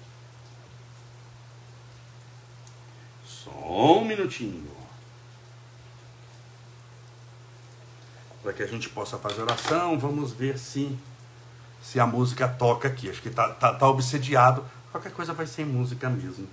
Só 3.26 3.98
um 3.98 4.04
minutinho. 4.04 4.70
Para 8.40 8.52
que 8.52 8.62
a 8.62 8.68
gente 8.68 8.88
possa 8.88 9.18
fazer 9.18 9.42
oração, 9.42 9.98
vamos 9.98 10.30
ver 10.30 10.60
se 10.60 10.96
se 11.82 11.98
a 11.98 12.06
música 12.06 12.46
toca 12.46 12.86
aqui. 12.86 13.10
Acho 13.10 13.20
que 13.20 13.30
tá, 13.30 13.48
tá, 13.48 13.74
tá 13.74 13.88
obsediado. 13.88 14.64
Qualquer 14.92 15.10
coisa 15.10 15.32
vai 15.34 15.46
ser 15.48 15.66
música 15.66 16.08
mesmo, 16.08 16.46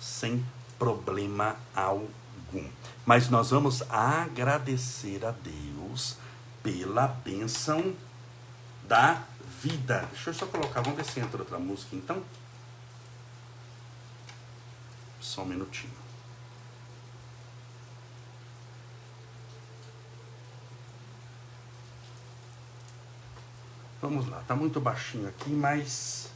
sem 0.00 0.44
problema 0.80 1.56
algum. 1.76 2.66
Mas 3.04 3.28
nós 3.28 3.50
vamos 3.50 3.82
agradecer 3.90 5.24
a 5.24 5.30
Deus 5.30 6.16
pela 6.62 7.06
bênção 7.06 7.94
da 8.88 9.22
vida. 9.62 10.08
Deixa 10.10 10.30
eu 10.30 10.34
só 10.34 10.46
colocar, 10.46 10.80
vamos 10.80 10.96
ver 10.96 11.04
se 11.04 11.20
entra 11.20 11.38
outra 11.38 11.58
música 11.58 11.94
então. 11.94 12.22
Só 15.20 15.42
um 15.42 15.46
minutinho. 15.46 15.92
Vamos 24.00 24.26
lá, 24.28 24.42
tá 24.48 24.56
muito 24.56 24.80
baixinho 24.80 25.28
aqui, 25.28 25.50
mas. 25.50 26.30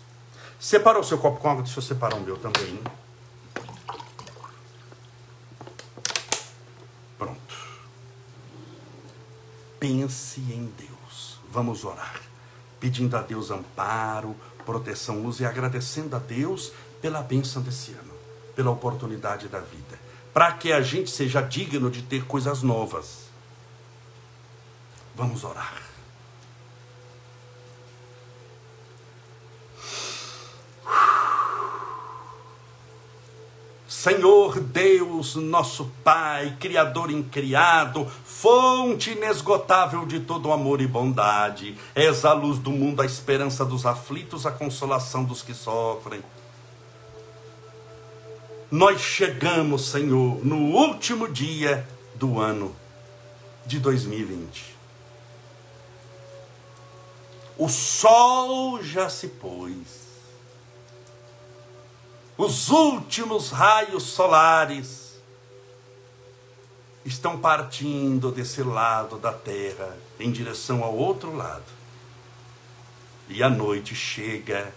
Separou 0.61 1.03
seu 1.03 1.19
copo 1.19 1.41
com 1.41 1.51
água? 1.51 1.63
Deixa 1.63 1.79
eu 1.79 1.83
separar 1.83 2.17
o 2.17 2.21
meu 2.21 2.37
também. 2.37 2.77
Pronto. 2.77 3.04
Pense 10.15 10.41
em 10.41 10.73
Deus. 10.79 11.41
Vamos 11.51 11.85
orar 11.85 12.21
pedindo 12.79 13.17
a 13.17 13.23
Deus 13.23 13.51
amparo, 13.51 14.37
proteção, 14.65 15.23
luz 15.23 15.41
e 15.41 15.45
agradecendo 15.45 16.15
a 16.15 16.19
Deus 16.21 16.71
pela 17.03 17.21
bênção 17.21 17.62
desse 17.62 17.93
ano, 17.93 18.12
pela 18.55 18.71
oportunidade 18.71 19.49
da 19.49 19.59
vida, 19.59 19.99
para 20.33 20.53
que 20.53 20.71
a 20.71 20.83
gente 20.83 21.11
seja 21.11 21.41
digno 21.41 21.91
de 21.91 22.03
ter 22.03 22.27
coisas 22.27 22.62
novas. 22.62 23.25
Vamos 25.17 25.43
orar. 25.43 25.94
Senhor 34.05 34.61
Deus, 34.61 35.35
nosso 35.35 35.91
Pai, 36.05 36.59
Criador 36.61 37.11
incriado, 37.11 38.07
fonte 38.23 39.13
inesgotável 39.13 40.05
de 40.05 40.21
todo 40.21 40.53
amor 40.53 40.83
e 40.83 40.87
bondade, 40.87 41.75
és 41.95 42.23
a 42.27 42.35
luz 42.35 42.59
do 42.59 42.71
mundo, 42.71 43.01
a 43.01 43.07
esperança 43.07 43.65
dos 43.65 43.87
aflitos, 43.87 44.45
a 44.45 44.51
consolação 44.51 45.25
dos 45.25 45.41
que 45.41 45.55
sofrem. 45.55 46.23
Nós 48.71 49.01
chegamos, 49.01 49.89
Senhor, 49.89 50.45
no 50.45 50.57
último 50.77 51.27
dia 51.27 51.89
do 52.15 52.39
ano 52.39 52.77
de 53.65 53.79
2020. 53.79 54.77
O 57.57 57.71
sol 57.71 58.83
já 58.83 59.09
se 59.09 59.29
pôs 59.29 60.04
os 62.45 62.69
últimos 62.69 63.51
raios 63.51 64.03
solares 64.03 65.19
estão 67.05 67.39
partindo 67.39 68.31
desse 68.31 68.63
lado 68.63 69.19
da 69.19 69.33
terra 69.33 69.97
em 70.21 70.31
direção 70.31 70.85
ao 70.85 70.95
outro 70.95 71.35
lado. 71.35 71.65
E 73.29 73.43
a 73.43 73.49
noite 73.49 73.95
chega. 73.95 74.73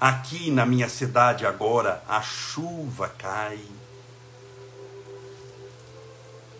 Aqui 0.00 0.50
na 0.50 0.66
minha 0.66 0.88
cidade 0.88 1.46
agora 1.46 2.02
a 2.08 2.20
chuva 2.20 3.08
cai. 3.16 3.60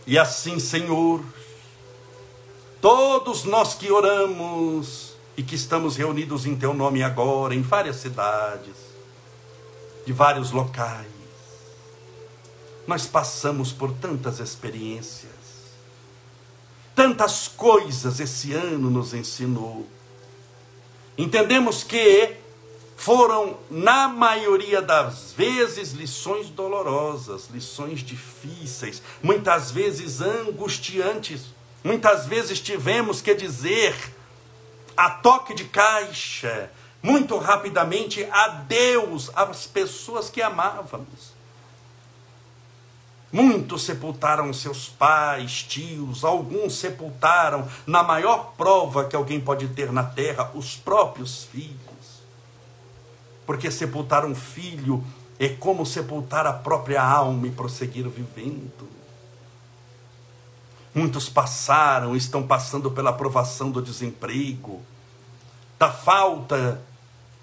E 0.06 0.16
assim, 0.16 0.60
Senhor, 0.60 1.22
todos 2.80 3.44
nós 3.44 3.74
que 3.74 3.90
oramos 3.90 5.14
e 5.36 5.42
que 5.42 5.56
estamos 5.56 5.96
reunidos 5.96 6.46
em 6.46 6.56
Teu 6.56 6.72
nome 6.72 7.02
agora, 7.02 7.54
em 7.54 7.60
várias 7.60 7.96
cidades, 7.96 8.95
de 10.06 10.12
vários 10.12 10.52
locais, 10.52 11.06
nós 12.86 13.06
passamos 13.06 13.72
por 13.72 13.92
tantas 13.92 14.38
experiências, 14.38 15.32
tantas 16.94 17.48
coisas 17.48 18.20
esse 18.20 18.52
ano 18.52 18.88
nos 18.88 19.12
ensinou. 19.12 19.84
Entendemos 21.18 21.82
que 21.82 22.36
foram, 22.96 23.58
na 23.68 24.08
maioria 24.08 24.80
das 24.80 25.32
vezes, 25.32 25.92
lições 25.92 26.48
dolorosas, 26.48 27.48
lições 27.52 28.00
difíceis, 28.00 29.02
muitas 29.22 29.70
vezes 29.70 30.20
angustiantes. 30.20 31.54
Muitas 31.84 32.26
vezes 32.26 32.60
tivemos 32.60 33.20
que 33.20 33.34
dizer, 33.34 33.94
a 34.96 35.10
toque 35.10 35.54
de 35.54 35.64
caixa, 35.64 36.70
muito 37.06 37.38
rapidamente, 37.38 38.24
adeus 38.32 39.30
às 39.32 39.64
pessoas 39.64 40.28
que 40.28 40.42
amávamos. 40.42 41.36
Muitos 43.30 43.84
sepultaram 43.84 44.52
seus 44.52 44.88
pais, 44.88 45.62
tios, 45.62 46.24
alguns 46.24 46.74
sepultaram, 46.74 47.68
na 47.86 48.02
maior 48.02 48.54
prova 48.56 49.04
que 49.04 49.14
alguém 49.14 49.40
pode 49.40 49.68
ter 49.68 49.92
na 49.92 50.02
terra, 50.02 50.50
os 50.52 50.76
próprios 50.76 51.44
filhos. 51.44 51.76
Porque 53.46 53.70
sepultar 53.70 54.24
um 54.24 54.34
filho 54.34 55.04
é 55.38 55.48
como 55.48 55.86
sepultar 55.86 56.44
a 56.44 56.52
própria 56.52 57.00
alma 57.00 57.46
e 57.46 57.52
prosseguir 57.52 58.08
vivendo. 58.08 58.88
Muitos 60.92 61.28
passaram, 61.28 62.16
estão 62.16 62.44
passando 62.44 62.90
pela 62.90 63.10
aprovação 63.10 63.70
do 63.70 63.80
desemprego, 63.80 64.82
da 65.78 65.92
falta 65.92 66.82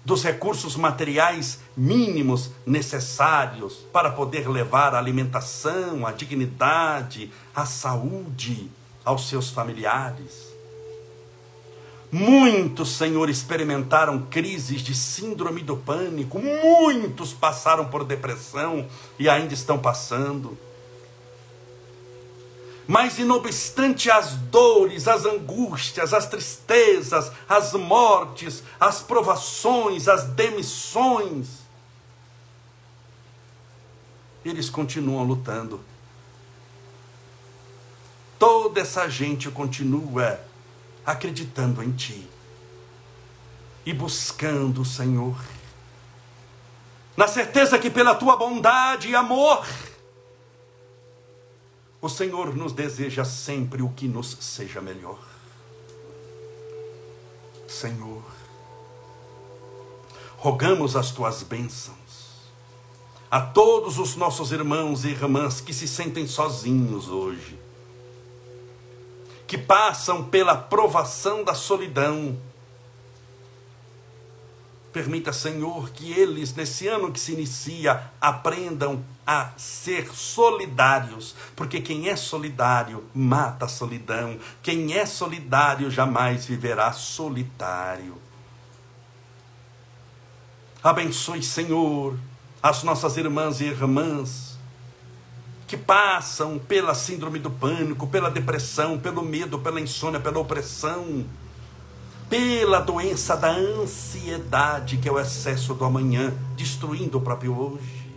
dos 0.04 0.22
recursos 0.22 0.76
materiais 0.76 1.60
mínimos 1.76 2.50
necessários 2.66 3.78
para 3.92 4.10
poder 4.10 4.48
levar 4.48 4.94
a 4.94 4.98
alimentação, 4.98 6.06
a 6.06 6.12
dignidade, 6.12 7.32
a 7.54 7.64
saúde 7.64 8.70
aos 9.04 9.28
seus 9.28 9.50
familiares. 9.50 10.54
Muitos, 12.12 12.90
Senhor, 12.90 13.28
experimentaram 13.28 14.26
crises 14.30 14.82
de 14.82 14.94
síndrome 14.94 15.62
do 15.62 15.76
pânico, 15.76 16.38
muitos 16.38 17.32
passaram 17.32 17.86
por 17.86 18.04
depressão 18.04 18.86
e 19.18 19.28
ainda 19.28 19.52
estão 19.52 19.78
passando. 19.78 20.56
Mas, 22.86 23.18
inobstante 23.18 24.10
as 24.10 24.32
dores, 24.32 25.08
as 25.08 25.24
angústias, 25.24 26.12
as 26.12 26.26
tristezas, 26.26 27.32
as 27.48 27.72
mortes, 27.72 28.62
as 28.78 29.00
provações, 29.00 30.06
as 30.06 30.24
demissões, 30.24 31.64
eles 34.44 34.68
continuam 34.68 35.24
lutando. 35.24 35.80
Toda 38.38 38.80
essa 38.80 39.08
gente 39.08 39.50
continua 39.50 40.38
acreditando 41.06 41.82
em 41.82 41.92
Ti 41.92 42.28
e 43.86 43.92
buscando 43.94 44.82
o 44.82 44.84
Senhor, 44.84 45.36
na 47.16 47.28
certeza 47.28 47.78
que 47.78 47.88
pela 47.88 48.14
Tua 48.14 48.36
bondade 48.36 49.08
e 49.08 49.16
amor, 49.16 49.66
o 52.04 52.08
Senhor 52.10 52.54
nos 52.54 52.74
deseja 52.74 53.24
sempre 53.24 53.80
o 53.80 53.88
que 53.88 54.06
nos 54.06 54.36
seja 54.38 54.78
melhor. 54.78 55.18
Senhor, 57.66 58.22
rogamos 60.36 60.96
as 60.96 61.10
tuas 61.12 61.42
bênçãos 61.42 61.96
a 63.30 63.40
todos 63.40 63.98
os 63.98 64.16
nossos 64.16 64.52
irmãos 64.52 65.06
e 65.06 65.08
irmãs 65.08 65.62
que 65.62 65.72
se 65.72 65.88
sentem 65.88 66.26
sozinhos 66.26 67.08
hoje, 67.08 67.58
que 69.46 69.56
passam 69.56 70.24
pela 70.24 70.54
provação 70.54 71.42
da 71.42 71.54
solidão, 71.54 72.38
Permita, 74.94 75.32
Senhor, 75.32 75.90
que 75.90 76.12
eles, 76.12 76.54
nesse 76.54 76.86
ano 76.86 77.10
que 77.10 77.18
se 77.18 77.32
inicia, 77.32 78.00
aprendam 78.20 79.04
a 79.26 79.50
ser 79.56 80.08
solidários, 80.14 81.34
porque 81.56 81.80
quem 81.80 82.08
é 82.08 82.14
solidário 82.14 83.02
mata 83.12 83.64
a 83.64 83.68
solidão, 83.68 84.38
quem 84.62 84.96
é 84.96 85.04
solidário 85.04 85.90
jamais 85.90 86.46
viverá 86.46 86.92
solitário. 86.92 88.14
Abençoe, 90.80 91.42
Senhor, 91.42 92.16
as 92.62 92.84
nossas 92.84 93.16
irmãs 93.16 93.60
e 93.60 93.64
irmãs 93.64 94.56
que 95.66 95.76
passam 95.76 96.56
pela 96.56 96.94
síndrome 96.94 97.40
do 97.40 97.50
pânico, 97.50 98.06
pela 98.06 98.30
depressão, 98.30 98.96
pelo 98.96 99.24
medo, 99.24 99.58
pela 99.58 99.80
insônia, 99.80 100.20
pela 100.20 100.38
opressão 100.38 101.26
pela 102.34 102.80
doença 102.80 103.36
da 103.36 103.48
ansiedade, 103.48 104.96
que 104.96 105.08
é 105.08 105.12
o 105.12 105.20
excesso 105.20 105.72
do 105.72 105.84
amanhã, 105.84 106.36
destruindo 106.56 107.18
o 107.18 107.20
próprio 107.20 107.56
hoje. 107.56 108.10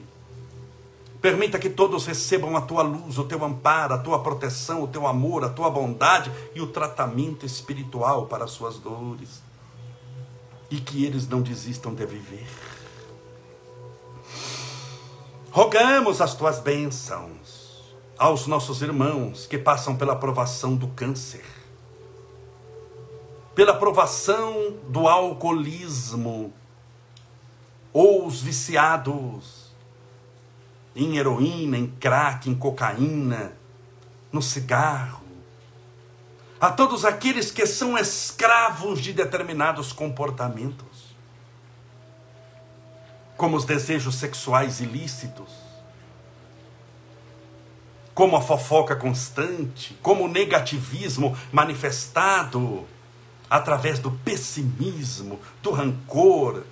Permita 1.21 1.59
que 1.59 1.69
todos 1.69 2.07
recebam 2.07 2.57
a 2.57 2.61
tua 2.61 2.81
luz, 2.81 3.19
o 3.19 3.25
teu 3.25 3.45
amparo, 3.45 3.93
a 3.93 3.97
tua 3.99 4.23
proteção, 4.23 4.81
o 4.81 4.87
teu 4.87 5.05
amor, 5.05 5.43
a 5.43 5.49
tua 5.49 5.69
bondade 5.69 6.31
e 6.55 6.59
o 6.59 6.65
tratamento 6.65 7.45
espiritual 7.45 8.25
para 8.25 8.45
as 8.45 8.49
suas 8.49 8.79
dores. 8.79 9.43
E 10.71 10.79
que 10.79 11.05
eles 11.05 11.27
não 11.27 11.43
desistam 11.43 11.93
de 11.93 12.03
viver. 12.07 12.47
Rogamos 15.51 16.21
as 16.21 16.33
tuas 16.33 16.59
bênçãos 16.59 17.83
aos 18.17 18.47
nossos 18.47 18.81
irmãos 18.81 19.45
que 19.45 19.59
passam 19.59 19.95
pela 19.95 20.15
provação 20.15 20.75
do 20.75 20.87
câncer 20.87 21.56
pela 23.57 23.73
provação 23.73 24.77
do 24.87 25.07
alcoolismo, 25.07 26.53
ou 27.91 28.27
os 28.27 28.39
viciados 28.39 29.71
em 30.95 31.17
heroína, 31.17 31.75
em 31.75 31.87
crack, 31.87 32.47
em 32.47 32.53
cocaína, 32.53 33.53
no 34.31 34.43
cigarro, 34.43 35.25
a 36.61 36.69
todos 36.69 37.03
aqueles 37.03 37.49
que 37.49 37.65
são 37.65 37.97
escravos 37.97 39.01
de 39.01 39.11
determinados 39.11 39.91
comportamentos, 39.91 41.15
como 43.35 43.57
os 43.57 43.65
desejos 43.65 44.17
sexuais 44.17 44.81
ilícitos, 44.81 45.51
como 48.13 48.37
a 48.37 48.41
fofoca 48.41 48.95
constante, 48.95 49.97
como 50.03 50.25
o 50.25 50.27
negativismo 50.27 51.35
manifestado 51.51 52.87
através 53.49 53.99
do 53.99 54.11
pessimismo, 54.11 55.39
do 55.61 55.71
rancor, 55.71 56.63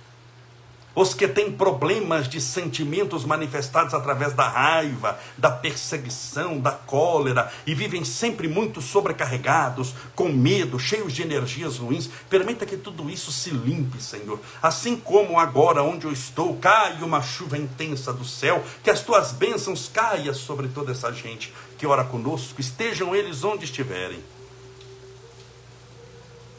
os 0.96 1.12
que 1.12 1.28
têm 1.28 1.52
problemas 1.52 2.26
de 2.26 2.40
sentimentos 2.40 3.22
manifestados 3.22 3.92
através 3.92 4.32
da 4.32 4.48
raiva, 4.48 5.18
da 5.36 5.50
perseguição, 5.50 6.58
da 6.58 6.70
cólera 6.72 7.52
e 7.66 7.74
vivem 7.74 8.02
sempre 8.02 8.48
muito 8.48 8.80
sobrecarregados, 8.80 9.94
com 10.14 10.30
medo, 10.30 10.78
cheios 10.78 11.12
de 11.12 11.20
energias 11.20 11.76
ruins. 11.76 12.08
Permita 12.30 12.64
que 12.64 12.78
tudo 12.78 13.10
isso 13.10 13.30
se 13.30 13.50
limpe, 13.50 14.02
Senhor. 14.02 14.40
Assim 14.62 14.96
como 14.96 15.38
agora, 15.38 15.82
onde 15.82 16.06
eu 16.06 16.12
estou, 16.12 16.56
cai 16.56 17.02
uma 17.02 17.20
chuva 17.20 17.58
intensa 17.58 18.10
do 18.10 18.24
céu, 18.24 18.64
que 18.82 18.88
as 18.88 19.02
tuas 19.02 19.32
bênçãos 19.32 19.90
caiam 19.92 20.32
sobre 20.32 20.68
toda 20.68 20.92
essa 20.92 21.12
gente 21.12 21.52
que 21.76 21.86
ora 21.86 22.04
conosco, 22.04 22.58
estejam 22.58 23.14
eles 23.14 23.44
onde 23.44 23.66
estiverem 23.66 24.35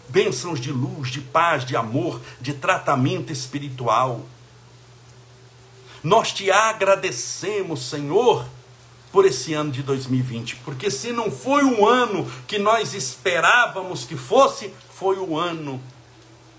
bênçãos 0.10 0.60
de 0.60 0.72
luz, 0.72 1.10
de 1.10 1.22
paz, 1.22 1.66
de 1.66 1.76
amor, 1.76 2.22
de 2.39 2.53
tratamento 2.53 3.32
espiritual. 3.32 4.26
Nós 6.03 6.32
te 6.32 6.51
agradecemos, 6.51 7.89
Senhor, 7.89 8.45
por 9.12 9.26
esse 9.26 9.53
ano 9.53 9.72
de 9.72 9.82
2020, 9.84 10.58
porque 10.58 10.91
se 10.91 11.12
não 11.12 11.32
foi 11.32 11.64
um 11.64 11.86
ano 11.86 12.30
que 12.47 12.60
nós 12.60 12.93
esperávamos 12.93 14.05
que 14.05 14.16
fosse, 14.16 14.74
foi 14.93 15.18
o 15.18 15.38
ano 15.38 15.82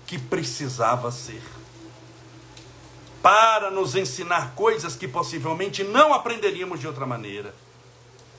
que 0.05 0.17
precisava 0.17 1.11
ser. 1.11 1.41
para 3.21 3.69
nos 3.69 3.95
ensinar 3.95 4.53
coisas 4.55 4.95
que 4.95 5.05
possivelmente 5.07 5.83
não 5.83 6.13
aprenderíamos 6.13 6.79
de 6.79 6.87
outra 6.87 7.05
maneira. 7.05 7.53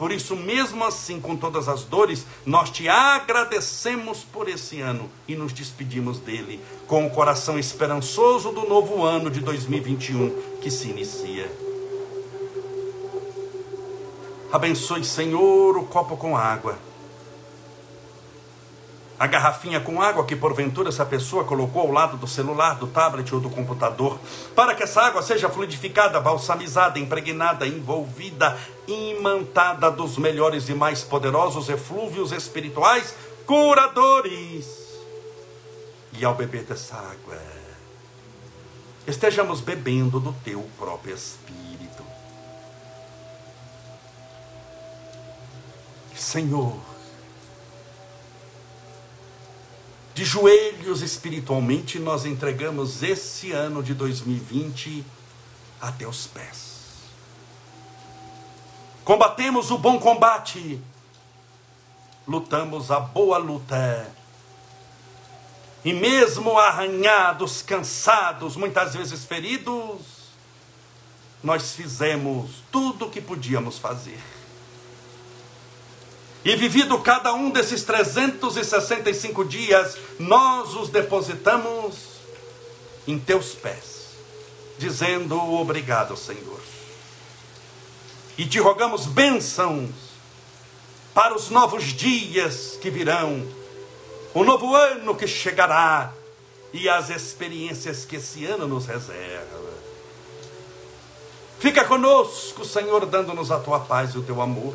Por 0.01 0.11
isso, 0.11 0.34
mesmo 0.34 0.82
assim, 0.82 1.20
com 1.20 1.36
todas 1.36 1.68
as 1.68 1.84
dores, 1.84 2.24
nós 2.46 2.70
te 2.70 2.88
agradecemos 2.88 4.24
por 4.24 4.48
esse 4.48 4.80
ano 4.80 5.11
e 5.28 5.36
nos 5.36 5.53
despedimos 5.53 6.18
dele 6.18 6.59
com 6.86 7.07
o 7.07 7.11
coração 7.11 7.59
esperançoso 7.59 8.51
do 8.51 8.66
novo 8.66 9.05
ano 9.05 9.30
de 9.30 9.40
2021 9.40 10.59
que 10.62 10.70
se 10.70 10.88
inicia. 10.88 11.53
Abençoe, 14.51 15.05
Senhor, 15.05 15.76
o 15.76 15.84
copo 15.84 16.16
com 16.16 16.34
água 16.34 16.78
a 19.20 19.26
garrafinha 19.26 19.78
com 19.78 20.00
água 20.00 20.24
que 20.24 20.34
porventura 20.34 20.88
essa 20.88 21.04
pessoa 21.04 21.44
colocou 21.44 21.82
ao 21.82 21.92
lado 21.92 22.16
do 22.16 22.26
celular, 22.26 22.76
do 22.76 22.86
tablet 22.86 23.34
ou 23.34 23.38
do 23.38 23.50
computador, 23.50 24.18
para 24.56 24.74
que 24.74 24.82
essa 24.82 25.02
água 25.02 25.22
seja 25.22 25.50
fluidificada, 25.50 26.18
balsamizada, 26.18 26.98
impregnada, 26.98 27.66
envolvida, 27.66 28.56
imantada 28.88 29.90
dos 29.90 30.16
melhores 30.16 30.70
e 30.70 30.74
mais 30.74 31.04
poderosos 31.04 31.68
eflúvios 31.68 32.32
espirituais 32.32 33.14
curadores. 33.44 34.64
E 36.14 36.24
ao 36.24 36.34
beber 36.34 36.64
dessa 36.64 36.96
água, 36.96 37.38
estejamos 39.06 39.60
bebendo 39.60 40.18
do 40.18 40.32
teu 40.42 40.66
próprio 40.78 41.14
Espírito. 41.14 42.02
Senhor, 46.16 46.89
de 50.14 50.24
joelhos 50.24 51.02
espiritualmente, 51.02 51.98
nós 51.98 52.24
entregamos 52.24 53.02
esse 53.02 53.52
ano 53.52 53.82
de 53.82 53.94
2020 53.94 55.04
a 55.80 55.92
teus 55.92 56.26
pés. 56.26 56.70
Combatemos 59.04 59.70
o 59.70 59.78
bom 59.78 59.98
combate, 59.98 60.80
lutamos 62.26 62.90
a 62.90 63.00
boa 63.00 63.38
luta. 63.38 64.11
E 65.84 65.92
mesmo 65.92 66.58
arranhados, 66.58 67.62
cansados, 67.62 68.56
muitas 68.56 68.94
vezes 68.94 69.24
feridos, 69.24 70.00
nós 71.42 71.72
fizemos 71.72 72.62
tudo 72.70 73.06
o 73.06 73.11
que 73.11 73.20
podíamos 73.20 73.78
fazer. 73.78 74.20
E 76.45 76.57
vivido 76.57 76.99
cada 77.01 77.34
um 77.34 77.51
desses 77.51 77.84
365 77.84 79.45
dias, 79.45 79.97
nós 80.18 80.74
os 80.74 80.88
depositamos 80.88 81.97
em 83.07 83.18
teus 83.18 83.55
pés, 83.55 84.09
dizendo 84.78 85.38
obrigado, 85.38 86.16
Senhor. 86.16 86.61
E 88.38 88.47
te 88.47 88.59
rogamos 88.59 89.05
bênçãos 89.05 89.91
para 91.12 91.34
os 91.34 91.51
novos 91.51 91.84
dias 91.84 92.78
que 92.80 92.88
virão, 92.88 93.47
o 94.32 94.43
novo 94.43 94.74
ano 94.74 95.14
que 95.14 95.26
chegará 95.26 96.12
e 96.72 96.88
as 96.88 97.11
experiências 97.11 98.07
que 98.07 98.16
esse 98.16 98.47
ano 98.47 98.66
nos 98.66 98.86
reserva. 98.86 99.70
Fica 101.59 101.84
conosco, 101.84 102.64
Senhor, 102.64 103.05
dando-nos 103.05 103.51
a 103.51 103.59
tua 103.59 103.80
paz 103.80 104.14
e 104.14 104.18
o 104.18 104.22
teu 104.22 104.41
amor 104.41 104.74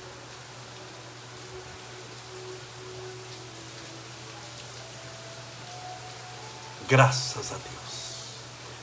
Graças 6.91 7.53
a 7.53 7.55
Deus. 7.55 8.01